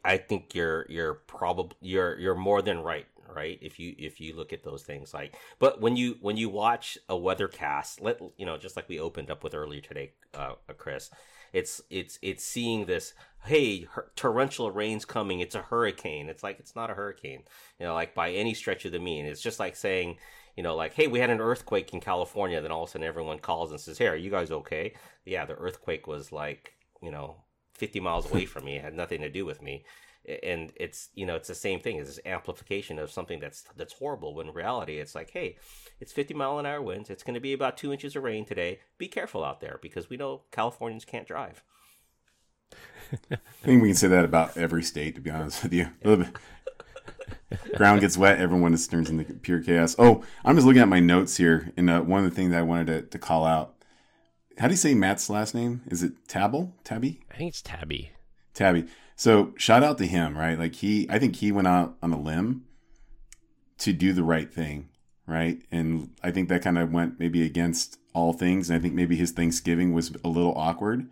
I 0.04 0.18
think 0.18 0.54
you're 0.54 0.86
you're 0.90 1.14
probably 1.14 1.78
you're 1.82 2.20
you're 2.20 2.36
more 2.36 2.62
than 2.62 2.80
right, 2.80 3.08
right? 3.34 3.58
If 3.62 3.80
you 3.80 3.96
if 3.98 4.20
you 4.20 4.36
look 4.36 4.52
at 4.52 4.64
those 4.64 4.84
things 4.84 5.14
like, 5.14 5.36
but 5.60 5.82
when 5.82 5.96
you 5.96 6.18
when 6.22 6.38
you 6.38 6.50
watch 6.50 6.98
a 7.08 7.14
weathercast, 7.14 8.02
let 8.02 8.20
you 8.38 8.46
know, 8.46 8.58
just 8.58 8.76
like 8.76 8.90
we 8.90 9.00
opened 9.00 9.32
up 9.32 9.44
with 9.44 9.56
earlier 9.56 9.82
today, 9.82 10.12
uh, 10.34 10.56
Chris, 10.78 11.10
it's 11.54 11.82
it's 11.90 12.20
it's 12.22 12.44
seeing 12.44 12.86
this. 12.86 13.14
Hey, 13.46 13.88
torrential 14.16 14.72
rain's 14.72 15.06
coming. 15.06 15.40
It's 15.40 15.56
a 15.56 15.62
hurricane. 15.62 16.28
It's 16.28 16.44
like 16.44 16.60
it's 16.60 16.76
not 16.76 16.90
a 16.90 16.96
hurricane, 16.96 17.44
you 17.80 17.86
know, 17.86 17.94
like 17.94 18.14
by 18.14 18.32
any 18.32 18.54
stretch 18.54 18.84
of 18.86 18.92
the 18.92 19.00
mean. 19.00 19.26
It's 19.26 19.42
just 19.42 19.60
like 19.60 19.76
saying, 19.76 20.18
you 20.58 20.64
know, 20.64 20.76
like, 20.76 20.96
hey, 20.96 21.06
we 21.06 21.20
had 21.20 21.30
an 21.30 21.40
earthquake 21.40 21.94
in 21.94 22.02
California. 22.02 22.60
Then 22.60 22.72
all 22.72 22.84
of 22.84 22.90
a 22.90 22.92
sudden, 22.92 23.08
everyone 23.08 23.38
calls 23.38 23.72
and 23.72 23.80
says, 23.80 24.00
hey, 24.00 24.08
are 24.08 24.16
you 24.16 24.32
guys 24.32 24.50
okay? 24.50 24.96
Yeah, 25.24 25.46
the 25.46 25.54
earthquake 25.54 26.08
was 26.08 26.32
like, 26.32 26.74
you 27.02 27.12
know, 27.12 27.44
50 27.76 28.00
miles 28.00 28.30
away 28.30 28.46
from 28.46 28.66
me. 28.66 28.78
It 28.78 28.84
had 28.84 28.96
nothing 28.96 29.22
to 29.22 29.30
do 29.30 29.46
with 29.46 29.62
me. 29.62 29.86
And 30.44 30.74
it's, 30.76 31.10
you 31.14 31.26
know, 31.26 31.36
it's 31.36 31.48
the 31.48 31.56
same 31.56 31.80
thing. 31.80 31.98
It's 31.98 32.16
this 32.16 32.26
amplification 32.26 33.00
of 33.00 33.12
something 33.12 33.40
that's 33.40 33.64
that's 33.78 33.94
horrible 33.94 34.36
when 34.36 34.48
in 34.48 34.54
reality 34.54 34.98
it's 34.98 35.16
like, 35.16 35.30
hey, 35.30 35.58
it's 36.02 36.12
50 36.12 36.34
mile 36.34 36.60
an 36.60 36.66
hour 36.66 36.82
winds. 36.82 37.10
It's 37.10 37.24
going 37.24 37.36
to 37.36 37.40
be 37.40 37.54
about 37.54 37.78
two 37.78 37.94
inches 37.94 38.16
of 38.16 38.24
rain 38.24 38.44
today. 38.44 38.80
Be 38.98 39.08
careful 39.08 39.46
out 39.46 39.62
there 39.62 39.80
because 39.82 40.10
we 40.10 40.18
know 40.18 40.42
Californians 40.52 41.06
can't 41.06 41.28
drive. 41.28 41.64
I 43.32 43.38
think 43.62 43.82
we 43.82 43.90
can 43.90 43.96
say 43.96 44.10
that 44.10 44.26
about 44.26 44.58
every 44.58 44.84
state, 44.84 45.16
to 45.16 45.22
be 45.22 45.30
honest 45.30 45.64
with 45.64 45.72
you. 45.72 45.88
A 46.04 46.10
little 46.10 46.26
bit. 46.26 46.36
Ground 47.76 48.02
gets 48.02 48.18
wet, 48.18 48.40
everyone 48.40 48.72
just 48.72 48.92
turns 48.92 49.10
into 49.10 49.24
pure 49.36 49.62
chaos. 49.62 49.96
Oh, 49.98 50.24
I'm 50.44 50.56
just 50.56 50.68
looking 50.68 50.82
at 50.82 50.88
my 50.88 51.00
notes 51.00 51.38
here, 51.38 51.72
and 51.78 51.90
uh, 51.90 52.02
one 52.02 52.24
of 52.24 52.30
the 52.30 52.36
things 52.36 52.52
that 52.52 52.60
I 52.60 52.64
wanted 52.64 52.88
to, 52.88 53.02
to 53.04 53.20
call 53.20 53.46
out. 53.46 53.76
How 54.58 54.68
do 54.68 54.74
you 54.74 54.78
say 54.78 54.96
Matt's 54.96 55.30
last 55.30 55.54
name? 55.54 55.82
Is 55.88 56.02
it 56.02 56.28
Tabble? 56.28 56.74
Tabby? 56.84 57.22
I 57.32 57.38
think 57.38 57.50
it's 57.50 57.62
Tabby. 57.62 58.12
Tabby. 58.54 58.88
So 59.16 59.54
shout 59.58 59.84
out 59.84 59.98
to 60.00 60.08
him, 60.08 60.38
right? 60.38 60.58
Like 60.58 60.76
he, 60.76 61.08
I 61.10 61.20
think 61.20 61.38
he 61.38 61.52
went 61.52 61.68
out 61.68 61.96
on 62.02 62.12
a 62.12 62.20
limb 62.20 62.66
to 63.80 63.94
do 63.94 64.14
the 64.14 64.24
right 64.24 64.52
thing, 64.52 64.90
right? 65.26 65.62
And 65.72 66.12
I 66.24 66.32
think 66.32 66.50
that 66.50 66.64
kind 66.64 66.78
of 66.78 66.92
went 66.92 67.20
maybe 67.20 67.44
against 67.44 68.00
all 68.14 68.34
things. 68.34 68.70
And 68.70 68.80
I 68.80 68.82
think 68.82 68.94
maybe 68.94 69.16
his 69.16 69.32
Thanksgiving 69.32 69.94
was 69.94 70.12
a 70.24 70.28
little 70.28 70.56
awkward. 70.56 71.10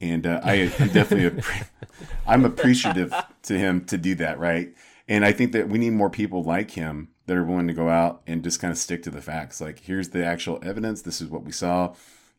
And 0.00 0.26
uh, 0.26 0.40
I 0.42 0.66
definitely, 0.92 1.30
appre- 1.30 1.68
I'm 2.26 2.44
appreciative 2.44 3.14
to 3.44 3.58
him 3.58 3.84
to 3.86 3.96
do 3.96 4.14
that, 4.16 4.38
right? 4.38 4.74
And 5.08 5.24
I 5.24 5.32
think 5.32 5.52
that 5.52 5.68
we 5.68 5.78
need 5.78 5.90
more 5.90 6.10
people 6.10 6.42
like 6.42 6.72
him 6.72 7.08
that 7.26 7.36
are 7.36 7.44
willing 7.44 7.66
to 7.68 7.74
go 7.74 7.88
out 7.88 8.22
and 8.26 8.42
just 8.42 8.60
kind 8.60 8.70
of 8.70 8.78
stick 8.78 9.02
to 9.02 9.10
the 9.10 9.20
facts. 9.22 9.60
Like, 9.60 9.80
here's 9.80 10.10
the 10.10 10.24
actual 10.24 10.58
evidence. 10.62 11.02
This 11.02 11.20
is 11.20 11.28
what 11.28 11.44
we 11.44 11.52
saw, 11.52 11.94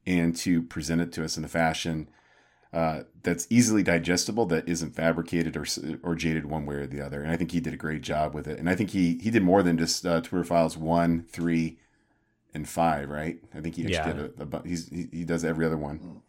and 0.05 0.35
to 0.37 0.61
present 0.63 1.01
it 1.01 1.11
to 1.13 1.23
us 1.23 1.37
in 1.37 1.43
a 1.45 1.47
fashion 1.47 2.09
uh, 2.73 3.03
that's 3.23 3.47
easily 3.49 3.83
digestible, 3.83 4.45
that 4.47 4.67
isn't 4.67 4.95
fabricated 4.95 5.55
or 5.55 5.65
or 6.03 6.15
jaded 6.15 6.45
one 6.47 6.65
way 6.65 6.75
or 6.75 6.87
the 6.87 7.01
other. 7.01 7.21
And 7.21 7.31
I 7.31 7.37
think 7.37 7.51
he 7.51 7.59
did 7.59 7.73
a 7.73 7.77
great 7.77 8.01
job 8.01 8.33
with 8.33 8.47
it. 8.47 8.59
And 8.59 8.69
I 8.69 8.75
think 8.75 8.89
he 8.89 9.17
he 9.21 9.29
did 9.29 9.43
more 9.43 9.61
than 9.63 9.77
just 9.77 10.05
uh, 10.05 10.21
Twitter 10.21 10.43
files 10.43 10.75
one, 10.75 11.23
three, 11.29 11.77
and 12.53 12.67
five. 12.67 13.09
Right? 13.09 13.39
I 13.53 13.61
think 13.61 13.75
he 13.75 13.83
actually 13.83 13.95
Yeah. 13.95 14.13
did 14.27 14.39
a, 14.39 14.41
a 14.43 14.45
bu- 14.45 14.67
he's 14.67 14.89
he, 14.89 15.07
he 15.11 15.23
does 15.23 15.45
every 15.45 15.65
other 15.65 15.77
one. 15.77 16.21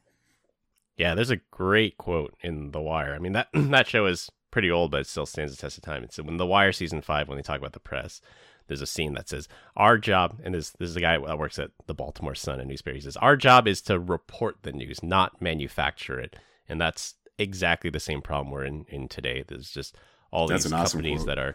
Yeah, 0.97 1.15
there's 1.15 1.31
a 1.31 1.41
great 1.51 1.99
quote 1.99 2.35
in 2.43 2.71
The 2.71 2.81
Wire. 2.81 3.15
I 3.15 3.19
mean 3.19 3.33
that 3.33 3.49
that 3.55 3.89
show 3.89 4.07
is 4.07 4.31
pretty 4.57 4.71
old, 4.71 4.91
but 4.91 5.03
it 5.03 5.07
still 5.07 5.27
stands 5.27 5.55
the 5.55 5.61
test 5.61 5.77
of 5.77 5.85
time. 5.85 6.03
It's 6.03 6.17
when 6.17 6.39
The 6.39 6.47
Wire 6.47 6.73
season 6.73 7.03
five, 7.03 7.29
when 7.29 7.37
they 7.37 7.43
talk 7.43 7.59
about 7.59 7.75
the 7.75 7.79
press, 7.79 8.23
there's 8.69 8.81
a 8.81 8.87
scene 8.87 9.13
that 9.13 9.29
says, 9.29 9.49
"Our 9.77 9.99
job," 9.99 10.41
and 10.43 10.55
this 10.55 10.71
this 10.71 10.89
is 10.89 10.97
a 10.97 11.01
guy 11.03 11.19
that 11.19 11.39
works 11.39 11.59
at 11.59 11.73
the 11.87 11.93
Baltimore 11.93 12.35
Sun, 12.35 12.59
a 12.59 12.65
newspaper. 12.65 12.95
He 12.95 13.03
says, 13.03 13.19
"Our 13.19 13.37
job 13.37 13.69
is 13.69 13.83
to 13.83 14.01
report 14.01 14.63
the 14.63 14.73
news, 14.73 15.03
not 15.03 15.43
manufacture 15.43 16.19
it," 16.19 16.37
and 16.71 16.81
that's 16.81 17.17
exactly 17.39 17.91
the 17.91 18.01
same 18.01 18.23
problem 18.23 18.51
we're 18.51 18.65
in 18.65 18.87
in 18.89 19.09
today. 19.09 19.45
There's 19.47 19.71
just 19.71 19.95
all 20.31 20.49
That's 20.49 20.65
these 20.65 20.73
an 20.73 20.79
awesome 20.79 21.01
companies 21.01 21.27
that 21.27 21.39
are 21.39 21.55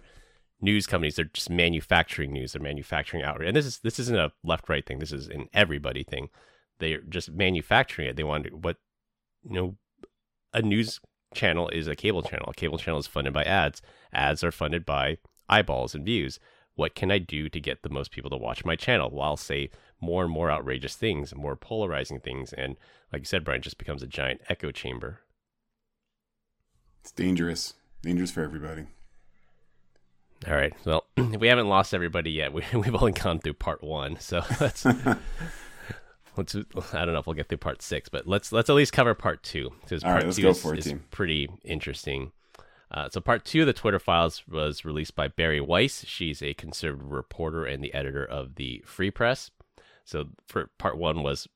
news 0.62 0.86
companies. 0.86 1.16
They're 1.16 1.26
just 1.26 1.50
manufacturing 1.50 2.32
news. 2.32 2.54
They're 2.54 2.62
manufacturing 2.62 3.24
outrage, 3.24 3.48
and 3.48 3.58
this 3.58 3.66
is 3.66 3.80
this 3.80 3.98
isn't 3.98 4.16
a 4.16 4.32
left 4.44 4.70
right 4.70 4.86
thing. 4.86 5.00
This 5.00 5.12
is 5.12 5.28
an 5.28 5.50
everybody 5.56 6.04
thing. 6.04 6.30
They're 6.78 7.02
just 7.02 7.32
manufacturing 7.32 8.10
it. 8.10 8.16
They 8.16 8.24
want 8.24 8.44
to, 8.44 8.52
what 8.52 8.78
you 9.44 9.54
know 9.54 9.78
a 10.54 10.62
news 10.62 11.00
channel 11.34 11.70
is 11.70 11.88
a 11.88 11.96
cable 11.96 12.22
channel. 12.22 12.50
A 12.50 12.54
cable 12.54 12.78
channel 12.78 13.00
is 13.00 13.08
funded 13.08 13.34
by 13.34 13.44
ads. 13.44 13.82
Ads 14.14 14.44
are 14.44 14.52
funded 14.52 14.86
by 14.86 15.18
eyeballs 15.50 15.96
and 15.96 16.06
views. 16.06 16.40
What 16.76 16.96
can 16.96 17.12
I 17.12 17.20
do 17.20 17.50
to 17.50 17.60
get 17.60 17.84
the 17.84 17.90
most 17.90 18.12
people 18.12 18.30
to 18.30 18.38
watch 18.38 18.66
my 18.66 18.76
channel? 18.76 19.10
Well, 19.12 19.22
I'll 19.22 19.38
say 19.38 19.70
more 20.00 20.24
and 20.24 20.32
more 20.32 20.50
outrageous 20.50 20.96
things, 20.96 21.36
more 21.36 21.56
polarizing 21.56 22.20
things, 22.20 22.54
and 22.54 22.76
like 23.12 23.22
you 23.22 23.26
said, 23.26 23.44
Brian, 23.44 23.62
just 23.62 23.78
becomes 23.78 24.02
a 24.02 24.08
giant 24.08 24.42
echo 24.50 24.72
chamber. 24.72 25.20
It's 27.02 27.12
dangerous, 27.12 27.74
dangerous 28.02 28.32
for 28.32 28.42
everybody. 28.42 28.86
All 30.48 30.56
right. 30.56 30.74
Well, 30.86 31.06
we 31.40 31.48
haven't 31.48 31.70
lost 31.70 31.94
everybody 31.94 32.32
yet. 32.32 32.54
We, 32.54 32.64
we've 32.74 32.96
only 32.96 33.12
gone 33.12 33.40
through 33.40 33.54
part 33.54 33.84
one, 33.84 34.20
so 34.20 34.44
let's 34.60 34.86
let's. 36.38 36.56
I 36.94 37.06
don't 37.06 37.14
know 37.14 37.20
if 37.20 37.28
we'll 37.28 37.36
get 37.36 37.50
through 37.50 37.60
part 37.60 37.82
six, 37.82 38.10
but 38.10 38.28
let's 38.28 38.52
let's 38.52 38.70
at 38.70 38.76
least 38.76 38.94
cover 38.94 39.14
part 39.14 39.44
two 39.44 39.72
because 39.82 40.04
part 40.04 40.24
right, 40.24 40.34
two 40.34 40.50
is, 40.50 40.64
it, 40.64 40.86
is 40.86 40.94
pretty 41.10 41.50
interesting. 41.64 42.32
Uh, 42.92 43.08
so 43.10 43.22
part 43.22 43.46
two 43.46 43.62
of 43.62 43.68
the 43.68 43.74
Twitter 43.74 44.00
files 44.00 44.44
was 44.48 44.84
released 44.84 45.16
by 45.16 45.28
Bari 45.30 45.62
Weiss. 45.62 46.04
She's 46.06 46.42
a 46.42 46.54
conservative 46.54 47.10
reporter 47.10 47.66
and 47.66 47.82
the 47.82 47.94
editor 47.94 48.26
of 48.26 48.56
the 48.56 48.84
Free 48.86 49.10
Press. 49.10 49.50
So 50.04 50.26
for 50.48 50.70
part 50.78 50.98
one 50.98 51.24
was 51.24 51.48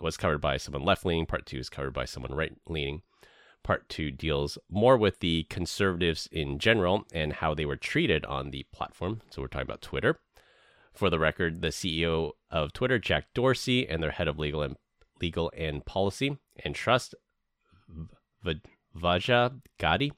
was 0.00 0.16
covered 0.16 0.40
by 0.40 0.56
someone 0.56 0.84
left 0.84 1.06
leaning. 1.06 1.26
Part 1.26 1.46
two 1.46 1.58
is 1.58 1.68
covered 1.68 1.94
by 1.94 2.04
someone 2.04 2.34
right 2.34 2.52
leaning. 2.66 3.02
Part 3.62 3.88
two 3.88 4.10
deals 4.10 4.58
more 4.68 4.96
with 4.96 5.20
the 5.20 5.44
conservatives 5.44 6.28
in 6.32 6.58
general 6.58 7.06
and 7.12 7.34
how 7.34 7.54
they 7.54 7.64
were 7.64 7.76
treated 7.76 8.24
on 8.24 8.50
the 8.50 8.66
platform. 8.72 9.20
So 9.30 9.40
we're 9.40 9.48
talking 9.48 9.68
about 9.68 9.82
Twitter. 9.82 10.18
For 10.92 11.08
the 11.08 11.18
record, 11.18 11.62
the 11.62 11.68
CEO 11.68 12.32
of 12.50 12.72
Twitter, 12.72 12.98
Jack 12.98 13.26
Dorsey, 13.34 13.88
and 13.88 14.02
their 14.02 14.10
head 14.10 14.28
of 14.28 14.38
legal 14.38 14.62
and 14.62 14.76
legal 15.20 15.50
and 15.56 15.84
policy 15.84 16.38
and 16.64 16.74
trust, 16.74 17.14
V- 18.44 18.60
Vijaya 18.94 19.52
Gadde, 19.78 20.12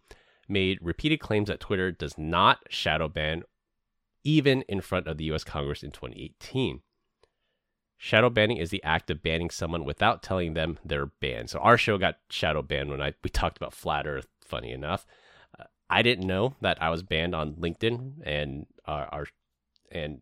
made 0.49 0.79
repeated 0.83 1.21
claims 1.21 1.49
that 1.49 1.61
Twitter 1.61 1.93
does 1.93 2.19
not 2.19 2.61
shadow 2.69 3.09
ban, 3.09 3.45
even 4.25 4.63
in 4.63 4.81
front 4.81 5.07
of 5.07 5.17
the 5.17 5.25
U.S. 5.25 5.45
Congress 5.45 5.83
in 5.83 5.91
2018. 5.91 6.81
Shadow 7.97 8.29
banning 8.29 8.57
is 8.57 8.71
the 8.71 8.83
act 8.83 9.11
of 9.11 9.23
banning 9.23 9.51
someone 9.51 9.85
without 9.85 10.23
telling 10.23 10.55
them 10.55 10.79
they're 10.85 11.07
banned. 11.07 11.51
So 11.51 11.59
our 11.61 11.79
show 11.79 11.97
got 11.97 12.19
shadow 12.29 12.61
banned 12.61 12.91
when 12.91 13.01
I 13.01 13.15
we 13.23 13.31
talked 13.31 13.57
about 13.57 13.73
flat 13.73 14.07
Earth. 14.07 14.29
Funny 14.45 14.73
enough, 14.73 15.07
uh, 15.59 15.65
I 15.89 16.03
didn't 16.03 16.27
know 16.27 16.55
that 16.61 16.83
I 16.83 16.91
was 16.91 17.03
banned 17.03 17.35
on 17.35 17.55
LinkedIn, 17.55 18.17
and 18.25 18.67
our, 18.85 19.07
our 19.07 19.27
and 19.91 20.21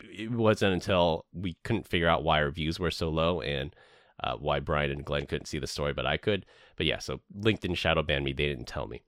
it 0.00 0.30
wasn't 0.30 0.74
until 0.74 1.24
we 1.32 1.56
couldn't 1.64 1.86
figure 1.86 2.08
out 2.08 2.24
why 2.24 2.42
our 2.42 2.50
views 2.50 2.78
were 2.78 2.90
so 2.90 3.08
low 3.08 3.40
and 3.40 3.74
uh, 4.22 4.34
why 4.36 4.60
Brian 4.60 4.90
and 4.90 5.04
Glenn 5.04 5.26
couldn't 5.26 5.46
see 5.46 5.58
the 5.58 5.66
story, 5.66 5.92
but 5.92 6.06
I 6.06 6.16
could. 6.16 6.46
But 6.76 6.86
yeah, 6.86 6.98
so 6.98 7.20
LinkedIn 7.38 7.76
shadow 7.76 8.02
banned 8.02 8.24
me. 8.24 8.32
They 8.32 8.48
didn't 8.48 8.68
tell 8.68 8.86
me. 8.86 9.02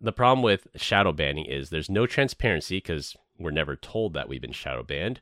The 0.00 0.12
problem 0.12 0.42
with 0.42 0.66
shadow 0.76 1.12
banning 1.12 1.44
is 1.44 1.70
there's 1.70 1.90
no 1.90 2.06
transparency 2.06 2.78
because 2.78 3.16
we're 3.38 3.50
never 3.50 3.76
told 3.76 4.14
that 4.14 4.28
we've 4.28 4.40
been 4.40 4.52
shadow 4.52 4.82
banned 4.82 5.20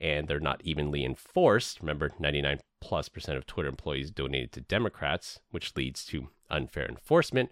and 0.00 0.28
they're 0.28 0.40
not 0.40 0.60
evenly 0.64 1.04
enforced. 1.04 1.80
Remember, 1.80 2.12
99 2.18 2.60
plus 2.80 3.08
percent 3.08 3.38
of 3.38 3.46
Twitter 3.46 3.68
employees 3.68 4.10
donated 4.10 4.52
to 4.52 4.60
Democrats, 4.60 5.40
which 5.50 5.74
leads 5.76 6.04
to 6.06 6.28
unfair 6.50 6.86
enforcement. 6.86 7.50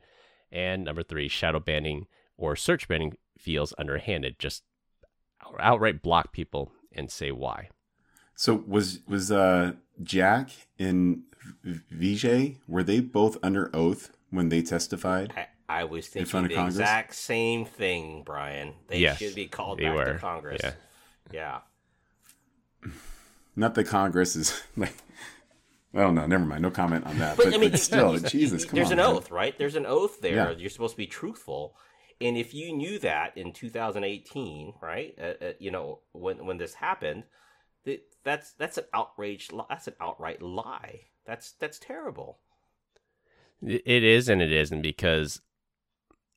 And 0.50 0.84
number 0.84 1.02
three, 1.02 1.28
shadow 1.28 1.60
banning 1.60 2.06
or 2.36 2.54
search 2.54 2.88
banning 2.88 3.16
feels 3.38 3.72
underhanded. 3.78 4.38
Just 4.38 4.64
outright 5.60 6.02
block 6.02 6.32
people 6.32 6.72
and 6.92 7.10
say 7.10 7.30
why. 7.30 7.68
So 8.34 8.62
was 8.66 9.00
was 9.06 9.30
uh, 9.30 9.72
Jack 10.02 10.50
and 10.78 11.22
V- 11.64 12.14
Vijay 12.14 12.56
were 12.68 12.82
they 12.82 13.00
both 13.00 13.36
under 13.42 13.70
oath 13.74 14.10
when 14.30 14.48
they 14.48 14.62
testified? 14.62 15.32
I, 15.36 15.46
I 15.80 15.84
was 15.84 16.06
In 16.06 16.12
thinking 16.12 16.30
front 16.30 16.46
of 16.46 16.50
the 16.50 16.56
Congress? 16.56 16.76
exact 16.76 17.14
same 17.14 17.64
thing, 17.64 18.22
Brian. 18.24 18.74
They 18.88 18.98
Yes, 19.00 19.18
should 19.18 19.34
be 19.34 19.46
called 19.46 19.78
back 19.80 19.94
were, 19.94 20.12
to 20.14 20.18
Congress. 20.18 20.60
yeah. 20.62 20.72
yeah. 21.32 22.90
Not 23.54 23.74
that 23.74 23.84
Congress 23.84 24.36
is 24.36 24.60
like. 24.76 24.94
Well, 25.92 26.10
no, 26.10 26.26
never 26.26 26.46
mind. 26.46 26.62
No 26.62 26.70
comment 26.70 27.04
on 27.06 27.18
that. 27.18 27.36
But, 27.36 27.46
But, 27.46 27.54
I 27.54 27.58
mean, 27.58 27.70
but 27.70 27.78
still, 27.80 28.18
Jesus, 28.18 28.64
come 28.64 28.76
there's 28.76 28.86
on, 28.86 28.92
an 28.92 28.98
man. 28.98 29.06
oath, 29.14 29.30
right? 29.30 29.56
There's 29.58 29.76
an 29.76 29.84
oath 29.84 30.22
there. 30.22 30.34
Yeah. 30.34 30.50
You're 30.52 30.70
supposed 30.70 30.94
to 30.94 30.96
be 30.96 31.06
truthful. 31.06 31.76
And 32.22 32.36
if 32.36 32.54
you 32.54 32.72
knew 32.74 32.98
that 33.00 33.36
in 33.36 33.52
2018, 33.52 34.74
right? 34.80 35.14
Uh, 35.20 35.44
uh, 35.44 35.52
you 35.58 35.70
know, 35.70 36.00
when 36.12 36.46
when 36.46 36.58
this 36.58 36.74
happened, 36.74 37.24
that, 37.84 38.02
that's 38.24 38.52
that's 38.52 38.78
an 38.78 38.84
outrage. 38.94 39.50
That's 39.68 39.88
an 39.88 39.94
outright 40.00 40.40
lie. 40.40 41.00
That's 41.26 41.52
that's 41.52 41.78
terrible. 41.78 42.38
It 43.60 44.02
is 44.02 44.28
and 44.28 44.42
it 44.42 44.52
isn't 44.52 44.82
because, 44.82 45.40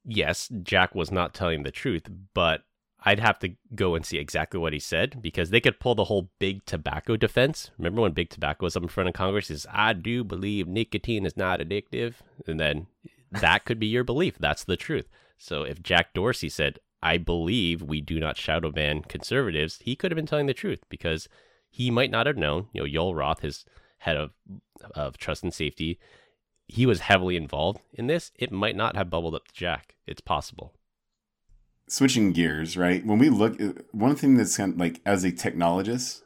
yes, 0.03 0.49
Jack 0.61 0.93
was 0.93 1.11
not 1.11 1.33
telling 1.33 1.63
the 1.63 1.71
truth, 1.71 2.07
but 2.35 2.63
I'd 3.03 3.19
have 3.19 3.39
to 3.39 3.55
go 3.73 3.95
and 3.95 4.05
see 4.05 4.17
exactly 4.17 4.59
what 4.59 4.73
he 4.73 4.79
said 4.79 5.21
because 5.21 5.49
they 5.49 5.59
could 5.59 5.79
pull 5.79 5.95
the 5.95 6.05
whole 6.05 6.29
big 6.39 6.65
tobacco 6.65 7.17
defense. 7.17 7.71
Remember 7.77 8.01
when 8.01 8.11
big 8.11 8.29
tobacco 8.29 8.65
was 8.65 8.75
up 8.75 8.83
in 8.83 8.89
front 8.89 9.09
of 9.09 9.15
Congress? 9.15 9.47
He 9.47 9.55
Is 9.55 9.67
I 9.71 9.93
do 9.93 10.23
believe 10.23 10.67
nicotine 10.67 11.25
is 11.25 11.37
not 11.37 11.59
addictive, 11.59 12.15
and 12.47 12.59
then 12.59 12.87
that 13.31 13.65
could 13.65 13.79
be 13.79 13.87
your 13.87 14.03
belief. 14.03 14.37
That's 14.39 14.63
the 14.63 14.77
truth. 14.77 15.07
So 15.37 15.63
if 15.63 15.83
Jack 15.83 16.13
Dorsey 16.13 16.49
said, 16.49 16.79
"I 17.03 17.17
believe 17.17 17.81
we 17.81 18.01
do 18.01 18.19
not 18.19 18.37
shadow 18.37 18.71
ban 18.71 19.01
conservatives," 19.03 19.79
he 19.81 19.95
could 19.95 20.11
have 20.11 20.15
been 20.15 20.25
telling 20.25 20.47
the 20.47 20.53
truth 20.53 20.83
because 20.89 21.27
he 21.69 21.91
might 21.91 22.11
not 22.11 22.25
have 22.27 22.37
known. 22.37 22.67
You 22.73 22.81
know, 22.81 22.87
Yoel 22.87 23.15
Roth, 23.15 23.41
his 23.41 23.65
head 23.99 24.17
of 24.17 24.31
of 24.93 25.17
trust 25.17 25.43
and 25.43 25.53
safety, 25.53 25.99
he 26.67 26.85
was 26.85 27.01
heavily 27.01 27.35
involved 27.35 27.81
in 27.93 28.07
this. 28.07 28.31
It 28.35 28.51
might 28.51 28.75
not 28.75 28.95
have 28.95 29.09
bubbled 29.09 29.35
up 29.35 29.47
to 29.47 29.53
Jack. 29.53 29.95
It's 30.07 30.21
possible. 30.21 30.73
switching 31.87 32.31
gears, 32.31 32.75
right? 32.77 33.05
When 33.05 33.19
we 33.19 33.29
look, 33.29 33.61
uh, 33.61 33.73
one 33.91 34.15
thing 34.15 34.35
that's 34.37 34.57
kind 34.57 34.73
of 34.73 34.79
like 34.79 35.01
as 35.05 35.23
a 35.23 35.31
technologist, 35.31 36.21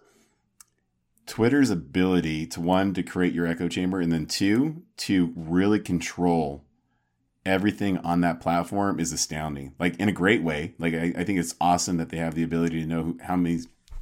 Twitter's 1.25 1.69
ability 1.69 2.47
to 2.47 2.61
one 2.61 2.93
to 2.93 3.03
create 3.03 3.33
your 3.33 3.45
echo 3.45 3.67
chamber, 3.67 3.99
and 3.99 4.11
then 4.11 4.25
two 4.25 4.83
to 4.97 5.33
really 5.35 5.79
control 5.79 6.63
everything 7.45 7.97
on 7.99 8.21
that 8.21 8.41
platform 8.41 8.99
is 8.99 9.11
astounding. 9.11 9.73
Like 9.79 9.99
in 9.99 10.09
a 10.09 10.13
great 10.13 10.43
way. 10.43 10.73
Like 10.77 10.93
I, 10.93 11.13
I 11.17 11.23
think 11.23 11.39
it's 11.39 11.55
awesome 11.59 11.97
that 11.97 12.09
they 12.09 12.17
have 12.17 12.35
the 12.35 12.43
ability 12.43 12.81
to 12.81 12.87
know 12.87 13.03
who, 13.03 13.19
how 13.23 13.35
many 13.35 13.61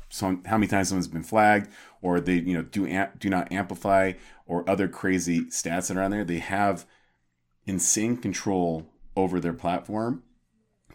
some 0.10 0.44
how 0.46 0.58
many 0.58 0.68
times 0.68 0.90
someone's 0.90 1.08
been 1.08 1.24
flagged, 1.24 1.70
or 2.02 2.20
they 2.20 2.36
you 2.36 2.54
know 2.54 2.64
do 2.64 2.88
amp, 2.88 3.20
do 3.20 3.30
not 3.30 3.52
amplify, 3.52 4.14
or 4.46 4.70
other 4.70 4.88
crazy 4.88 5.42
stats 5.46 5.88
that 5.88 5.98
are 5.98 6.02
on 6.02 6.12
there. 6.12 6.24
They 6.24 6.40
have 6.40 6.86
insane 7.66 8.18
control 8.18 8.88
over 9.16 9.40
their 9.40 9.54
platform 9.54 10.24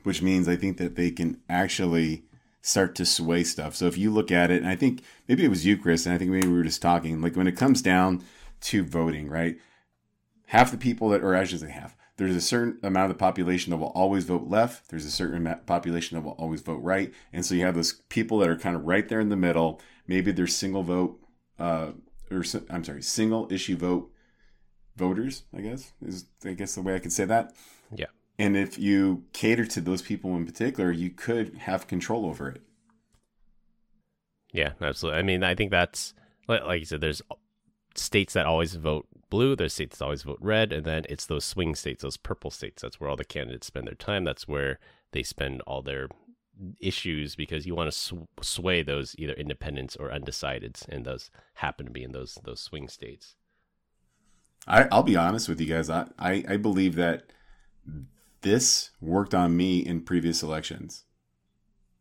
which 0.03 0.23
means 0.23 0.49
I 0.49 0.57
think 0.57 0.79
that 0.79 0.97
they 0.97 1.11
can 1.11 1.41
actually 1.49 2.25
start 2.61 2.95
to 2.97 3.07
sway 3.07 3.45
stuff. 3.45 3.75
So 3.75 3.87
if 3.87 3.99
you 3.99 4.11
look 4.11 4.31
at 4.31 4.51
it, 4.51 4.63
and 4.63 4.69
I 4.69 4.77
think 4.77 5.03
maybe 5.29 5.45
it 5.45 5.49
was 5.49 5.67
you, 5.67 5.77
Chris, 5.77 6.07
and 6.07 6.15
I 6.15 6.19
think 6.19 6.31
maybe 6.31 6.49
we 6.49 6.55
were 6.55 6.63
just 6.63 6.83
talking, 6.83 7.21
like 7.21 7.37
when 7.37 7.47
it 7.47 7.57
comes 7.57 7.83
down 7.83 8.23
to 8.63 8.85
voting, 8.85 9.29
right? 9.29 9.57
Half 10.47 10.71
the 10.71 10.77
people 10.77 11.09
that, 11.11 11.23
or 11.23 11.35
I 11.35 11.45
should 11.45 11.61
say 11.61 11.71
half, 11.71 11.97
there's 12.17 12.37
a 12.37 12.41
certain 12.41 12.79
amount 12.83 13.11
of 13.11 13.17
the 13.17 13.21
population 13.21 13.71
that 13.71 13.79
will 13.79 13.89
always 13.89 14.25
vote 14.25 14.49
left. 14.49 14.91
There's 14.91 15.07
a 15.07 15.11
certain 15.11 15.45
population 15.67 16.17
that 16.17 16.25
will 16.25 16.33
always 16.33 16.61
vote 16.61 16.83
right. 16.83 17.13
And 17.33 17.45
so 17.45 17.55
you 17.55 17.65
have 17.65 17.75
those 17.75 18.03
people 18.09 18.39
that 18.39 18.49
are 18.49 18.59
kind 18.59 18.77
of 18.77 18.85
right 18.85 19.09
there 19.09 19.21
in 19.21 19.29
the 19.31 19.37
middle. 19.37 19.81
Maybe 20.07 20.31
they're 20.33 20.47
single 20.47 20.83
vote, 20.83 21.19
uh, 21.59 21.93
or 22.31 22.45
I'm 22.71 22.85
sorry, 22.85 23.03
single 23.03 23.49
issue 23.51 23.77
vote 23.77 24.13
voters, 24.97 25.45
I 25.57 25.63
guess, 25.63 25.93
is 26.05 26.27
I 26.45 26.53
guess 26.53 26.75
the 26.75 26.83
way 26.83 26.95
I 26.95 26.99
could 26.99 27.13
say 27.13 27.25
that. 27.25 27.55
Yeah. 27.95 28.07
And 28.39 28.57
if 28.57 28.79
you 28.79 29.25
cater 29.33 29.65
to 29.67 29.81
those 29.81 30.03
people 30.03 30.37
in 30.37 30.47
particular, 30.47 30.91
you 30.91 31.11
could 31.11 31.57
have 31.59 31.87
control 31.87 32.27
over 32.27 32.49
it. 32.49 32.63
Yeah, 34.53 34.73
absolutely. 34.81 35.19
I 35.19 35.23
mean, 35.23 35.43
I 35.43 35.55
think 35.55 35.71
that's 35.71 36.13
like 36.49 36.81
you 36.81 36.85
said. 36.85 37.01
There's 37.01 37.23
states 37.95 38.33
that 38.35 38.47
always 38.47 38.75
vote 38.75 39.07
blue. 39.31 39.57
There's 39.57 39.75
states 39.75 39.99
that 39.99 40.05
always 40.05 40.23
vote 40.23 40.39
red, 40.41 40.73
and 40.73 40.85
then 40.85 41.05
it's 41.09 41.27
those 41.27 41.45
swing 41.45 41.75
states, 41.75 42.03
those 42.03 42.17
purple 42.17 42.51
states. 42.51 42.83
That's 42.83 43.01
where 43.01 43.11
all 43.11 43.17
the 43.17 43.25
candidates 43.25 43.67
spend 43.67 43.87
their 43.87 43.95
time. 43.95 44.25
That's 44.25 44.49
where 44.49 44.79
they 45.13 45.23
spend 45.23 45.61
all 45.63 45.83
their 45.83 46.09
issues 46.81 47.35
because 47.35 47.67
you 47.67 47.75
want 47.75 47.91
to 47.91 47.97
sw- 47.97 48.43
sway 48.43 48.83
those 48.83 49.15
either 49.19 49.33
independents 49.35 49.97
or 49.97 50.11
undecideds, 50.11 50.87
and 50.89 51.05
those 51.05 51.31
happen 51.55 51.87
to 51.87 51.93
be 51.93 52.03
in 52.03 52.13
those 52.13 52.39
those 52.45 52.61
swing 52.61 52.89
states. 52.89 53.35
I, 54.67 54.87
will 54.95 55.03
be 55.03 55.17
honest 55.17 55.49
with 55.49 55.61
you 55.61 55.67
guys. 55.67 55.91
I, 55.91 56.07
I, 56.19 56.45
I 56.51 56.57
believe 56.57 56.95
that 56.95 57.25
this 58.43 58.91
worked 59.01 59.35
on 59.35 59.57
me 59.57 59.81
in 59.81 60.03
previous 60.03 60.43
elections. 60.43 61.05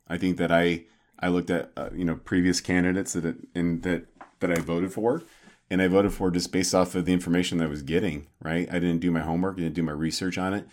I 0.08 0.18
think 0.18 0.38
that 0.38 0.52
I 0.52 0.86
I 1.20 1.30
looked 1.30 1.50
at 1.50 1.72
uh, 1.78 1.90
you 1.94 2.06
know 2.06 2.16
previous 2.16 2.62
candidates 2.62 3.14
that 3.14 3.36
and 3.56 3.84
that 3.84 4.06
that 4.40 4.52
I 4.52 4.60
voted 4.60 4.92
for, 4.92 5.24
and 5.72 5.82
I 5.82 5.88
voted 5.88 6.14
for 6.14 6.30
just 6.30 6.52
based 6.52 6.76
off 6.76 6.94
of 6.94 7.06
the 7.06 7.14
information 7.14 7.58
that 7.58 7.66
I 7.66 7.70
was 7.70 7.82
getting. 7.82 8.28
Right, 8.42 8.68
I 8.70 8.80
didn't 8.80 9.00
do 9.00 9.10
my 9.10 9.22
homework, 9.22 9.58
I 9.58 9.62
didn't 9.62 9.76
do 9.76 9.84
my 9.84 9.94
research 9.94 10.38
on 10.38 10.54
it, 10.54 10.68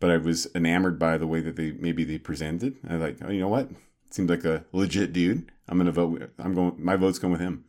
but 0.00 0.10
I 0.10 0.16
was 0.16 0.48
enamored 0.54 0.98
by 0.98 1.16
the 1.16 1.26
way 1.26 1.40
that 1.40 1.56
they 1.56 1.70
maybe 1.72 2.04
they 2.04 2.18
presented. 2.18 2.76
I 2.88 2.94
was 2.94 3.02
like, 3.02 3.18
oh, 3.24 3.30
you 3.30 3.40
know 3.40 3.48
what? 3.48 3.70
Seems 4.10 4.28
like 4.28 4.44
a 4.44 4.64
legit 4.72 5.12
dude. 5.12 5.50
I'm 5.68 5.78
gonna 5.78 5.92
vote. 5.92 6.32
I'm 6.38 6.54
going. 6.54 6.74
My 6.78 6.96
vote's 6.96 7.20
going 7.20 7.32
with 7.32 7.40
him. 7.40 7.64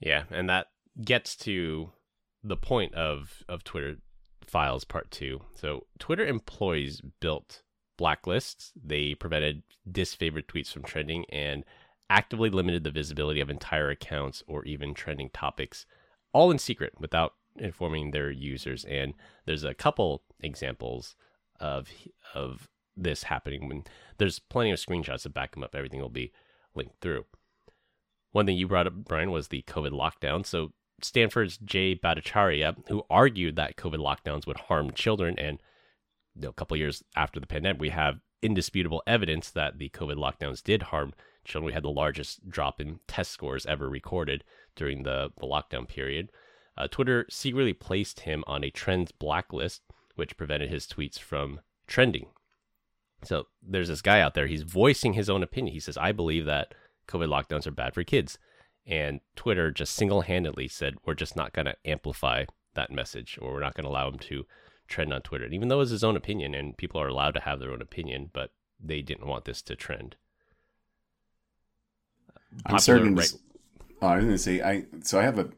Yeah, 0.00 0.24
and 0.30 0.48
that 0.48 0.68
gets 1.04 1.36
to 1.36 1.90
the 2.42 2.56
point 2.56 2.94
of 2.94 3.44
of 3.48 3.62
Twitter 3.64 3.98
files 4.46 4.84
part 4.84 5.10
2. 5.10 5.40
So 5.54 5.86
Twitter 5.98 6.26
employees 6.26 7.02
built 7.20 7.62
blacklists. 7.98 8.72
They 8.82 9.14
prevented 9.14 9.62
disfavored 9.90 10.46
tweets 10.46 10.72
from 10.72 10.82
trending 10.82 11.24
and 11.30 11.64
actively 12.12 12.50
limited 12.50 12.84
the 12.84 12.90
visibility 12.90 13.40
of 13.40 13.48
entire 13.48 13.88
accounts 13.88 14.42
or 14.46 14.62
even 14.66 14.92
trending 14.92 15.30
topics 15.30 15.86
all 16.34 16.50
in 16.50 16.58
secret 16.58 16.92
without 17.00 17.32
informing 17.56 18.10
their 18.10 18.30
users. 18.30 18.84
And 18.84 19.14
there's 19.46 19.64
a 19.64 19.72
couple 19.74 20.22
examples 20.40 21.16
of 21.58 21.88
of 22.34 22.68
this 22.94 23.22
happening. 23.24 23.66
When 23.66 23.84
there's 24.18 24.38
plenty 24.38 24.70
of 24.70 24.78
screenshots 24.78 25.22
to 25.22 25.30
back 25.30 25.52
them 25.52 25.64
up. 25.64 25.74
Everything 25.74 26.00
will 26.00 26.10
be 26.10 26.32
linked 26.74 27.00
through. 27.00 27.24
One 28.32 28.44
thing 28.44 28.58
you 28.58 28.68
brought 28.68 28.86
up, 28.86 28.94
Brian, 28.94 29.30
was 29.30 29.48
the 29.48 29.62
COVID 29.62 29.92
lockdown. 29.92 30.44
So 30.44 30.72
Stanford's 31.00 31.56
Jay 31.56 31.94
Bhattacharya, 31.94 32.88
who 32.88 33.04
argued 33.08 33.56
that 33.56 33.76
COVID 33.76 33.98
lockdowns 33.98 34.46
would 34.46 34.58
harm 34.58 34.90
children, 34.92 35.38
and 35.38 35.62
you 36.34 36.42
know, 36.42 36.50
a 36.50 36.54
couple 36.54 36.76
years 36.76 37.02
after 37.16 37.40
the 37.40 37.46
pandemic, 37.46 37.80
we 37.80 37.88
have 37.88 38.20
indisputable 38.42 39.02
evidence 39.06 39.50
that 39.50 39.78
the 39.78 39.88
COVID 39.90 40.16
lockdowns 40.16 40.62
did 40.62 40.84
harm 40.84 41.14
children. 41.44 41.66
We 41.66 41.72
had 41.72 41.84
the 41.84 41.90
largest 41.90 42.48
drop 42.48 42.80
in 42.80 43.00
test 43.06 43.30
scores 43.30 43.66
ever 43.66 43.88
recorded 43.88 44.44
during 44.76 45.02
the, 45.02 45.30
the 45.38 45.46
lockdown 45.46 45.88
period. 45.88 46.30
Uh, 46.76 46.88
Twitter 46.88 47.26
secretly 47.28 47.72
placed 47.72 48.20
him 48.20 48.44
on 48.46 48.64
a 48.64 48.70
trends 48.70 49.12
blacklist, 49.12 49.82
which 50.14 50.36
prevented 50.36 50.70
his 50.70 50.86
tweets 50.86 51.18
from 51.18 51.60
trending. 51.86 52.26
So 53.24 53.46
there's 53.62 53.88
this 53.88 54.02
guy 54.02 54.20
out 54.20 54.34
there. 54.34 54.46
He's 54.46 54.62
voicing 54.62 55.12
his 55.12 55.30
own 55.30 55.42
opinion. 55.42 55.74
He 55.74 55.80
says, 55.80 55.96
"I 55.96 56.12
believe 56.12 56.46
that 56.46 56.74
COVID 57.06 57.28
lockdowns 57.28 57.66
are 57.66 57.72
bad 57.72 57.94
for 57.94 58.02
kids." 58.02 58.38
And 58.86 59.20
Twitter 59.36 59.70
just 59.70 59.94
single 59.94 60.22
handedly 60.22 60.68
said, 60.68 60.96
we're 61.04 61.14
just 61.14 61.36
not 61.36 61.52
going 61.52 61.66
to 61.66 61.76
amplify 61.84 62.46
that 62.74 62.90
message 62.90 63.38
or 63.40 63.52
we're 63.52 63.60
not 63.60 63.74
going 63.74 63.84
to 63.84 63.90
allow 63.90 64.08
him 64.08 64.18
to 64.18 64.46
trend 64.88 65.12
on 65.12 65.22
Twitter. 65.22 65.44
And 65.44 65.54
even 65.54 65.68
though 65.68 65.76
it 65.76 65.78
was 65.78 65.90
his 65.90 66.04
own 66.04 66.16
opinion 66.16 66.54
and 66.54 66.76
people 66.76 67.00
are 67.00 67.08
allowed 67.08 67.34
to 67.34 67.40
have 67.40 67.60
their 67.60 67.70
own 67.70 67.82
opinion, 67.82 68.30
but 68.32 68.50
they 68.80 69.02
didn't 69.02 69.26
want 69.26 69.44
this 69.44 69.62
to 69.62 69.76
trend. 69.76 70.16
I'm 72.66 72.78
certain. 72.78 73.14
Right... 73.14 73.32
Oh, 74.00 74.08
I 74.08 74.16
was 74.16 74.24
going 74.24 74.34
to 74.34 74.42
say, 74.42 74.62
I 74.62 74.84
so 75.02 75.18
I 75.18 75.22
have 75.22 75.38
a, 75.38 75.48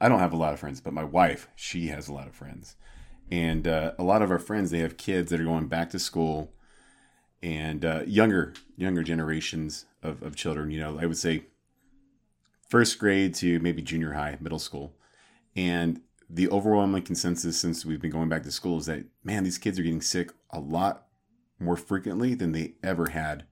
I 0.00 0.08
don't 0.08 0.18
have 0.18 0.32
a 0.32 0.36
lot 0.36 0.52
of 0.52 0.60
friends, 0.60 0.80
but 0.80 0.92
my 0.92 1.04
wife, 1.04 1.48
she 1.56 1.88
has 1.88 2.08
a 2.08 2.12
lot 2.12 2.26
of 2.26 2.34
friends, 2.34 2.76
and 3.30 3.66
uh, 3.66 3.92
a 3.98 4.02
lot 4.02 4.22
of 4.22 4.30
our 4.30 4.38
friends, 4.38 4.70
they 4.70 4.78
have 4.78 4.96
kids 4.96 5.30
that 5.30 5.40
are 5.40 5.44
going 5.44 5.68
back 5.68 5.90
to 5.90 5.98
school, 5.98 6.52
and 7.42 7.84
uh, 7.84 8.02
younger 8.06 8.54
younger 8.76 9.02
generations 9.02 9.86
of, 10.02 10.22
of 10.22 10.36
children. 10.36 10.70
You 10.70 10.80
know, 10.80 10.98
I 11.00 11.06
would 11.06 11.18
say 11.18 11.44
first 12.70 12.98
grade 12.98 13.34
to 13.34 13.58
maybe 13.58 13.82
junior 13.82 14.12
high, 14.12 14.38
middle 14.40 14.58
school. 14.58 14.94
And 15.56 16.00
the 16.30 16.48
overwhelming 16.48 17.02
consensus 17.02 17.58
since 17.58 17.84
we've 17.84 18.00
been 18.00 18.12
going 18.12 18.28
back 18.28 18.44
to 18.44 18.52
school 18.52 18.78
is 18.78 18.86
that, 18.86 19.04
man, 19.24 19.42
these 19.42 19.58
kids 19.58 19.78
are 19.78 19.82
getting 19.82 20.00
sick 20.00 20.32
a 20.50 20.60
lot 20.60 21.08
more 21.58 21.76
frequently 21.76 22.34
than 22.34 22.52
they 22.52 22.74
ever 22.82 23.10
had 23.10 23.44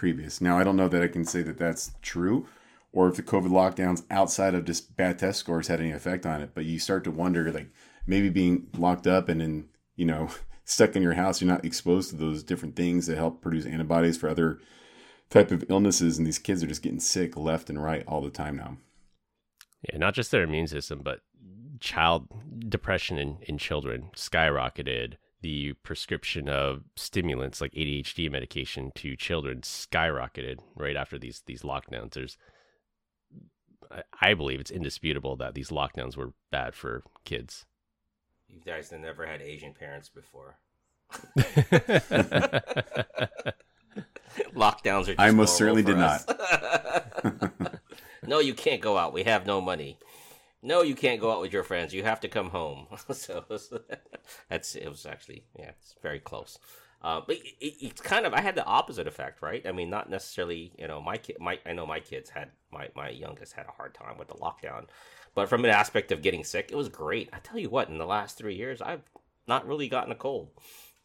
previous. 0.00 0.40
Now, 0.40 0.56
I 0.56 0.64
don't 0.64 0.78
know 0.78 0.88
that 0.88 1.02
I 1.02 1.08
can 1.08 1.26
say 1.26 1.42
that 1.42 1.58
that's 1.58 1.90
true 2.00 2.46
or 2.90 3.06
if 3.10 3.16
the 3.16 3.22
COVID 3.22 3.50
lockdowns 3.50 4.02
outside 4.10 4.54
of 4.54 4.64
just 4.64 4.96
bad 4.96 5.18
test 5.18 5.38
scores 5.38 5.68
had 5.68 5.78
any 5.78 5.90
effect 5.90 6.24
on 6.24 6.40
it, 6.40 6.52
but 6.54 6.64
you 6.64 6.78
start 6.78 7.04
to 7.04 7.10
wonder, 7.10 7.52
like, 7.52 7.68
maybe 8.06 8.30
being 8.30 8.68
locked 8.78 9.06
up 9.06 9.28
and 9.28 9.42
in, 9.42 9.68
you 9.96 10.06
know, 10.06 10.30
stuck 10.64 10.96
in 10.96 11.02
your 11.02 11.12
house, 11.12 11.42
you're 11.42 11.52
not 11.52 11.66
exposed 11.66 12.08
to 12.08 12.16
those 12.16 12.42
different 12.42 12.76
things 12.76 13.06
that 13.08 13.18
help 13.18 13.42
produce 13.42 13.66
antibodies 13.66 14.16
for 14.16 14.30
other 14.30 14.58
type 15.28 15.50
of 15.50 15.66
illnesses, 15.68 16.16
and 16.16 16.26
these 16.26 16.38
kids 16.38 16.64
are 16.64 16.66
just 16.66 16.82
getting 16.82 16.98
sick 16.98 17.36
left 17.36 17.68
and 17.68 17.82
right 17.82 18.02
all 18.08 18.22
the 18.22 18.30
time 18.30 18.56
now. 18.56 18.78
Yeah, 19.82 19.98
not 19.98 20.14
just 20.14 20.30
their 20.30 20.44
immune 20.44 20.66
system, 20.66 21.02
but 21.04 21.20
child 21.78 22.26
depression 22.70 23.18
in, 23.18 23.36
in 23.42 23.58
children 23.58 24.08
skyrocketed. 24.16 25.16
The 25.42 25.72
prescription 25.82 26.48
of 26.48 26.82
stimulants 26.96 27.60
like 27.60 27.72
ADHD 27.72 28.30
medication 28.30 28.92
to 28.96 29.16
children 29.16 29.62
skyrocketed 29.62 30.58
right 30.74 30.96
after 30.96 31.18
these 31.18 31.42
these 31.46 31.62
lockdowns. 31.62 32.12
There's, 32.12 32.36
I 34.20 34.34
believe 34.34 34.60
it's 34.60 34.70
indisputable 34.70 35.36
that 35.36 35.54
these 35.54 35.70
lockdowns 35.70 36.16
were 36.16 36.34
bad 36.50 36.74
for 36.74 37.02
kids. 37.24 37.64
You 38.48 38.60
guys 38.64 38.90
have 38.90 39.00
never 39.00 39.26
had 39.26 39.40
Asian 39.40 39.72
parents 39.72 40.08
before. 40.08 40.58
Lockdowns 44.54 45.08
are. 45.08 45.14
I 45.18 45.30
most 45.30 45.56
certainly 45.56 45.82
did 45.82 45.98
us. 45.98 46.26
not. 46.26 47.80
no, 48.26 48.38
you 48.38 48.54
can't 48.54 48.80
go 48.80 48.96
out. 48.96 49.12
We 49.12 49.24
have 49.24 49.46
no 49.46 49.60
money. 49.60 49.98
No, 50.62 50.82
you 50.82 50.94
can't 50.94 51.20
go 51.20 51.32
out 51.32 51.40
with 51.40 51.52
your 51.52 51.62
friends. 51.62 51.94
You 51.94 52.02
have 52.02 52.20
to 52.20 52.28
come 52.28 52.50
home. 52.50 52.86
so 53.12 53.44
that's 54.48 54.74
it. 54.74 54.88
Was 54.88 55.06
actually 55.06 55.44
yeah, 55.58 55.70
it's 55.70 55.94
very 56.02 56.18
close. 56.18 56.58
Uh, 57.02 57.22
but 57.26 57.36
it, 57.36 57.54
it, 57.60 57.74
it's 57.80 58.00
kind 58.02 58.26
of 58.26 58.34
I 58.34 58.42
had 58.42 58.54
the 58.54 58.64
opposite 58.64 59.06
effect, 59.06 59.40
right? 59.40 59.66
I 59.66 59.72
mean, 59.72 59.88
not 59.88 60.10
necessarily. 60.10 60.72
You 60.78 60.88
know, 60.88 61.00
my 61.00 61.16
kid, 61.16 61.36
my 61.40 61.58
I 61.64 61.72
know 61.72 61.86
my 61.86 62.00
kids 62.00 62.30
had 62.30 62.50
my 62.70 62.88
my 62.94 63.08
youngest 63.08 63.54
had 63.54 63.66
a 63.66 63.72
hard 63.72 63.94
time 63.94 64.18
with 64.18 64.28
the 64.28 64.34
lockdown, 64.34 64.86
but 65.34 65.48
from 65.48 65.64
an 65.64 65.70
aspect 65.70 66.12
of 66.12 66.22
getting 66.22 66.44
sick, 66.44 66.70
it 66.70 66.76
was 66.76 66.88
great. 66.88 67.30
I 67.32 67.38
tell 67.38 67.58
you 67.58 67.70
what, 67.70 67.88
in 67.88 67.98
the 67.98 68.06
last 68.06 68.36
three 68.36 68.54
years, 68.54 68.82
I've 68.82 69.02
not 69.46 69.66
really 69.66 69.88
gotten 69.88 70.12
a 70.12 70.16
cold 70.16 70.50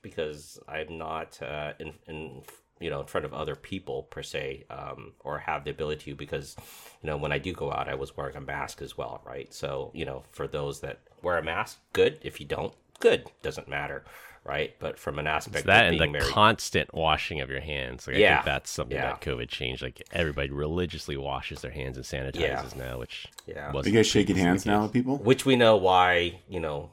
because 0.02 0.60
I'm 0.68 0.98
not 0.98 1.42
uh, 1.42 1.74
in, 1.80 1.94
in 2.08 2.44
you 2.80 2.90
know 2.90 3.00
in 3.00 3.08
front 3.08 3.26
of 3.26 3.34
other 3.34 3.56
people 3.56 4.04
per 4.04 4.22
se 4.22 4.66
um, 4.70 5.14
or 5.22 5.40
have 5.40 5.64
the 5.64 5.72
ability 5.72 6.12
to 6.12 6.16
because 6.16 6.56
you 7.02 7.10
know 7.10 7.18
when 7.18 7.32
i 7.32 7.38
do 7.38 7.54
go 7.54 7.72
out 7.72 7.88
i 7.88 7.96
was 7.96 8.16
wearing 8.18 8.36
a 8.36 8.42
mask 8.42 8.82
as 8.82 8.98
well 8.98 9.22
right? 9.26 9.54
So 9.54 9.92
you 9.94 10.06
know 10.06 10.24
for 10.32 10.48
those 10.48 10.82
that 10.82 11.00
wear 11.22 11.38
a 11.38 11.44
mask 11.44 11.80
good. 11.94 12.20
If 12.22 12.40
you 12.40 12.46
don't 12.46 12.74
good. 13.00 13.30
Doesn't 13.42 13.68
matter 13.68 14.04
right? 14.44 14.76
But 14.78 15.00
from 15.00 15.18
an 15.18 15.26
aspect 15.26 15.58
it's 15.58 15.66
that 15.66 15.88
and 15.88 16.00
the 16.00 16.08
married, 16.08 16.28
constant 16.32 16.94
washing 16.94 17.42
of 17.42 17.50
your 17.50 17.62
hands 17.62 18.06
like, 18.06 18.18
yeah, 18.18 18.34
i 18.34 18.36
think 18.36 18.46
that's 18.46 18.70
something 18.70 18.96
yeah. 18.96 19.08
that 19.08 19.22
covid 19.22 19.50
changed. 19.50 19.82
Like 19.82 20.04
everybody 20.12 20.52
religiously 20.52 21.18
washes 21.18 21.62
their 21.62 21.72
hands 21.72 21.98
and 21.98 22.06
sanitizes 22.06 22.40
yeah. 22.40 22.84
now 22.84 23.00
which 23.00 23.28
yeah. 23.48 23.72
are 23.72 23.84
you 23.84 23.92
guys 23.92 24.08
shaking 24.08 24.36
hands 24.36 24.66
now 24.66 24.84
with 24.84 24.94
people? 24.94 25.18
Which 25.18 25.46
we 25.46 25.56
know 25.56 25.76
why 25.76 26.40
you 26.48 26.60
know 26.60 26.92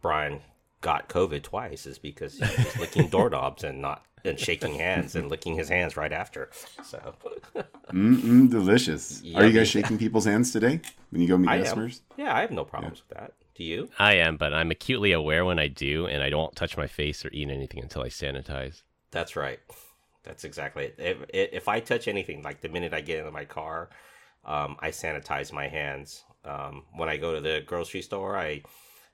brian 0.00 0.40
got 0.82 1.08
covid 1.08 1.42
twice 1.42 1.86
is 1.86 1.98
because 1.98 2.34
he 2.34 2.44
was 2.44 2.78
licking 2.78 3.08
doorknobs 3.10 3.64
and 3.64 3.80
not 3.80 4.04
and 4.26 4.38
shaking 4.38 4.74
hands 4.74 5.14
and 5.14 5.30
licking 5.30 5.54
his 5.54 5.68
hands 5.68 5.96
right 5.96 6.12
after. 6.12 6.50
So, 6.84 7.14
mm 7.90 8.50
delicious. 8.50 9.22
Yummy. 9.22 9.44
Are 9.44 9.48
you 9.48 9.58
guys 9.58 9.68
shaking 9.68 9.98
people's 9.98 10.24
hands 10.24 10.52
today 10.52 10.80
when 11.10 11.22
you 11.22 11.28
go 11.28 11.38
meet 11.38 11.48
I 11.48 11.62
customers? 11.62 12.02
Am. 12.12 12.26
Yeah, 12.26 12.36
I 12.36 12.40
have 12.40 12.50
no 12.50 12.64
problems 12.64 12.98
yeah. 12.98 13.02
with 13.08 13.18
that. 13.18 13.32
Do 13.54 13.64
you? 13.64 13.88
I 13.98 14.14
am, 14.14 14.36
but 14.36 14.52
I'm 14.52 14.70
acutely 14.70 15.12
aware 15.12 15.44
when 15.44 15.58
I 15.58 15.68
do, 15.68 16.06
and 16.06 16.22
I 16.22 16.28
don't 16.28 16.54
touch 16.54 16.76
my 16.76 16.86
face 16.86 17.24
or 17.24 17.30
eat 17.32 17.48
anything 17.48 17.82
until 17.82 18.02
I 18.02 18.08
sanitize. 18.08 18.82
That's 19.10 19.34
right. 19.34 19.60
That's 20.24 20.44
exactly 20.44 20.86
it. 20.86 20.94
If, 20.98 21.18
if 21.32 21.68
I 21.68 21.80
touch 21.80 22.06
anything, 22.06 22.42
like 22.42 22.60
the 22.60 22.68
minute 22.68 22.92
I 22.92 23.00
get 23.00 23.20
into 23.20 23.30
my 23.30 23.44
car, 23.44 23.88
um, 24.44 24.76
I 24.80 24.90
sanitize 24.90 25.52
my 25.52 25.68
hands. 25.68 26.24
Um, 26.44 26.82
when 26.94 27.08
I 27.08 27.16
go 27.16 27.34
to 27.34 27.40
the 27.40 27.62
grocery 27.64 28.02
store, 28.02 28.36
I 28.36 28.62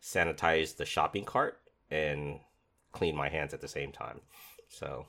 sanitize 0.03 0.77
the 0.77 0.85
shopping 0.85 1.25
cart 1.25 1.61
and 1.91 2.41
clean 2.93 3.15
my 3.15 3.29
hands 3.29 3.55
at 3.55 3.61
the 3.61 3.69
same 3.69 3.93
time. 3.93 4.21
So 4.73 5.07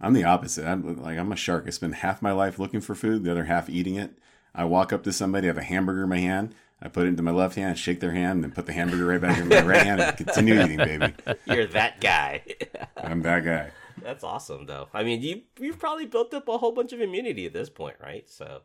I'm 0.00 0.14
the 0.14 0.24
opposite. 0.24 0.66
I'm 0.66 1.02
like 1.02 1.18
I'm 1.18 1.30
a 1.32 1.36
shark. 1.36 1.64
I 1.66 1.70
spend 1.70 1.96
half 1.96 2.22
my 2.22 2.32
life 2.32 2.58
looking 2.58 2.80
for 2.80 2.94
food, 2.94 3.22
the 3.24 3.30
other 3.30 3.44
half 3.44 3.68
eating 3.68 3.96
it. 3.96 4.18
I 4.54 4.64
walk 4.64 4.92
up 4.92 5.04
to 5.04 5.12
somebody, 5.12 5.46
I 5.46 5.48
have 5.48 5.58
a 5.58 5.62
hamburger 5.62 6.04
in 6.04 6.08
my 6.08 6.18
hand, 6.18 6.54
I 6.82 6.88
put 6.88 7.04
it 7.04 7.08
into 7.08 7.22
my 7.22 7.30
left 7.30 7.54
hand, 7.54 7.78
shake 7.78 8.00
their 8.00 8.12
hand, 8.12 8.36
and 8.36 8.44
then 8.44 8.50
put 8.52 8.66
the 8.66 8.72
hamburger 8.72 9.04
right 9.06 9.20
back 9.20 9.38
in 9.38 9.48
my 9.48 9.62
right 9.62 9.82
hand 9.82 10.00
and 10.00 10.16
continue 10.16 10.60
eating, 10.62 10.78
baby. 10.78 11.14
you're 11.44 11.66
that 11.66 12.00
guy. 12.00 12.42
I'm 12.96 13.22
that 13.22 13.44
guy. 13.44 13.70
That's 14.02 14.24
awesome, 14.24 14.64
though. 14.66 14.88
I 14.94 15.02
mean, 15.04 15.22
you 15.22 15.42
you've 15.60 15.78
probably 15.78 16.06
built 16.06 16.32
up 16.32 16.48
a 16.48 16.56
whole 16.58 16.72
bunch 16.72 16.92
of 16.92 17.00
immunity 17.00 17.46
at 17.46 17.52
this 17.52 17.68
point, 17.68 17.96
right? 18.02 18.28
So, 18.30 18.62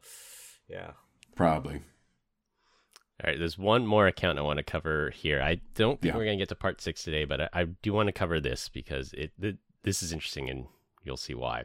yeah. 0.70 0.92
Probably. 1.36 1.82
All 3.24 3.30
right, 3.30 3.38
there's 3.38 3.58
one 3.58 3.86
more 3.86 4.08
account 4.08 4.40
I 4.40 4.42
want 4.42 4.58
to 4.58 4.64
cover 4.64 5.12
here. 5.12 5.42
I 5.42 5.60
don't 5.76 6.02
think 6.02 6.14
Yeah. 6.14 6.18
we're 6.18 6.26
going 6.26 6.38
to 6.38 6.42
get 6.42 6.50
to 6.50 6.56
part 6.56 6.82
six 6.82 7.04
today, 7.04 7.26
but 7.26 7.42
I, 7.42 7.50
I 7.54 7.64
do 7.66 7.94
want 7.94 8.08
to 8.08 8.14
cover 8.14 8.40
this 8.40 8.70
because 8.70 9.14
it 9.14 9.32
th- 9.40 9.58
this 9.84 10.02
is 10.02 10.12
interesting 10.12 10.50
and 10.50 10.66
you'll 11.04 11.18
see 11.18 11.34
why. 11.34 11.64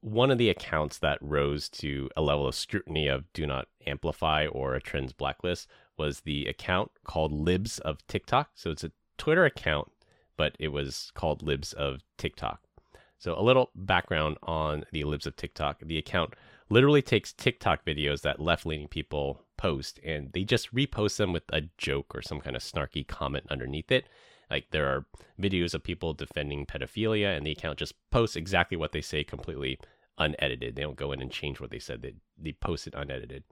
One 0.00 0.30
of 0.30 0.38
the 0.38 0.50
accounts 0.50 0.98
that 0.98 1.18
rose 1.20 1.68
to 1.70 2.08
a 2.16 2.22
level 2.22 2.46
of 2.46 2.54
scrutiny 2.54 3.08
of 3.08 3.32
do 3.32 3.46
not 3.46 3.68
amplify 3.86 4.46
or 4.46 4.74
a 4.74 4.80
trends 4.80 5.12
blacklist 5.12 5.66
was 5.96 6.20
the 6.20 6.46
account 6.46 6.92
called 7.04 7.32
Libs 7.32 7.78
of 7.80 8.06
TikTok. 8.06 8.50
So 8.54 8.70
it's 8.70 8.84
a 8.84 8.92
Twitter 9.16 9.44
account, 9.44 9.90
but 10.36 10.54
it 10.60 10.68
was 10.68 11.10
called 11.14 11.42
Libs 11.42 11.72
of 11.72 12.02
TikTok. 12.16 12.62
So 13.18 13.36
a 13.36 13.42
little 13.42 13.70
background 13.74 14.36
on 14.44 14.84
the 14.92 15.02
Libs 15.02 15.26
of 15.26 15.34
TikTok. 15.34 15.80
The 15.84 15.98
account 15.98 16.34
literally 16.70 17.02
takes 17.02 17.32
TikTok 17.32 17.84
videos 17.84 18.22
that 18.22 18.38
left-leaning 18.38 18.88
people 18.88 19.42
post 19.56 19.98
and 20.04 20.32
they 20.32 20.44
just 20.44 20.72
repost 20.72 21.16
them 21.16 21.32
with 21.32 21.42
a 21.52 21.62
joke 21.76 22.14
or 22.14 22.22
some 22.22 22.40
kind 22.40 22.54
of 22.54 22.62
snarky 22.62 23.04
comment 23.04 23.46
underneath 23.50 23.90
it. 23.90 24.06
Like 24.50 24.70
there 24.70 24.86
are 24.86 25.06
videos 25.40 25.74
of 25.74 25.82
people 25.82 26.14
defending 26.14 26.66
pedophilia 26.66 27.36
and 27.36 27.46
the 27.46 27.52
account 27.52 27.78
just 27.78 27.94
posts 28.10 28.36
exactly 28.36 28.76
what 28.76 28.92
they 28.92 29.00
say 29.00 29.24
completely 29.24 29.78
unedited. 30.18 30.74
They 30.74 30.82
don't 30.82 30.96
go 30.96 31.12
in 31.12 31.20
and 31.20 31.30
change 31.30 31.60
what 31.60 31.70
they 31.70 31.78
said. 31.78 32.02
They 32.02 32.14
they 32.36 32.52
post 32.52 32.86
it 32.86 32.94
unedited. 32.96 33.44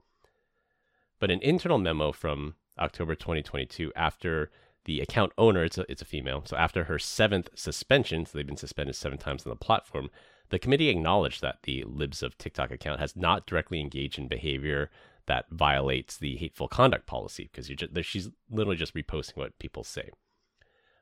But 1.19 1.31
an 1.31 1.41
internal 1.41 1.77
memo 1.77 2.11
from 2.11 2.55
October 2.77 3.15
2022 3.15 3.91
after 3.95 4.51
the 4.85 5.01
account 5.01 5.33
owner, 5.37 5.63
it's 5.63 5.77
a, 5.77 5.85
it's 5.91 6.01
a 6.01 6.05
female, 6.05 6.43
so 6.45 6.55
after 6.55 6.85
her 6.85 6.97
seventh 6.97 7.49
suspension, 7.55 8.25
so 8.25 8.37
they've 8.37 8.47
been 8.47 8.55
suspended 8.55 8.95
seven 8.95 9.17
times 9.17 9.45
on 9.45 9.49
the 9.49 9.55
platform, 9.55 10.09
the 10.49 10.59
committee 10.59 10.87
acknowledged 10.87 11.41
that 11.41 11.59
the 11.63 11.83
Libs 11.83 12.23
of 12.23 12.37
TikTok 12.37 12.71
account 12.71 13.01
has 13.01 13.15
not 13.15 13.45
directly 13.45 13.81
engaged 13.81 14.17
in 14.17 14.29
behavior 14.29 14.89
that 15.25 15.45
violates 15.51 16.17
the 16.17 16.37
hateful 16.37 16.69
conduct 16.69 17.05
policy 17.05 17.49
because 17.51 17.67
just, 17.67 17.91
she's 18.03 18.29
literally 18.49 18.77
just 18.77 18.95
reposting 18.95 19.35
what 19.35 19.59
people 19.59 19.83
say. 19.83 20.09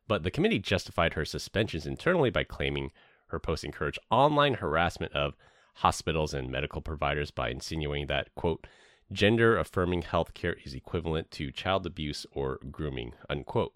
But 0.07 0.23
the 0.23 0.31
committee 0.31 0.59
justified 0.59 1.13
her 1.13 1.25
suspensions 1.25 1.85
internally 1.85 2.29
by 2.29 2.43
claiming 2.43 2.91
her 3.27 3.39
posts 3.39 3.63
encourage 3.63 3.99
online 4.11 4.55
harassment 4.55 5.13
of 5.13 5.35
hospitals 5.75 6.33
and 6.33 6.51
medical 6.51 6.81
providers 6.81 7.31
by 7.31 7.49
insinuating 7.49 8.07
that, 8.07 8.33
quote, 8.35 8.67
gender 9.11 9.57
affirming 9.57 10.03
healthcare 10.03 10.55
is 10.63 10.73
equivalent 10.73 11.31
to 11.31 11.51
child 11.51 11.85
abuse 11.85 12.25
or 12.31 12.59
grooming, 12.71 13.13
unquote. 13.29 13.73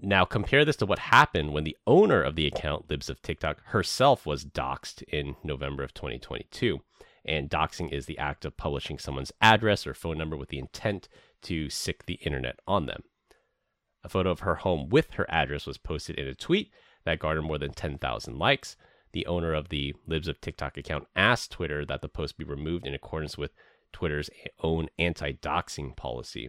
Now, 0.00 0.24
compare 0.24 0.64
this 0.64 0.76
to 0.76 0.86
what 0.86 1.00
happened 1.00 1.52
when 1.52 1.64
the 1.64 1.76
owner 1.86 2.22
of 2.22 2.36
the 2.36 2.46
account, 2.46 2.88
Libs 2.88 3.10
of 3.10 3.20
TikTok, 3.20 3.60
herself 3.66 4.24
was 4.24 4.44
doxxed 4.44 5.02
in 5.08 5.34
November 5.42 5.82
of 5.82 5.92
2022. 5.92 6.80
And 7.24 7.50
doxing 7.50 7.92
is 7.92 8.06
the 8.06 8.18
act 8.18 8.44
of 8.44 8.56
publishing 8.56 8.98
someone's 8.98 9.32
address 9.40 9.86
or 9.86 9.94
phone 9.94 10.16
number 10.16 10.36
with 10.36 10.50
the 10.50 10.58
intent 10.60 11.08
to 11.42 11.68
sick 11.68 12.06
the 12.06 12.14
internet 12.14 12.60
on 12.66 12.86
them. 12.86 13.02
A 14.08 14.10
photo 14.10 14.30
of 14.30 14.40
her 14.40 14.54
home 14.54 14.88
with 14.88 15.12
her 15.14 15.26
address 15.28 15.66
was 15.66 15.76
posted 15.76 16.18
in 16.18 16.26
a 16.26 16.34
tweet 16.34 16.72
that 17.04 17.18
garnered 17.18 17.44
more 17.44 17.58
than 17.58 17.74
10,000 17.74 18.38
likes. 18.38 18.74
The 19.12 19.26
owner 19.26 19.52
of 19.52 19.68
the 19.68 19.94
Libs 20.06 20.28
of 20.28 20.40
TikTok 20.40 20.78
account 20.78 21.08
asked 21.14 21.52
Twitter 21.52 21.84
that 21.84 22.00
the 22.00 22.08
post 22.08 22.38
be 22.38 22.44
removed 22.44 22.86
in 22.86 22.94
accordance 22.94 23.36
with 23.36 23.52
Twitter's 23.92 24.30
own 24.62 24.88
anti 24.98 25.32
doxing 25.32 25.94
policy. 25.94 26.48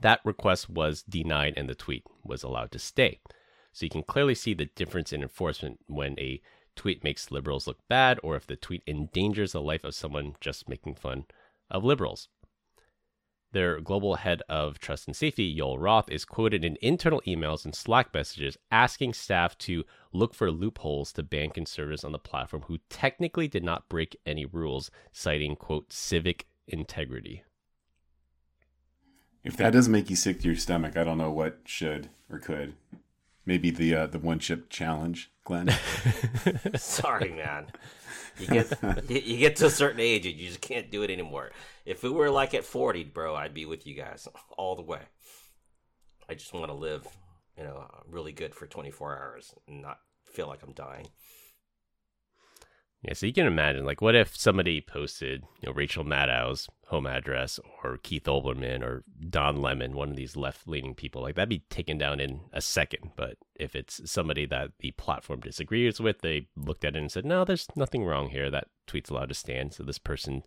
That 0.00 0.22
request 0.24 0.70
was 0.70 1.02
denied 1.02 1.52
and 1.54 1.68
the 1.68 1.74
tweet 1.74 2.04
was 2.24 2.42
allowed 2.42 2.72
to 2.72 2.78
stay. 2.78 3.20
So 3.74 3.84
you 3.84 3.90
can 3.90 4.02
clearly 4.02 4.34
see 4.34 4.54
the 4.54 4.70
difference 4.74 5.12
in 5.12 5.20
enforcement 5.20 5.80
when 5.86 6.18
a 6.18 6.40
tweet 6.74 7.04
makes 7.04 7.30
liberals 7.30 7.66
look 7.66 7.86
bad 7.90 8.20
or 8.22 8.36
if 8.36 8.46
the 8.46 8.56
tweet 8.56 8.82
endangers 8.86 9.52
the 9.52 9.60
life 9.60 9.84
of 9.84 9.94
someone 9.94 10.34
just 10.40 10.66
making 10.66 10.94
fun 10.94 11.26
of 11.70 11.84
liberals. 11.84 12.30
Their 13.52 13.80
global 13.80 14.16
head 14.16 14.42
of 14.48 14.78
trust 14.78 15.06
and 15.06 15.16
safety, 15.16 15.54
Yoel 15.54 15.80
Roth, 15.80 16.10
is 16.10 16.26
quoted 16.26 16.64
in 16.64 16.76
internal 16.82 17.22
emails 17.26 17.64
and 17.64 17.74
Slack 17.74 18.12
messages 18.12 18.58
asking 18.70 19.14
staff 19.14 19.56
to 19.58 19.84
look 20.12 20.34
for 20.34 20.50
loopholes 20.50 21.12
to 21.14 21.22
ban 21.22 21.50
conservatives 21.50 22.04
on 22.04 22.12
the 22.12 22.18
platform 22.18 22.64
who 22.66 22.78
technically 22.90 23.48
did 23.48 23.64
not 23.64 23.88
break 23.88 24.16
any 24.26 24.44
rules, 24.44 24.90
citing, 25.12 25.56
quote, 25.56 25.92
civic 25.92 26.46
integrity. 26.66 27.42
If 29.44 29.56
that 29.56 29.72
doesn't 29.72 29.92
make 29.92 30.10
you 30.10 30.16
sick 30.16 30.40
to 30.40 30.46
your 30.46 30.56
stomach, 30.56 30.96
I 30.96 31.04
don't 31.04 31.16
know 31.16 31.30
what 31.30 31.60
should 31.64 32.10
or 32.30 32.38
could. 32.38 32.74
Maybe 33.46 33.70
the 33.70 33.94
uh, 33.94 34.06
the 34.08 34.18
one 34.18 34.40
chip 34.40 34.68
challenge, 34.68 35.30
Glenn. 35.44 35.70
Sorry, 36.76 37.30
man. 37.30 37.68
You 38.38 38.46
get 38.46 39.10
you 39.10 39.38
get 39.38 39.56
to 39.56 39.66
a 39.66 39.70
certain 39.70 40.00
age 40.00 40.26
and 40.26 40.36
you 40.36 40.48
just 40.48 40.60
can't 40.60 40.90
do 40.90 41.02
it 41.02 41.10
anymore. 41.10 41.50
If 41.84 42.02
we 42.02 42.10
were 42.10 42.30
like 42.30 42.54
at 42.54 42.64
forty, 42.64 43.04
bro, 43.04 43.34
I'd 43.34 43.54
be 43.54 43.66
with 43.66 43.86
you 43.86 43.94
guys 43.94 44.28
all 44.56 44.76
the 44.76 44.82
way. 44.82 45.02
I 46.28 46.34
just 46.34 46.52
want 46.52 46.66
to 46.66 46.74
live, 46.74 47.06
you 47.56 47.64
know, 47.64 47.86
really 48.08 48.32
good 48.32 48.54
for 48.54 48.66
twenty 48.66 48.90
four 48.90 49.16
hours 49.16 49.54
and 49.66 49.82
not 49.82 49.98
feel 50.26 50.46
like 50.46 50.62
I'm 50.62 50.72
dying. 50.72 51.08
Yeah, 53.02 53.12
so 53.14 53.26
you 53.26 53.32
can 53.32 53.46
imagine, 53.46 53.84
like, 53.84 54.00
what 54.00 54.16
if 54.16 54.36
somebody 54.36 54.80
posted, 54.80 55.44
you 55.60 55.68
know, 55.68 55.72
Rachel 55.72 56.02
Maddow's 56.02 56.68
home 56.88 57.06
address 57.06 57.60
or 57.84 57.98
Keith 57.98 58.24
Olbermann 58.24 58.82
or 58.82 59.04
Don 59.28 59.60
Lemon, 59.60 59.94
one 59.94 60.08
of 60.08 60.16
these 60.16 60.36
left-leaning 60.36 60.94
people, 60.94 61.20
like 61.20 61.34
that'd 61.34 61.48
be 61.48 61.64
taken 61.68 61.98
down 61.98 62.18
in 62.18 62.40
a 62.50 62.62
second. 62.62 63.10
But 63.14 63.36
if 63.54 63.76
it's 63.76 64.10
somebody 64.10 64.46
that 64.46 64.70
the 64.80 64.92
platform 64.92 65.40
disagrees 65.40 66.00
with, 66.00 66.22
they 66.22 66.48
looked 66.56 66.86
at 66.86 66.96
it 66.96 66.98
and 66.98 67.12
said, 67.12 67.26
"No, 67.26 67.44
there's 67.44 67.68
nothing 67.76 68.04
wrong 68.04 68.30
here. 68.30 68.50
That 68.50 68.68
tweet's 68.86 69.10
allowed 69.10 69.28
to 69.28 69.34
stand." 69.34 69.74
So 69.74 69.82
this 69.82 69.98
person, 69.98 70.44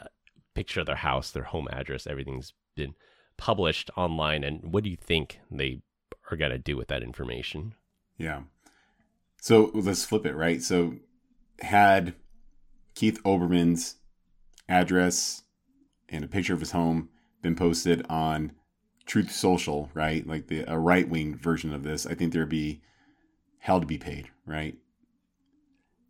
uh, 0.00 0.06
picture 0.54 0.80
of 0.80 0.86
their 0.86 0.96
house, 0.96 1.30
their 1.30 1.44
home 1.44 1.68
address, 1.70 2.06
everything's 2.06 2.52
been 2.74 2.96
published 3.36 3.90
online. 3.96 4.42
And 4.42 4.74
what 4.74 4.82
do 4.82 4.90
you 4.90 4.96
think 4.96 5.38
they 5.52 5.82
are 6.32 6.36
gonna 6.36 6.58
do 6.58 6.76
with 6.76 6.88
that 6.88 7.04
information? 7.04 7.74
Yeah. 8.18 8.42
So 9.40 9.70
let's 9.72 10.04
flip 10.04 10.26
it, 10.26 10.34
right? 10.34 10.60
So 10.60 10.96
had 11.60 12.14
Keith 12.96 13.22
Olbermann's 13.22 13.96
address 14.68 15.43
and 16.08 16.24
a 16.24 16.28
picture 16.28 16.54
of 16.54 16.60
his 16.60 16.72
home 16.72 17.08
been 17.42 17.56
posted 17.56 18.04
on 18.08 18.52
Truth 19.06 19.30
Social, 19.30 19.90
right? 19.94 20.26
Like 20.26 20.48
the 20.48 20.64
a 20.66 20.78
right 20.78 21.08
wing 21.08 21.36
version 21.36 21.72
of 21.72 21.82
this, 21.82 22.06
I 22.06 22.14
think 22.14 22.32
there'd 22.32 22.48
be 22.48 22.80
hell 23.58 23.80
to 23.80 23.86
be 23.86 23.98
paid, 23.98 24.30
right? 24.46 24.76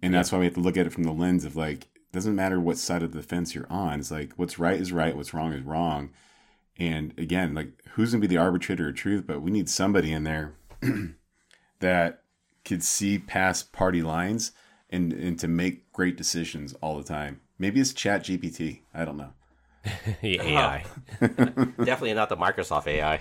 And 0.03 0.15
that's 0.15 0.31
why 0.31 0.39
we 0.39 0.45
have 0.45 0.55
to 0.55 0.61
look 0.61 0.77
at 0.77 0.87
it 0.87 0.93
from 0.93 1.05
the 1.05 1.13
lens 1.13 1.45
of 1.45 1.57
like, 1.57 1.85
it 1.85 2.13
doesn't 2.13 2.37
matter 2.37 2.61
what 2.61 2.79
side 2.79 3.03
of 3.03 3.13
the 3.13 3.23
fence 3.23 3.55
you're 3.55 3.71
on. 3.71 4.01
It's 4.01 4.11
like 4.11 4.33
what's 4.37 4.59
right 4.59 4.81
is 4.81 4.93
right, 4.93 5.17
what's 5.17 5.35
wrong 5.35 5.53
is 5.53 5.63
wrong. 5.63 6.11
And 6.77 7.15
again, 7.19 7.55
like 7.55 7.71
who's 7.93 8.13
gonna 8.13 8.21
be 8.21 8.27
the 8.27 8.37
arbitrator 8.37 8.89
of 8.89 8.95
truth? 8.97 9.25
But 9.27 9.43
we 9.43 9.51
need 9.51 9.69
somebody 9.69 10.13
in 10.13 10.25
there 10.25 10.55
that 11.81 12.23
could 12.65 12.83
see 12.83 13.19
past 13.19 13.73
party 13.73 14.03
lines 14.03 14.53
and 14.91 15.13
and 15.13 15.39
to 15.39 15.49
make 15.49 15.93
great 15.93 16.17
decisions 16.17 16.75
all 16.81 16.97
the 16.97 17.05
time. 17.05 17.41
Maybe 17.59 17.81
it's 17.81 17.93
Chat 17.93 18.25
GPT. 18.25 18.81
I 18.93 19.05
don't 19.05 19.17
know. 19.17 19.33
The 20.23 20.41
AI. 20.43 20.85
Definitely 21.21 22.15
not 22.15 22.29
the 22.29 22.37
Microsoft 22.37 22.87
AI. 22.87 23.19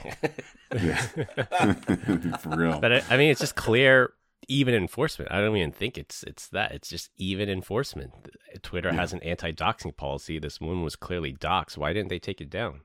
For 2.39 2.49
real. 2.55 2.79
But 2.79 2.93
I, 2.93 3.03
I 3.09 3.17
mean, 3.17 3.29
it's 3.31 3.39
just 3.41 3.55
clear, 3.55 4.13
even 4.47 4.73
enforcement. 4.73 5.31
I 5.31 5.39
don't 5.41 5.55
even 5.57 5.71
think 5.71 5.97
it's 5.97 6.23
it's 6.23 6.47
that. 6.49 6.71
It's 6.71 6.89
just 6.89 7.09
even 7.17 7.49
enforcement. 7.49 8.13
Twitter 8.61 8.91
has 8.93 9.13
an 9.13 9.21
anti-doxing 9.23 9.95
policy. 9.97 10.39
This 10.39 10.61
woman 10.61 10.83
was 10.83 10.95
clearly 10.95 11.33
doxxed. 11.33 11.77
Why 11.77 11.91
didn't 11.93 12.09
they 12.09 12.19
take 12.19 12.39
it 12.41 12.49
down? 12.49 12.81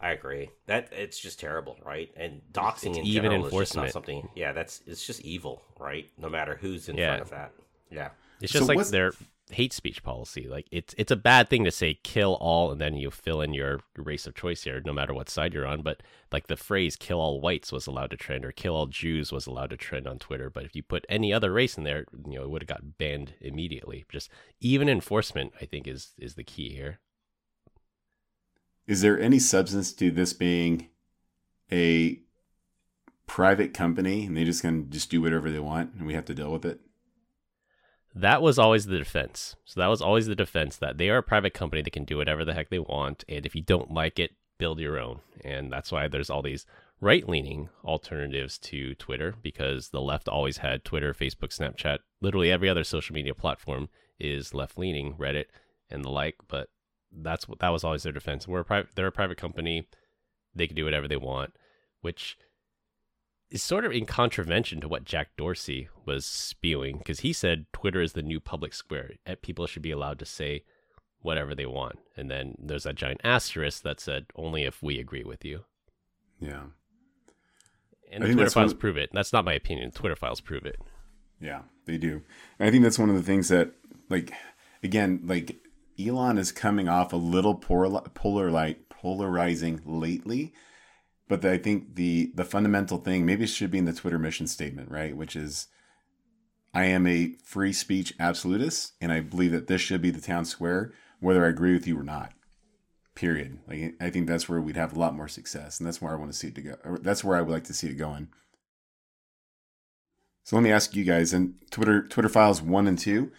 I 0.00 0.10
agree. 0.10 0.50
That 0.66 0.88
it's 0.92 1.18
just 1.18 1.38
terrible, 1.38 1.76
right? 1.84 2.10
And 2.16 2.40
doxing 2.52 2.90
It's 2.90 2.98
in 2.98 3.04
even 3.06 3.30
general 3.30 3.46
is 3.46 3.52
just 3.52 3.76
not 3.76 3.90
something. 3.90 4.28
Yeah, 4.34 4.52
that's 4.52 4.82
it's 4.86 5.06
just 5.06 5.20
evil, 5.20 5.62
right? 5.78 6.08
No 6.18 6.28
matter 6.28 6.58
who's 6.60 6.88
in 6.88 6.96
Yeah. 6.96 7.08
front 7.10 7.22
of 7.22 7.30
that. 7.30 7.52
Yeah. 7.90 8.08
It's 8.40 8.52
So 8.52 8.58
just 8.58 8.68
like 8.68 8.76
what's- 8.76 8.90
they're 8.90 9.12
hate 9.54 9.72
speech 9.72 10.02
policy. 10.02 10.46
Like 10.48 10.66
it's 10.70 10.94
it's 10.98 11.10
a 11.10 11.16
bad 11.16 11.48
thing 11.48 11.64
to 11.64 11.70
say 11.70 11.98
kill 12.02 12.34
all 12.40 12.70
and 12.70 12.80
then 12.80 12.96
you 12.96 13.10
fill 13.10 13.40
in 13.40 13.54
your 13.54 13.80
race 13.96 14.26
of 14.26 14.34
choice 14.34 14.64
here, 14.64 14.82
no 14.84 14.92
matter 14.92 15.14
what 15.14 15.28
side 15.28 15.54
you're 15.54 15.66
on. 15.66 15.82
But 15.82 16.02
like 16.30 16.46
the 16.46 16.56
phrase 16.56 16.96
"kill 16.96 17.20
all 17.20 17.40
whites" 17.40 17.72
was 17.72 17.86
allowed 17.86 18.10
to 18.10 18.16
trend, 18.16 18.44
or 18.44 18.52
"kill 18.52 18.76
all 18.76 18.86
Jews" 18.86 19.32
was 19.32 19.46
allowed 19.46 19.70
to 19.70 19.76
trend 19.76 20.06
on 20.06 20.18
Twitter. 20.18 20.50
But 20.50 20.64
if 20.64 20.74
you 20.74 20.82
put 20.82 21.06
any 21.08 21.32
other 21.32 21.52
race 21.52 21.76
in 21.76 21.84
there, 21.84 22.06
you 22.26 22.38
know, 22.38 22.44
it 22.44 22.50
would 22.50 22.62
have 22.62 22.68
got 22.68 22.98
banned 22.98 23.34
immediately. 23.40 24.04
Just 24.10 24.30
even 24.60 24.88
enforcement, 24.88 25.52
I 25.60 25.64
think, 25.64 25.86
is 25.86 26.12
is 26.18 26.34
the 26.34 26.44
key 26.44 26.70
here. 26.70 27.00
Is 28.86 29.00
there 29.00 29.18
any 29.20 29.38
substance 29.38 29.92
to 29.94 30.10
this 30.10 30.32
being 30.32 30.88
a 31.70 32.20
private 33.26 33.72
company 33.72 34.26
and 34.26 34.36
they 34.36 34.44
just 34.44 34.60
can 34.60 34.90
just 34.90 35.10
do 35.10 35.22
whatever 35.22 35.50
they 35.50 35.58
want 35.58 35.94
and 35.94 36.06
we 36.06 36.14
have 36.14 36.26
to 36.26 36.34
deal 36.34 36.52
with 36.52 36.64
it? 36.64 36.80
That 38.14 38.42
was 38.42 38.58
always 38.58 38.86
the 38.86 38.98
defense. 38.98 39.56
So 39.64 39.80
that 39.80 39.86
was 39.86 40.02
always 40.02 40.26
the 40.26 40.34
defense 40.34 40.76
that 40.76 40.98
they 40.98 41.08
are 41.08 41.18
a 41.18 41.22
private 41.22 41.54
company 41.54 41.82
that 41.82 41.92
can 41.92 42.04
do 42.04 42.18
whatever 42.18 42.44
the 42.44 42.54
heck 42.54 42.68
they 42.68 42.78
want, 42.78 43.24
and 43.28 43.46
if 43.46 43.54
you 43.54 43.62
don't 43.62 43.90
like 43.90 44.18
it, 44.18 44.32
build 44.58 44.80
your 44.80 44.98
own. 44.98 45.20
And 45.44 45.72
that's 45.72 45.90
why 45.90 46.08
there's 46.08 46.30
all 46.30 46.42
these 46.42 46.66
right-leaning 47.00 47.68
alternatives 47.84 48.58
to 48.58 48.94
Twitter 48.94 49.34
because 49.42 49.88
the 49.88 50.00
left 50.00 50.28
always 50.28 50.58
had 50.58 50.84
Twitter, 50.84 51.12
Facebook, 51.12 51.56
Snapchat, 51.56 51.98
literally 52.20 52.50
every 52.50 52.68
other 52.68 52.84
social 52.84 53.14
media 53.14 53.34
platform 53.34 53.88
is 54.20 54.54
left-leaning, 54.54 55.14
Reddit 55.14 55.46
and 55.90 56.04
the 56.04 56.10
like, 56.10 56.36
but 56.48 56.68
that's 57.10 57.48
what 57.48 57.58
that 57.58 57.70
was 57.70 57.84
always 57.84 58.04
their 58.04 58.12
defense. 58.12 58.46
We're 58.48 58.60
a 58.60 58.64
private 58.64 58.90
they're 58.94 59.06
a 59.06 59.12
private 59.12 59.36
company. 59.36 59.88
They 60.54 60.66
can 60.66 60.76
do 60.76 60.84
whatever 60.84 61.08
they 61.08 61.16
want, 61.16 61.54
which 62.00 62.38
is 63.52 63.62
sort 63.62 63.84
of 63.84 63.92
in 63.92 64.06
contravention 64.06 64.80
to 64.80 64.88
what 64.88 65.04
Jack 65.04 65.28
Dorsey 65.36 65.88
was 66.06 66.24
spewing 66.24 66.96
because 66.96 67.20
he 67.20 67.34
said 67.34 67.66
Twitter 67.72 68.00
is 68.00 68.14
the 68.14 68.22
new 68.22 68.40
public 68.40 68.72
square. 68.72 69.12
Eh, 69.26 69.34
people 69.42 69.66
should 69.66 69.82
be 69.82 69.90
allowed 69.90 70.18
to 70.20 70.24
say 70.24 70.64
whatever 71.20 71.54
they 71.54 71.66
want. 71.66 71.98
And 72.16 72.30
then 72.30 72.56
there's 72.58 72.84
that 72.84 72.94
giant 72.94 73.20
asterisk 73.22 73.82
that 73.82 74.00
said 74.00 74.26
only 74.34 74.64
if 74.64 74.82
we 74.82 74.98
agree 74.98 75.22
with 75.22 75.44
you. 75.44 75.64
Yeah. 76.40 76.62
And 78.10 78.24
Twitter 78.24 78.50
files 78.50 78.74
prove 78.74 78.96
it. 78.96 79.10
That's 79.12 79.34
not 79.34 79.44
my 79.44 79.52
opinion. 79.52 79.90
Twitter 79.90 80.16
files 80.16 80.40
prove 80.40 80.64
it. 80.64 80.80
Yeah, 81.38 81.62
they 81.84 81.98
do. 81.98 82.22
And 82.58 82.68
I 82.68 82.70
think 82.70 82.82
that's 82.82 82.98
one 82.98 83.10
of 83.10 83.16
the 83.16 83.22
things 83.22 83.48
that, 83.48 83.72
like, 84.08 84.32
again, 84.82 85.20
like 85.24 85.56
Elon 86.00 86.38
is 86.38 86.52
coming 86.52 86.88
off 86.88 87.12
a 87.12 87.16
little 87.16 87.54
polar, 87.54 88.00
polar, 88.14 88.50
light, 88.50 88.88
polarizing 88.88 89.82
lately 89.84 90.52
but 91.28 91.44
I 91.44 91.58
think 91.58 91.94
the 91.94 92.32
the 92.34 92.44
fundamental 92.44 92.98
thing 92.98 93.24
maybe 93.24 93.44
it 93.44 93.48
should 93.48 93.70
be 93.70 93.78
in 93.78 93.84
the 93.84 93.92
Twitter 93.92 94.18
mission 94.18 94.46
statement, 94.46 94.90
right? 94.90 95.16
Which 95.16 95.36
is 95.36 95.68
I 96.74 96.84
am 96.86 97.06
a 97.06 97.34
free 97.44 97.72
speech 97.72 98.14
absolutist, 98.18 98.92
and 99.00 99.12
I 99.12 99.20
believe 99.20 99.52
that 99.52 99.66
this 99.66 99.80
should 99.80 100.02
be 100.02 100.10
the 100.10 100.20
town 100.20 100.44
square, 100.44 100.92
whether 101.20 101.44
I 101.44 101.48
agree 101.48 101.74
with 101.74 101.86
you 101.86 101.98
or 101.98 102.02
not. 102.02 102.32
Period. 103.14 103.58
Like 103.68 103.94
I 104.00 104.10
think 104.10 104.26
that's 104.26 104.48
where 104.48 104.60
we'd 104.60 104.76
have 104.76 104.96
a 104.96 104.98
lot 104.98 105.14
more 105.14 105.28
success, 105.28 105.78
and 105.78 105.86
that's 105.86 106.00
where 106.00 106.12
I 106.12 106.16
want 106.16 106.32
to 106.32 106.38
see 106.38 106.48
it 106.48 106.54
to 106.56 106.62
go. 106.62 106.76
That's 107.02 107.22
where 107.22 107.36
I 107.36 107.42
would 107.42 107.52
like 107.52 107.64
to 107.64 107.74
see 107.74 107.88
it 107.88 107.94
going. 107.94 108.28
So 110.44 110.56
let 110.56 110.62
me 110.62 110.72
ask 110.72 110.96
you 110.96 111.04
guys, 111.04 111.32
and 111.32 111.54
Twitter 111.70 112.06
Twitter 112.06 112.28
files 112.28 112.62
one 112.62 112.86
and 112.88 112.98
two, 112.98 113.30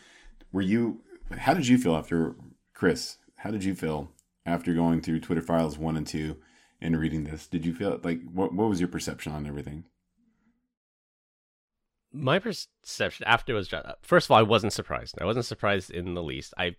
were 0.51 0.61
you? 0.61 1.01
How 1.31 1.53
did 1.53 1.67
you 1.67 1.77
feel 1.77 1.95
after 1.95 2.36
Chris? 2.73 3.17
How 3.38 3.51
did 3.51 3.63
you 3.63 3.75
feel 3.75 4.11
after 4.45 4.73
going 4.73 5.01
through 5.01 5.19
Twitter 5.19 5.41
files 5.41 5.77
one 5.77 5.97
and 5.97 6.07
two? 6.07 6.38
In 6.84 6.97
reading 6.97 7.23
this? 7.23 7.47
Did 7.47 7.65
you 7.65 7.73
feel 7.73 7.99
like 8.03 8.21
what 8.31 8.53
what 8.53 8.69
was 8.69 8.79
your 8.79 8.89
perception 8.89 9.31
on 9.31 9.47
everything? 9.47 9.86
My 12.11 12.38
perception 12.38 13.25
after 13.25 13.53
it 13.53 13.55
was 13.55 13.73
uh, 13.73 13.93
first 14.01 14.27
of 14.27 14.31
all, 14.31 14.38
I 14.38 14.43
wasn't 14.43 14.73
surprised. 14.73 15.15
I 15.19 15.25
wasn't 15.25 15.45
surprised 15.45 15.89
in 15.89 16.13
the 16.13 16.21
least. 16.21 16.53
I 16.57 16.75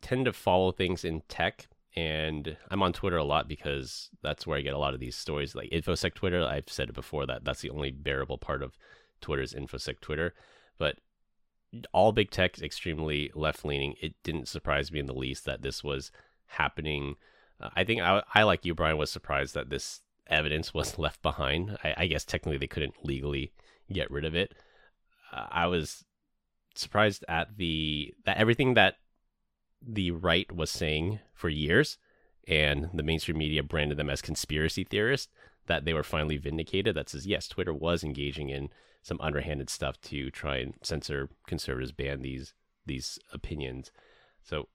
tend 0.00 0.24
to 0.26 0.32
follow 0.32 0.70
things 0.72 1.04
in 1.04 1.22
tech, 1.28 1.66
and 1.96 2.56
I'm 2.70 2.82
on 2.82 2.92
Twitter 2.92 3.18
a 3.18 3.24
lot 3.24 3.48
because 3.48 4.08
that's 4.22 4.46
where 4.46 4.56
I 4.56 4.62
get 4.62 4.74
a 4.74 4.78
lot 4.78 4.94
of 4.94 5.00
these 5.00 5.16
stories. 5.16 5.54
Like 5.54 5.70
InfoSec 5.70 6.14
Twitter, 6.14 6.42
I've 6.44 6.68
said 6.68 6.88
it 6.88 6.94
before 6.94 7.26
that 7.26 7.44
that's 7.44 7.60
the 7.60 7.70
only 7.70 7.90
bearable 7.90 8.38
part 8.38 8.62
of 8.62 8.78
Twitter's 9.20 9.52
InfoSec 9.52 10.00
Twitter. 10.00 10.32
But 10.78 10.98
all 11.92 12.12
big 12.12 12.30
tech 12.30 12.62
extremely 12.62 13.32
left 13.34 13.64
leaning. 13.64 13.94
It 14.00 14.14
didn't 14.22 14.46
surprise 14.46 14.92
me 14.92 15.00
in 15.00 15.06
the 15.06 15.12
least 15.12 15.44
that 15.44 15.62
this 15.62 15.82
was 15.82 16.12
happening 16.46 17.16
uh, 17.60 17.70
I 17.74 17.84
think 17.84 18.00
I, 18.00 18.22
I, 18.34 18.42
like 18.42 18.64
you, 18.64 18.74
Brian, 18.74 18.96
was 18.96 19.10
surprised 19.10 19.54
that 19.54 19.70
this 19.70 20.00
evidence 20.26 20.74
was 20.74 20.98
left 20.98 21.22
behind. 21.22 21.78
I, 21.84 21.94
I 21.98 22.06
guess 22.06 22.24
technically 22.24 22.58
they 22.58 22.66
couldn't 22.66 23.04
legally 23.04 23.52
get 23.92 24.10
rid 24.10 24.24
of 24.24 24.34
it. 24.34 24.54
Uh, 25.32 25.46
I 25.50 25.66
was 25.66 26.04
surprised 26.74 27.24
at 27.28 27.56
the 27.56 28.14
that 28.24 28.36
everything 28.36 28.74
that 28.74 28.96
the 29.86 30.10
right 30.10 30.50
was 30.50 30.70
saying 30.70 31.20
for 31.34 31.48
years, 31.48 31.98
and 32.48 32.90
the 32.94 33.02
mainstream 33.02 33.38
media 33.38 33.62
branded 33.62 33.98
them 33.98 34.10
as 34.10 34.22
conspiracy 34.22 34.84
theorists. 34.84 35.32
That 35.66 35.86
they 35.86 35.94
were 35.94 36.02
finally 36.02 36.36
vindicated. 36.36 36.94
That 36.94 37.08
says 37.08 37.26
yes, 37.26 37.48
Twitter 37.48 37.72
was 37.72 38.04
engaging 38.04 38.50
in 38.50 38.68
some 39.00 39.18
underhanded 39.20 39.70
stuff 39.70 39.98
to 40.02 40.30
try 40.30 40.58
and 40.58 40.74
censor 40.82 41.30
conservatives, 41.46 41.92
ban 41.92 42.20
these 42.20 42.52
these 42.84 43.18
opinions. 43.32 43.90
So 44.42 44.68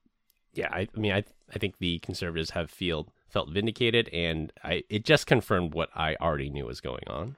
yeah, 0.52 0.68
I, 0.70 0.88
I 0.94 0.98
mean, 0.98 1.12
I 1.12 1.24
I 1.54 1.58
think 1.58 1.78
the 1.78 1.98
conservatives 2.00 2.50
have 2.50 2.70
feel 2.70 3.12
felt 3.28 3.50
vindicated, 3.50 4.08
and 4.12 4.52
I 4.64 4.84
it 4.88 5.04
just 5.04 5.26
confirmed 5.26 5.74
what 5.74 5.90
I 5.94 6.16
already 6.20 6.50
knew 6.50 6.66
was 6.66 6.80
going 6.80 7.04
on. 7.06 7.36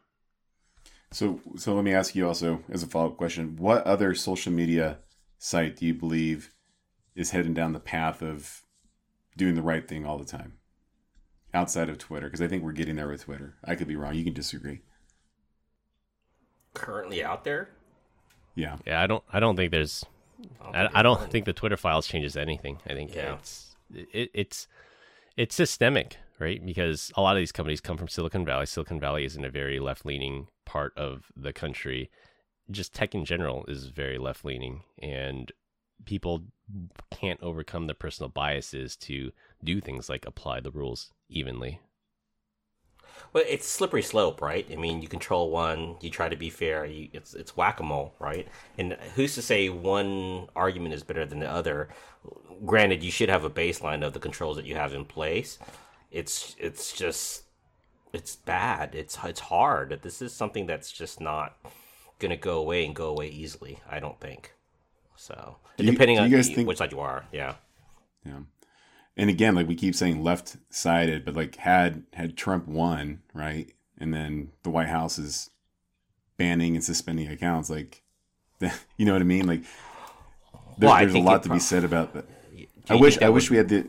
So, 1.10 1.40
so 1.56 1.74
let 1.74 1.84
me 1.84 1.92
ask 1.92 2.14
you 2.14 2.26
also 2.26 2.60
as 2.70 2.82
a 2.82 2.86
follow 2.86 3.08
up 3.08 3.16
question: 3.16 3.56
What 3.56 3.84
other 3.84 4.14
social 4.14 4.52
media 4.52 4.98
site 5.38 5.76
do 5.76 5.86
you 5.86 5.94
believe 5.94 6.52
is 7.14 7.30
heading 7.30 7.54
down 7.54 7.72
the 7.72 7.80
path 7.80 8.22
of 8.22 8.62
doing 9.36 9.54
the 9.54 9.62
right 9.62 9.86
thing 9.86 10.06
all 10.06 10.18
the 10.18 10.24
time, 10.24 10.54
outside 11.52 11.90
of 11.90 11.98
Twitter? 11.98 12.26
Because 12.26 12.40
I 12.40 12.48
think 12.48 12.62
we're 12.62 12.72
getting 12.72 12.96
there 12.96 13.08
with 13.08 13.24
Twitter. 13.24 13.56
I 13.64 13.74
could 13.74 13.88
be 13.88 13.96
wrong. 13.96 14.14
You 14.14 14.24
can 14.24 14.32
disagree. 14.32 14.80
Currently 16.72 17.22
out 17.22 17.44
there. 17.44 17.68
Yeah. 18.54 18.78
Yeah, 18.86 19.02
I 19.02 19.06
don't. 19.06 19.24
I 19.30 19.40
don't 19.40 19.56
think 19.56 19.70
there's 19.70 20.06
I, 20.61 20.88
I 20.95 21.03
don't 21.03 21.30
think 21.30 21.45
the 21.45 21.53
Twitter 21.53 21.76
files 21.76 22.07
changes 22.07 22.36
anything. 22.36 22.78
I 22.86 22.95
think 22.95 23.14
yeah. 23.14 23.34
it's 23.34 23.76
it, 23.95 24.30
it's 24.34 24.68
it's 25.36 25.55
systemic, 25.55 26.16
right? 26.38 26.64
Because 26.64 27.12
a 27.16 27.22
lot 27.22 27.36
of 27.36 27.40
these 27.40 27.53
companies 27.53 27.80
come 27.80 27.97
from 27.97 28.09
Silicon 28.09 28.45
Valley. 28.45 28.66
Silicon 28.66 29.01
Valley 29.01 29.24
is 29.24 29.36
in 29.36 29.45
a 29.45 29.51
very 29.51 29.80
left 29.80 30.05
leaning 30.05 30.49
part 30.64 30.97
of 30.97 31.32
the 31.36 31.53
country. 31.53 32.11
Just 32.70 32.95
tech 32.95 33.14
in 33.14 33.24
general 33.24 33.64
is 33.66 33.86
very 33.86 34.18
left 34.18 34.45
leaning, 34.45 34.82
and 35.01 35.53
people 36.05 36.45
can't 37.11 37.43
overcome 37.43 37.86
their 37.86 37.95
personal 37.95 38.28
biases 38.28 38.97
to 38.97 39.32
do 39.62 39.80
things 39.80 40.09
like 40.09 40.26
apply 40.26 40.61
the 40.61 40.70
rules 40.70 41.11
evenly. 41.28 41.80
Well, 43.32 43.44
it's 43.48 43.66
slippery 43.66 44.02
slope, 44.02 44.42
right? 44.42 44.66
I 44.70 44.76
mean, 44.76 45.00
you 45.02 45.08
control 45.08 45.50
one, 45.50 45.96
you 46.00 46.10
try 46.10 46.28
to 46.28 46.36
be 46.36 46.50
fair. 46.50 46.84
You, 46.84 47.08
it's 47.12 47.34
it's 47.34 47.56
whack 47.56 47.80
a 47.80 47.82
mole, 47.82 48.14
right? 48.18 48.46
And 48.78 48.96
who's 49.14 49.34
to 49.36 49.42
say 49.42 49.68
one 49.68 50.48
argument 50.54 50.94
is 50.94 51.02
better 51.02 51.24
than 51.24 51.38
the 51.38 51.50
other? 51.50 51.88
Granted, 52.64 53.02
you 53.02 53.10
should 53.10 53.28
have 53.28 53.44
a 53.44 53.50
baseline 53.50 54.04
of 54.04 54.12
the 54.12 54.20
controls 54.20 54.56
that 54.56 54.66
you 54.66 54.76
have 54.76 54.92
in 54.92 55.04
place. 55.04 55.58
It's 56.10 56.54
it's 56.58 56.92
just 56.92 57.44
it's 58.12 58.36
bad. 58.36 58.94
It's 58.94 59.18
it's 59.24 59.40
hard. 59.40 60.00
This 60.02 60.20
is 60.20 60.32
something 60.32 60.66
that's 60.66 60.92
just 60.92 61.20
not 61.20 61.56
gonna 62.18 62.36
go 62.36 62.58
away 62.58 62.84
and 62.84 62.94
go 62.94 63.08
away 63.08 63.28
easily. 63.28 63.78
I 63.90 64.00
don't 64.00 64.20
think. 64.20 64.52
So 65.16 65.56
do 65.76 65.84
depending 65.84 66.16
you, 66.16 66.22
on 66.22 66.30
the, 66.30 66.42
think... 66.42 66.68
which 66.68 66.78
side 66.78 66.92
you 66.92 67.00
are, 67.00 67.24
yeah. 67.32 67.54
Yeah 68.24 68.40
and 69.16 69.28
again, 69.28 69.54
like 69.54 69.68
we 69.68 69.74
keep 69.74 69.94
saying 69.94 70.22
left 70.22 70.56
sided, 70.70 71.24
but 71.24 71.34
like 71.34 71.56
had 71.56 72.04
had 72.14 72.36
Trump 72.36 72.66
won, 72.66 73.22
right? 73.34 73.72
And 73.98 74.12
then 74.12 74.52
the 74.62 74.70
White 74.70 74.88
House 74.88 75.18
is 75.18 75.50
banning 76.36 76.74
and 76.74 76.84
suspending 76.84 77.28
accounts, 77.28 77.70
like 77.70 78.02
you 78.96 79.04
know 79.06 79.12
what 79.12 79.22
I 79.22 79.26
mean? 79.26 79.46
Like 79.46 79.62
there, 80.78 80.88
well, 80.88 80.98
there's 80.98 81.14
a 81.14 81.18
lot 81.18 81.42
to 81.44 81.48
be 81.48 81.58
said 81.58 81.84
about 81.84 82.14
that. 82.14 82.24
I 82.88 82.96
wish 82.96 83.20
I 83.20 83.28
wish 83.28 83.50
we 83.50 83.56
had 83.56 83.68
the 83.68 83.88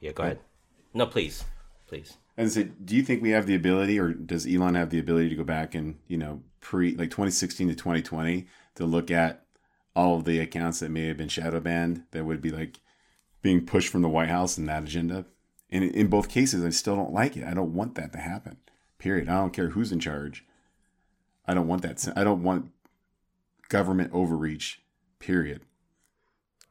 Yeah, 0.00 0.12
go 0.12 0.24
ahead. 0.24 0.40
No, 0.92 1.06
please. 1.06 1.44
Please. 1.86 2.16
And 2.36 2.50
so 2.50 2.64
do 2.64 2.96
you 2.96 3.02
think 3.02 3.22
we 3.22 3.30
have 3.30 3.46
the 3.46 3.54
ability 3.54 3.98
or 3.98 4.12
does 4.12 4.46
Elon 4.46 4.74
have 4.74 4.90
the 4.90 4.98
ability 4.98 5.28
to 5.28 5.36
go 5.36 5.44
back 5.44 5.74
and, 5.74 5.98
you 6.08 6.16
know, 6.16 6.42
pre 6.60 6.94
like 6.96 7.10
2016 7.10 7.68
to 7.68 7.74
2020 7.74 8.46
to 8.76 8.84
look 8.84 9.10
at 9.10 9.44
all 9.94 10.16
of 10.16 10.24
the 10.24 10.40
accounts 10.40 10.80
that 10.80 10.90
may 10.90 11.06
have 11.06 11.16
been 11.16 11.28
shadow 11.28 11.60
banned 11.60 12.02
that 12.10 12.24
would 12.24 12.40
be 12.40 12.50
like 12.50 12.80
being 13.44 13.66
pushed 13.66 13.90
from 13.90 14.00
the 14.00 14.08
White 14.08 14.30
House 14.30 14.56
and 14.56 14.66
that 14.70 14.84
agenda. 14.84 15.26
And 15.70 15.84
in 15.84 16.06
both 16.06 16.30
cases, 16.30 16.64
I 16.64 16.70
still 16.70 16.96
don't 16.96 17.12
like 17.12 17.36
it. 17.36 17.44
I 17.44 17.52
don't 17.52 17.74
want 17.74 17.94
that 17.94 18.10
to 18.14 18.18
happen. 18.18 18.56
Period. 18.98 19.28
I 19.28 19.34
don't 19.34 19.52
care 19.52 19.68
who's 19.68 19.92
in 19.92 20.00
charge. 20.00 20.46
I 21.46 21.52
don't 21.52 21.68
want 21.68 21.82
that. 21.82 22.08
I 22.16 22.24
don't 22.24 22.42
want 22.42 22.70
government 23.68 24.12
overreach. 24.14 24.80
Period. 25.18 25.60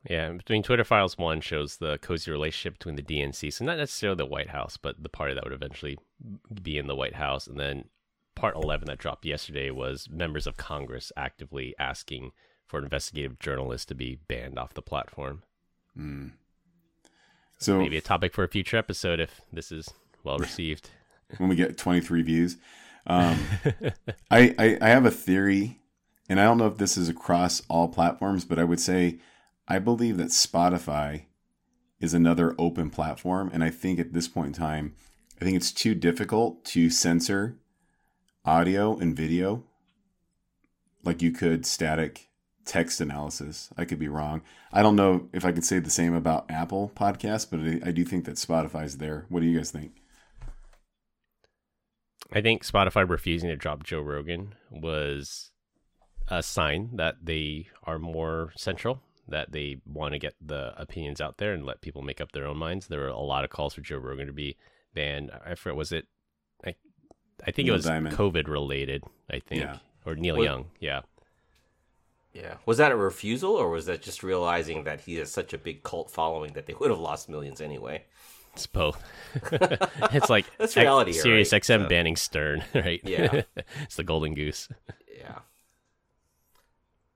Yeah, 0.10 0.32
between 0.32 0.64
Twitter 0.64 0.84
Files 0.84 1.16
1 1.16 1.42
shows 1.42 1.78
the 1.78 2.00
cozy 2.00 2.32
relationship 2.32 2.80
between 2.80 2.96
the 2.96 3.04
DNC. 3.04 3.54
So, 3.54 3.64
not 3.64 3.78
necessarily 3.78 4.18
the 4.18 4.26
White 4.26 4.50
House, 4.50 4.76
but 4.76 5.02
the 5.02 5.10
party 5.10 5.36
that 5.36 5.44
would 5.44 5.54
eventually 5.54 6.00
be 6.62 6.80
in 6.80 6.88
the 6.88 6.96
White 6.96 7.16
House. 7.16 7.46
And 7.46 7.60
then 7.60 7.86
part 8.34 8.56
11 8.56 8.88
that 8.88 8.98
dropped 8.98 9.26
yesterday 9.26 9.70
was 9.70 10.10
members 10.10 10.48
of 10.48 10.58
Congress 10.58 11.12
actively 11.16 11.76
asking 11.78 12.32
for 12.66 12.80
investigative 12.80 13.38
journalists 13.38 13.86
to 13.86 13.96
be 13.96 14.16
banned 14.28 14.58
off 14.58 14.74
the 14.74 14.82
platform. 14.82 15.44
Hmm. 15.96 16.30
So 17.64 17.80
Maybe 17.80 17.96
a 17.96 18.02
topic 18.02 18.34
for 18.34 18.44
a 18.44 18.50
future 18.50 18.76
episode 18.76 19.22
if 19.22 19.40
this 19.54 19.72
is 19.72 19.90
well 20.26 20.38
received. 20.38 20.90
when 21.38 21.48
we 21.48 21.56
get 21.56 21.78
23 21.78 22.22
views. 22.22 22.58
Um, 23.08 23.40
I, 24.32 24.54
I 24.60 24.78
I 24.82 24.90
have 24.90 25.06
a 25.06 25.12
theory, 25.12 25.80
and 26.28 26.42
I 26.42 26.44
don't 26.44 26.58
know 26.58 26.68
if 26.68 26.78
this 26.78 26.98
is 26.98 27.08
across 27.08 27.62
all 27.70 27.88
platforms, 27.88 28.44
but 28.44 28.60
I 28.60 28.66
would 28.66 28.82
say 28.82 29.20
I 29.66 29.80
believe 29.80 30.18
that 30.18 30.28
Spotify 30.28 31.24
is 32.02 32.14
another 32.14 32.54
open 32.60 32.90
platform, 32.90 33.50
and 33.54 33.64
I 33.64 33.70
think 33.70 33.98
at 33.98 34.12
this 34.12 34.28
point 34.28 34.48
in 34.48 34.54
time, 34.54 34.96
I 35.40 35.46
think 35.46 35.56
it's 35.56 35.72
too 35.72 35.96
difficult 35.96 36.66
to 36.66 36.90
censor 36.90 37.60
audio 38.44 38.98
and 38.98 39.16
video 39.16 39.64
like 41.02 41.22
you 41.22 41.32
could 41.32 41.66
static 41.66 42.28
text 42.66 43.02
analysis. 43.02 43.70
I 43.78 43.86
could 43.86 44.00
be 44.00 44.08
wrong. 44.08 44.42
I 44.72 44.82
don't 44.82 44.96
know 44.96 45.28
if 45.34 45.46
I 45.46 45.52
could 45.52 45.66
say 45.66 45.80
the 45.80 45.90
same 45.90 46.14
about 46.14 46.50
Apple 46.50 46.92
Podcasts, 46.96 47.48
but 47.50 47.88
I, 47.88 47.92
do 47.92 48.04
think 48.06 48.26
that 48.26 48.36
Spotify's 48.36 48.98
there. 48.98 49.26
What 49.30 49.42
do 49.42 49.46
you 49.48 49.58
guys 49.58 49.72
think? 49.72 49.92
I 52.32 52.42
think 52.42 52.66
Spotify 52.66 53.08
refusing 53.08 53.50
to 53.50 53.56
drop 53.56 53.84
Joe 53.84 54.02
Rogan 54.02 54.56
was 54.72 55.52
a 56.28 56.42
sign 56.42 56.96
that 56.96 57.18
they 57.24 57.68
are 57.84 58.00
more 58.00 58.54
central, 58.56 59.02
that 59.28 59.52
they 59.52 59.78
want 59.86 60.14
to 60.14 60.20
get 60.20 60.34
the 60.42 60.74
opinions 60.82 61.22
out 61.22 61.38
there 61.38 61.54
and 61.54 61.66
let 61.66 61.82
people 61.82 62.02
make 62.02 62.22
up 62.22 62.32
their 62.32 62.48
own 62.48 62.58
minds. 62.58 62.88
There 62.88 63.02
were 63.02 63.08
a 63.08 63.20
lot 63.20 63.44
of 63.44 63.50
calls 63.50 63.74
for 63.76 63.82
Joe 63.82 63.98
Rogan 63.98 64.28
to 64.28 64.34
be 64.34 64.56
banned. 64.96 65.32
I 65.46 65.56
forget, 65.56 65.76
was 65.76 65.92
it? 65.92 66.08
I, 66.66 66.76
I 67.46 67.52
think 67.52 67.66
Neil 67.68 67.76
it 67.76 67.78
was 67.78 67.86
Diamond. 67.86 68.16
COVID 68.16 68.48
related. 68.48 69.04
I 69.30 69.40
think, 69.40 69.62
Yeah. 69.62 69.78
or 70.06 70.16
Neil 70.16 70.36
Well- 70.36 70.44
Young. 70.46 70.66
Yeah, 70.80 71.02
Yeah. 72.34 72.56
Was 72.66 72.78
that 72.80 72.92
a 72.92 72.96
refusal 72.96 73.52
or 73.52 73.70
was 73.70 73.86
that 73.86 74.02
just 74.02 74.24
realizing 74.24 74.86
that 74.86 75.02
he 75.02 75.16
has 75.16 75.32
such 75.32 75.54
a 75.54 75.58
big 75.58 75.84
cult 75.84 76.10
following 76.10 76.54
that 76.54 76.66
they 76.66 76.74
would 76.74 76.90
have 76.90 77.00
lost 77.00 77.30
millions 77.30 77.62
anyway? 77.62 78.06
it's 78.54 78.68
both. 78.68 79.04
it's 79.52 80.30
like 80.30 80.46
That's 80.58 80.76
reality 80.76 81.12
here, 81.14 81.22
Sirius 81.24 81.52
right? 81.54 81.62
XM 81.62 81.84
So- 81.84 81.90
banning 81.90 82.16
Stern, 82.16 82.64
right? 82.76 83.02
Yeah. 83.04 83.42
it's 83.82 83.96
the 83.96 84.04
golden 84.04 84.34
goose. 84.36 84.68
Yeah. 85.18 85.40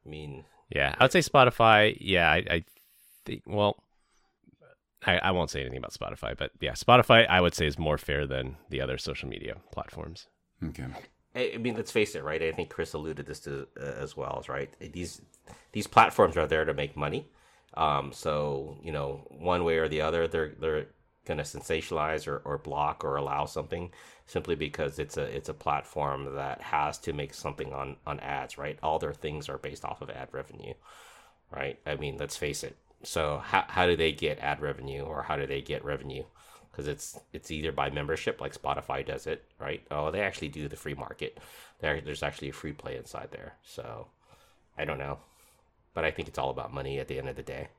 I 0.05 0.09
mean, 0.09 0.45
Yeah, 0.73 0.95
I 0.99 1.03
would 1.03 1.11
say 1.11 1.19
Spotify. 1.19 1.97
Yeah, 1.99 2.29
I, 2.31 2.37
I 2.49 2.63
think. 3.25 3.43
Well, 3.45 3.83
I, 5.05 5.17
I 5.19 5.31
won't 5.31 5.49
say 5.49 5.61
anything 5.61 5.77
about 5.77 5.93
Spotify, 5.93 6.35
but 6.37 6.51
yeah, 6.61 6.71
Spotify 6.73 7.27
I 7.29 7.41
would 7.41 7.53
say 7.53 7.67
is 7.67 7.77
more 7.77 7.97
fair 7.97 8.25
than 8.25 8.55
the 8.69 8.81
other 8.81 8.97
social 8.97 9.27
media 9.29 9.55
platforms. 9.71 10.27
Okay. 10.63 10.85
I 11.37 11.57
mean, 11.57 11.75
let's 11.75 11.91
face 11.91 12.15
it, 12.15 12.23
right? 12.23 12.41
I 12.41 12.51
think 12.51 12.69
Chris 12.69 12.93
alluded 12.93 13.25
this 13.25 13.39
to 13.41 13.67
uh, 13.79 13.83
as 13.83 14.17
well, 14.17 14.43
right? 14.47 14.69
These 14.79 15.21
these 15.71 15.87
platforms 15.87 16.37
are 16.37 16.47
there 16.47 16.65
to 16.65 16.73
make 16.73 16.97
money. 16.97 17.27
Um, 17.75 18.11
so 18.13 18.77
you 18.81 18.91
know, 18.91 19.27
one 19.29 19.63
way 19.63 19.77
or 19.77 19.87
the 19.87 20.01
other, 20.01 20.27
they're 20.27 20.53
they're 20.59 20.87
going 21.25 21.37
to 21.37 21.43
sensationalize 21.43 22.27
or, 22.27 22.37
or 22.45 22.57
block 22.57 23.03
or 23.03 23.17
allow 23.17 23.45
something 23.45 23.91
simply 24.25 24.55
because 24.55 24.97
it's 24.97 25.17
a 25.17 25.23
it's 25.23 25.49
a 25.49 25.53
platform 25.53 26.35
that 26.35 26.61
has 26.61 26.97
to 26.99 27.13
make 27.13 27.33
something 27.33 27.73
on 27.73 27.97
on 28.05 28.19
ads, 28.21 28.57
right? 28.57 28.79
All 28.81 28.99
their 28.99 29.13
things 29.13 29.49
are 29.49 29.57
based 29.57 29.85
off 29.85 30.01
of 30.01 30.09
ad 30.09 30.29
revenue, 30.31 30.73
right? 31.51 31.79
I 31.85 31.95
mean, 31.95 32.17
let's 32.17 32.37
face 32.37 32.63
it. 32.63 32.77
So 33.03 33.41
how 33.45 33.65
how 33.67 33.85
do 33.85 33.95
they 33.95 34.11
get 34.11 34.39
ad 34.39 34.61
revenue 34.61 35.03
or 35.03 35.23
how 35.23 35.35
do 35.37 35.45
they 35.45 35.61
get 35.61 35.85
revenue? 35.85 36.23
Because 36.77 36.87
it's 36.87 37.19
it's 37.33 37.49
either 37.49 37.71
by 37.71 37.89
membership 37.89 38.39
like 38.39 38.53
Spotify 38.53 39.03
does 39.03 39.25
it, 39.25 39.43
right? 39.59 39.81
Oh, 39.89 40.11
they 40.11 40.21
actually 40.21 40.49
do 40.49 40.67
the 40.67 40.75
free 40.75 40.93
market. 40.93 41.39
There, 41.79 41.99
there's 42.01 42.21
actually 42.21 42.49
a 42.49 42.53
free 42.53 42.71
play 42.71 42.95
inside 42.97 43.29
there. 43.31 43.55
So 43.65 44.07
I 44.77 44.85
don't 44.85 44.99
know, 44.99 45.17
but 45.95 46.05
I 46.05 46.11
think 46.11 46.27
it's 46.27 46.37
all 46.37 46.51
about 46.51 46.71
money 46.71 46.99
at 46.99 47.07
the 47.07 47.17
end 47.17 47.29
of 47.29 47.35
the 47.35 47.41
day. 47.41 47.69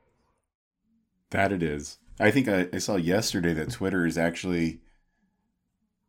That 1.29 1.53
it 1.53 1.63
is. 1.63 1.99
I 2.19 2.29
think 2.29 2.49
I, 2.49 2.67
I 2.73 2.79
saw 2.79 2.97
yesterday 2.97 3.53
that 3.53 3.71
Twitter 3.71 4.05
is 4.05 4.17
actually 4.17 4.81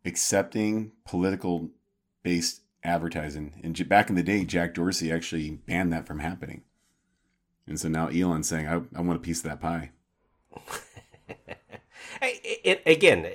accepting 0.05 0.91
political 1.07 1.70
based 2.24 2.62
advertising. 2.82 3.61
And 3.62 3.88
back 3.88 4.11
in 4.11 4.16
the 4.16 4.22
day, 4.24 4.45
Jack 4.45 4.74
Dorsey 4.74 5.12
actually 5.12 5.51
banned 5.51 5.93
that 5.93 6.09
from 6.09 6.18
happening. 6.18 6.62
And 7.68 7.78
so 7.78 7.88
now 7.88 8.09
Elon's 8.09 8.49
saying, 8.49 8.66
I, 8.66 8.80
I 8.97 9.01
want 9.01 9.18
a 9.18 9.22
piece 9.22 9.38
of 9.38 9.45
that 9.45 9.61
pie. 9.61 9.93
I, 12.21 12.41
it, 12.43 12.83
again, 12.87 13.27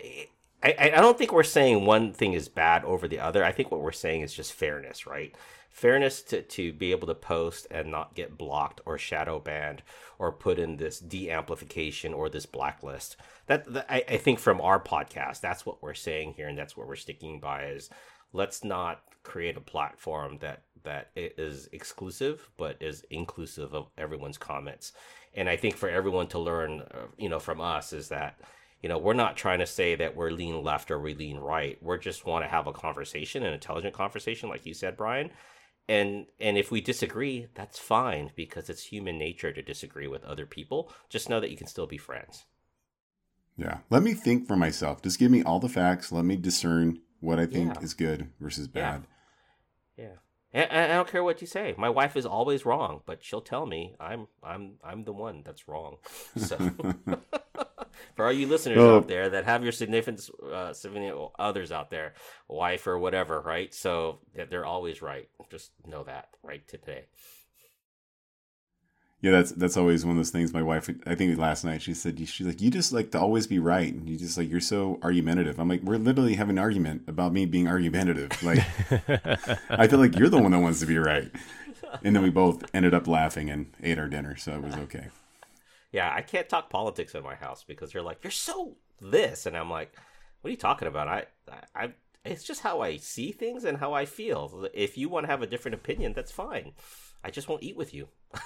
I, 0.63 0.75
I 0.95 1.01
don't 1.01 1.17
think 1.17 1.31
we're 1.31 1.43
saying 1.43 1.85
one 1.85 2.13
thing 2.13 2.33
is 2.33 2.47
bad 2.47 2.83
over 2.85 3.07
the 3.07 3.19
other. 3.19 3.43
I 3.43 3.51
think 3.51 3.71
what 3.71 3.81
we're 3.81 3.91
saying 3.91 4.21
is 4.21 4.33
just 4.33 4.53
fairness, 4.53 5.05
right? 5.05 5.35
Fairness 5.69 6.21
to, 6.23 6.41
to 6.41 6.71
be 6.73 6.91
able 6.91 7.07
to 7.07 7.15
post 7.15 7.67
and 7.69 7.91
not 7.91 8.15
get 8.15 8.37
blocked 8.37 8.81
or 8.85 8.97
shadow 8.97 9.39
banned 9.39 9.83
or 10.17 10.31
put 10.31 10.57
in 10.57 10.77
this 10.77 10.99
de-amplification 10.99 12.13
or 12.13 12.29
this 12.29 12.45
blacklist. 12.45 13.17
That, 13.47 13.71
that 13.73 13.85
I, 13.89 14.03
I 14.07 14.17
think 14.17 14.39
from 14.39 14.61
our 14.61 14.79
podcast, 14.79 15.41
that's 15.41 15.65
what 15.65 15.83
we're 15.83 15.93
saying 15.93 16.33
here, 16.35 16.47
and 16.47 16.57
that's 16.57 16.77
what 16.77 16.87
we're 16.87 16.95
sticking 16.95 17.39
by 17.39 17.65
is 17.65 17.89
let's 18.33 18.63
not 18.63 19.01
create 19.23 19.57
a 19.57 19.61
platform 19.61 20.37
that 20.39 20.61
that 20.83 21.09
is 21.15 21.67
exclusive 21.71 22.47
but 22.57 22.77
is 22.79 23.03
inclusive 23.09 23.73
of 23.73 23.87
everyone's 23.97 24.37
comments 24.37 24.91
and 25.33 25.49
i 25.49 25.55
think 25.55 25.75
for 25.75 25.89
everyone 25.89 26.27
to 26.27 26.37
learn 26.37 26.81
uh, 26.81 27.07
you 27.17 27.27
know 27.27 27.39
from 27.39 27.59
us 27.59 27.91
is 27.91 28.09
that 28.09 28.39
you 28.85 28.89
know 28.89 28.99
we're 28.99 29.13
not 29.13 29.35
trying 29.35 29.57
to 29.57 29.65
say 29.65 29.95
that 29.95 30.15
we're 30.15 30.29
lean 30.29 30.61
left 30.63 30.91
or 30.91 30.99
we 30.99 31.15
lean 31.15 31.37
right 31.37 31.81
we're 31.81 31.97
just 31.97 32.23
want 32.23 32.45
to 32.45 32.47
have 32.47 32.67
a 32.67 32.71
conversation 32.71 33.41
an 33.41 33.51
intelligent 33.51 33.95
conversation 33.95 34.47
like 34.47 34.63
you 34.63 34.75
said 34.75 34.95
brian 34.95 35.31
and 35.89 36.27
and 36.39 36.55
if 36.55 36.69
we 36.69 36.81
disagree 36.81 37.47
that's 37.55 37.79
fine 37.79 38.29
because 38.35 38.69
it's 38.69 38.83
human 38.83 39.17
nature 39.17 39.51
to 39.51 39.63
disagree 39.63 40.05
with 40.07 40.23
other 40.23 40.45
people 40.45 40.91
just 41.09 41.29
know 41.31 41.39
that 41.39 41.49
you 41.49 41.57
can 41.57 41.65
still 41.65 41.87
be 41.87 41.97
friends 41.97 42.45
Yeah. 43.57 43.77
Let 43.89 44.03
me 44.03 44.13
think 44.13 44.47
for 44.47 44.55
myself. 44.55 45.01
Just 45.01 45.17
give 45.17 45.31
me 45.31 45.41
all 45.41 45.59
the 45.59 45.69
facts. 45.69 46.11
Let 46.11 46.25
me 46.25 46.35
discern 46.35 46.99
what 47.21 47.39
I 47.39 47.47
think 47.47 47.73
Yeah. 47.73 47.81
is 47.81 47.95
good 47.95 48.29
versus 48.39 48.67
bad. 48.67 49.07
Yeah. 49.97 50.17
And 50.53 50.69
and 50.71 50.91
I 50.91 50.95
don't 50.95 51.07
care 51.07 51.23
what 51.23 51.41
you 51.41 51.47
say. 51.47 51.73
My 51.77 51.89
wife 51.89 52.15
is 52.17 52.25
always 52.25 52.65
wrong, 52.65 53.01
but 53.05 53.23
she'll 53.23 53.41
tell 53.53 53.65
me 53.65 53.95
I'm 53.99 54.27
I'm 54.43 54.63
I'm 54.83 55.05
the 55.05 55.13
one 55.13 55.41
that's 55.45 55.67
wrong. 55.67 55.97
So 56.35 56.55
for 58.15 58.25
all 58.25 58.31
you 58.33 58.47
listeners 58.47 58.77
Oh. 58.79 58.97
out 58.97 59.07
there 59.07 59.29
that 59.29 59.45
have 59.45 59.63
your 59.63 59.71
significant 59.71 60.29
uh, 60.51 60.73
significant 60.73 61.29
others 61.37 61.71
out 61.71 61.89
there, 61.89 62.13
wife 62.47 62.87
or 62.87 62.97
whatever, 62.97 63.39
right? 63.41 63.73
So 63.73 64.19
they're 64.49 64.65
always 64.65 65.01
right. 65.01 65.27
Just 65.51 65.71
know 65.85 66.03
that 66.03 66.29
right 66.43 66.67
today. 66.67 67.05
Yeah, 69.21 69.31
that's 69.31 69.51
that's 69.53 69.77
always 69.77 70.05
one 70.05 70.11
of 70.11 70.17
those 70.17 70.29
things. 70.29 70.53
My 70.53 70.61
wife, 70.61 70.87
I 71.07 71.15
think 71.15 71.35
last 71.39 71.63
night, 71.63 71.81
she 71.81 71.93
said, 71.95 72.19
she's 72.27 72.45
like, 72.45 72.61
you 72.61 72.69
just 72.69 72.93
like 72.93 73.09
to 73.11 73.19
always 73.19 73.47
be 73.47 73.57
right, 73.57 73.91
and 73.91 74.07
you 74.07 74.17
just 74.17 74.37
like 74.37 74.49
you're 74.49 74.59
so 74.59 74.99
argumentative. 75.01 75.57
I'm 75.57 75.67
like, 75.67 75.81
we're 75.81 75.97
literally 75.97 76.35
having 76.35 76.57
an 76.57 76.61
argument 76.63 77.03
about 77.07 77.33
me 77.33 77.45
being 77.47 77.67
argumentative. 77.67 78.31
Like, 78.43 78.59
I 79.69 79.87
feel 79.87 79.97
like 79.99 80.15
you're 80.19 80.29
the 80.29 80.37
one 80.41 80.51
that 80.51 80.59
wants 80.59 80.79
to 80.81 80.85
be 80.85 80.99
right. 80.99 81.31
And 82.03 82.15
then 82.15 82.21
we 82.23 82.29
both 82.29 82.65
ended 82.75 82.93
up 82.93 83.07
laughing 83.07 83.49
and 83.49 83.67
ate 83.81 83.97
our 83.97 84.07
dinner, 84.09 84.35
so 84.35 84.51
it 84.53 84.61
was 84.61 84.75
okay. 84.75 85.07
Yeah, 85.91 86.11
I 86.13 86.21
can't 86.21 86.49
talk 86.49 86.69
politics 86.69 87.15
in 87.15 87.23
my 87.23 87.35
house 87.35 87.63
because 87.63 87.91
they're 87.91 88.01
like, 88.01 88.23
"You're 88.23 88.31
so 88.31 88.77
this," 88.99 89.45
and 89.45 89.55
I'm 89.55 89.69
like, 89.69 89.95
"What 90.41 90.49
are 90.49 90.51
you 90.51 90.57
talking 90.57 90.87
about?" 90.87 91.07
I, 91.07 91.25
I, 91.49 91.83
I 91.83 91.93
it's 92.23 92.43
just 92.43 92.61
how 92.61 92.81
I 92.81 92.97
see 92.97 93.31
things 93.31 93.63
and 93.63 93.77
how 93.77 93.93
I 93.93 94.05
feel. 94.05 94.67
If 94.73 94.97
you 94.97 95.09
want 95.09 95.25
to 95.25 95.31
have 95.31 95.41
a 95.41 95.47
different 95.47 95.75
opinion, 95.75 96.13
that's 96.13 96.31
fine. 96.31 96.73
I 97.23 97.31
just 97.31 97.47
won't 97.47 97.63
eat 97.63 97.77
with 97.77 97.93
you. 97.93 98.09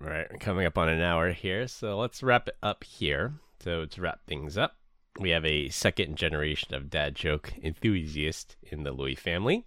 Right, 0.00 0.28
coming 0.38 0.64
up 0.64 0.78
on 0.78 0.88
an 0.88 1.00
hour 1.00 1.32
here, 1.32 1.66
so 1.66 1.98
let's 1.98 2.22
wrap 2.22 2.46
it 2.46 2.56
up 2.62 2.84
here. 2.84 3.34
So 3.58 3.84
to 3.84 4.00
wrap 4.00 4.20
things 4.26 4.56
up, 4.56 4.76
we 5.18 5.30
have 5.30 5.44
a 5.44 5.70
second 5.70 6.16
generation 6.16 6.72
of 6.72 6.88
dad 6.88 7.16
joke 7.16 7.52
enthusiast 7.62 8.56
in 8.62 8.84
the 8.84 8.92
Louie 8.92 9.16
family, 9.16 9.66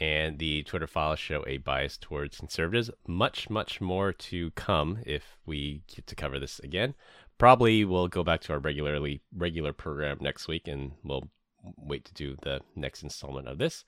and 0.00 0.38
the 0.38 0.62
Twitter 0.64 0.86
files 0.86 1.18
show 1.18 1.44
a 1.46 1.58
bias 1.58 1.96
towards 1.96 2.38
conservatives. 2.38 2.90
Much, 3.06 3.48
much 3.50 3.80
more 3.80 4.12
to 4.12 4.50
come 4.52 4.98
if 5.06 5.38
we 5.46 5.82
get 5.94 6.06
to 6.06 6.14
cover 6.14 6.38
this 6.38 6.58
again. 6.60 6.94
Probably 7.38 7.84
we'll 7.84 8.08
go 8.08 8.22
back 8.22 8.40
to 8.42 8.52
our 8.52 8.58
regularly 8.58 9.20
regular 9.36 9.72
program 9.72 10.18
next 10.20 10.48
week, 10.48 10.68
and 10.68 10.92
we'll 11.02 11.28
wait 11.76 12.04
to 12.04 12.14
do 12.14 12.36
the 12.42 12.60
next 12.76 13.02
installment 13.02 13.48
of 13.48 13.58
this. 13.58 13.84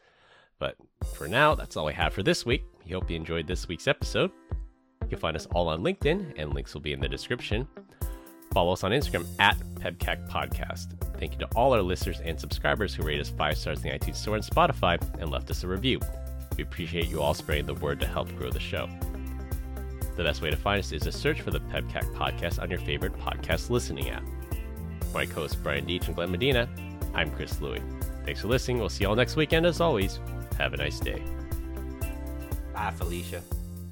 But 0.59 0.77
for 1.15 1.29
now, 1.29 1.55
that's 1.55 1.77
all 1.77 1.89
I 1.89 1.93
have 1.93 2.15
for 2.15 2.23
this 2.23 2.47
week. 2.47 2.65
We 2.85 2.93
hope 2.93 3.11
you 3.11 3.17
enjoyed 3.17 3.47
this 3.47 3.69
week's 3.69 3.87
episode. 3.87 4.31
You 5.03 5.09
can 5.09 5.19
find 5.19 5.37
us 5.37 5.47
all 5.55 5.69
on 5.69 5.83
LinkedIn, 5.83 6.35
and 6.37 6.55
links 6.55 6.75
will 6.75 6.81
be 6.81 6.93
in 6.93 7.01
the 7.01 7.09
description. 7.09 7.69
Follow 8.57 8.73
us 8.73 8.85
on 8.85 8.91
Instagram 8.93 9.27
at 9.39 9.59
PEBCAK 9.75 10.31
Podcast. 10.31 10.99
Thank 11.19 11.33
you 11.33 11.39
to 11.41 11.49
all 11.55 11.75
our 11.75 11.83
listeners 11.83 12.21
and 12.25 12.41
subscribers 12.41 12.95
who 12.95 13.03
rate 13.03 13.21
us 13.21 13.29
five 13.29 13.59
stars 13.59 13.85
in 13.85 13.91
the 13.91 13.99
iTunes 13.99 14.17
Store 14.17 14.35
and 14.35 14.43
Spotify 14.43 14.99
and 15.21 15.31
left 15.31 15.51
us 15.51 15.63
a 15.63 15.69
review. 15.69 16.01
We 16.57 16.63
appreciate 16.63 17.09
you 17.09 17.21
all 17.21 17.35
spreading 17.35 17.67
the 17.67 17.75
word 17.75 18.01
to 18.01 18.07
help 18.07 18.35
grow 18.35 18.49
the 18.49 18.59
show. 18.59 18.89
The 20.17 20.25
best 20.25 20.41
way 20.41 20.49
to 20.49 20.57
find 20.57 20.79
us 20.79 20.91
is 20.91 21.03
to 21.03 21.13
search 21.13 21.43
for 21.43 21.51
the 21.51 21.61
PEBCAK 21.61 22.15
Podcast 22.15 22.59
on 22.59 22.71
your 22.71 22.79
favorite 22.79 23.13
podcast 23.19 23.69
listening 23.69 24.09
app. 24.09 24.25
For 25.01 25.19
my 25.19 25.27
co-hosts 25.27 25.59
Brian 25.63 25.85
Deach 25.85 26.07
and 26.07 26.17
Glenn 26.17 26.31
Medina, 26.31 26.67
I'm 27.15 27.31
Chris 27.33 27.61
Louie. 27.61 27.83
Thanks 28.25 28.41
for 28.41 28.49
listening. 28.49 28.79
We'll 28.79 28.89
see 28.89 29.05
you 29.05 29.11
all 29.11 29.17
next 29.17 29.37
weekend 29.37 29.67
as 29.67 29.83
always. 29.83 30.19
Have 30.57 30.73
a 30.73 30.79
nice 30.79 30.99
day. 30.99 31.23
Bye, 32.73 32.91
Felicia. 32.97 33.43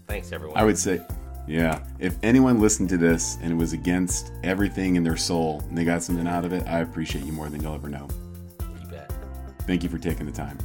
Thanks, 0.07 0.33
everyone. 0.33 0.57
I 0.57 0.65
would 0.65 0.79
say, 0.79 1.03
yeah, 1.47 1.81
if 1.99 2.17
anyone 2.23 2.61
listened 2.61 2.89
to 2.91 2.97
this 2.97 3.39
and 3.43 3.53
it 3.53 3.57
was 3.57 3.73
against 3.73 4.33
everything 4.43 4.97
in 4.97 5.05
their 5.05 5.17
soul 5.17 5.63
and 5.69 5.77
they 5.77 5.85
got 5.85 6.03
something 6.03 6.27
out 6.27 6.45
of 6.45 6.53
it, 6.53 6.67
I 6.67 6.81
appreciate 6.81 7.25
you 7.25 7.33
more 7.33 7.49
than 7.49 7.63
you'll 7.63 7.75
ever 7.75 7.89
know. 7.89 8.09
You 8.81 8.89
bet. 8.89 9.13
Thank 9.61 9.83
you 9.83 9.89
for 9.89 9.99
taking 9.99 10.27
the 10.27 10.33
time. 10.33 10.59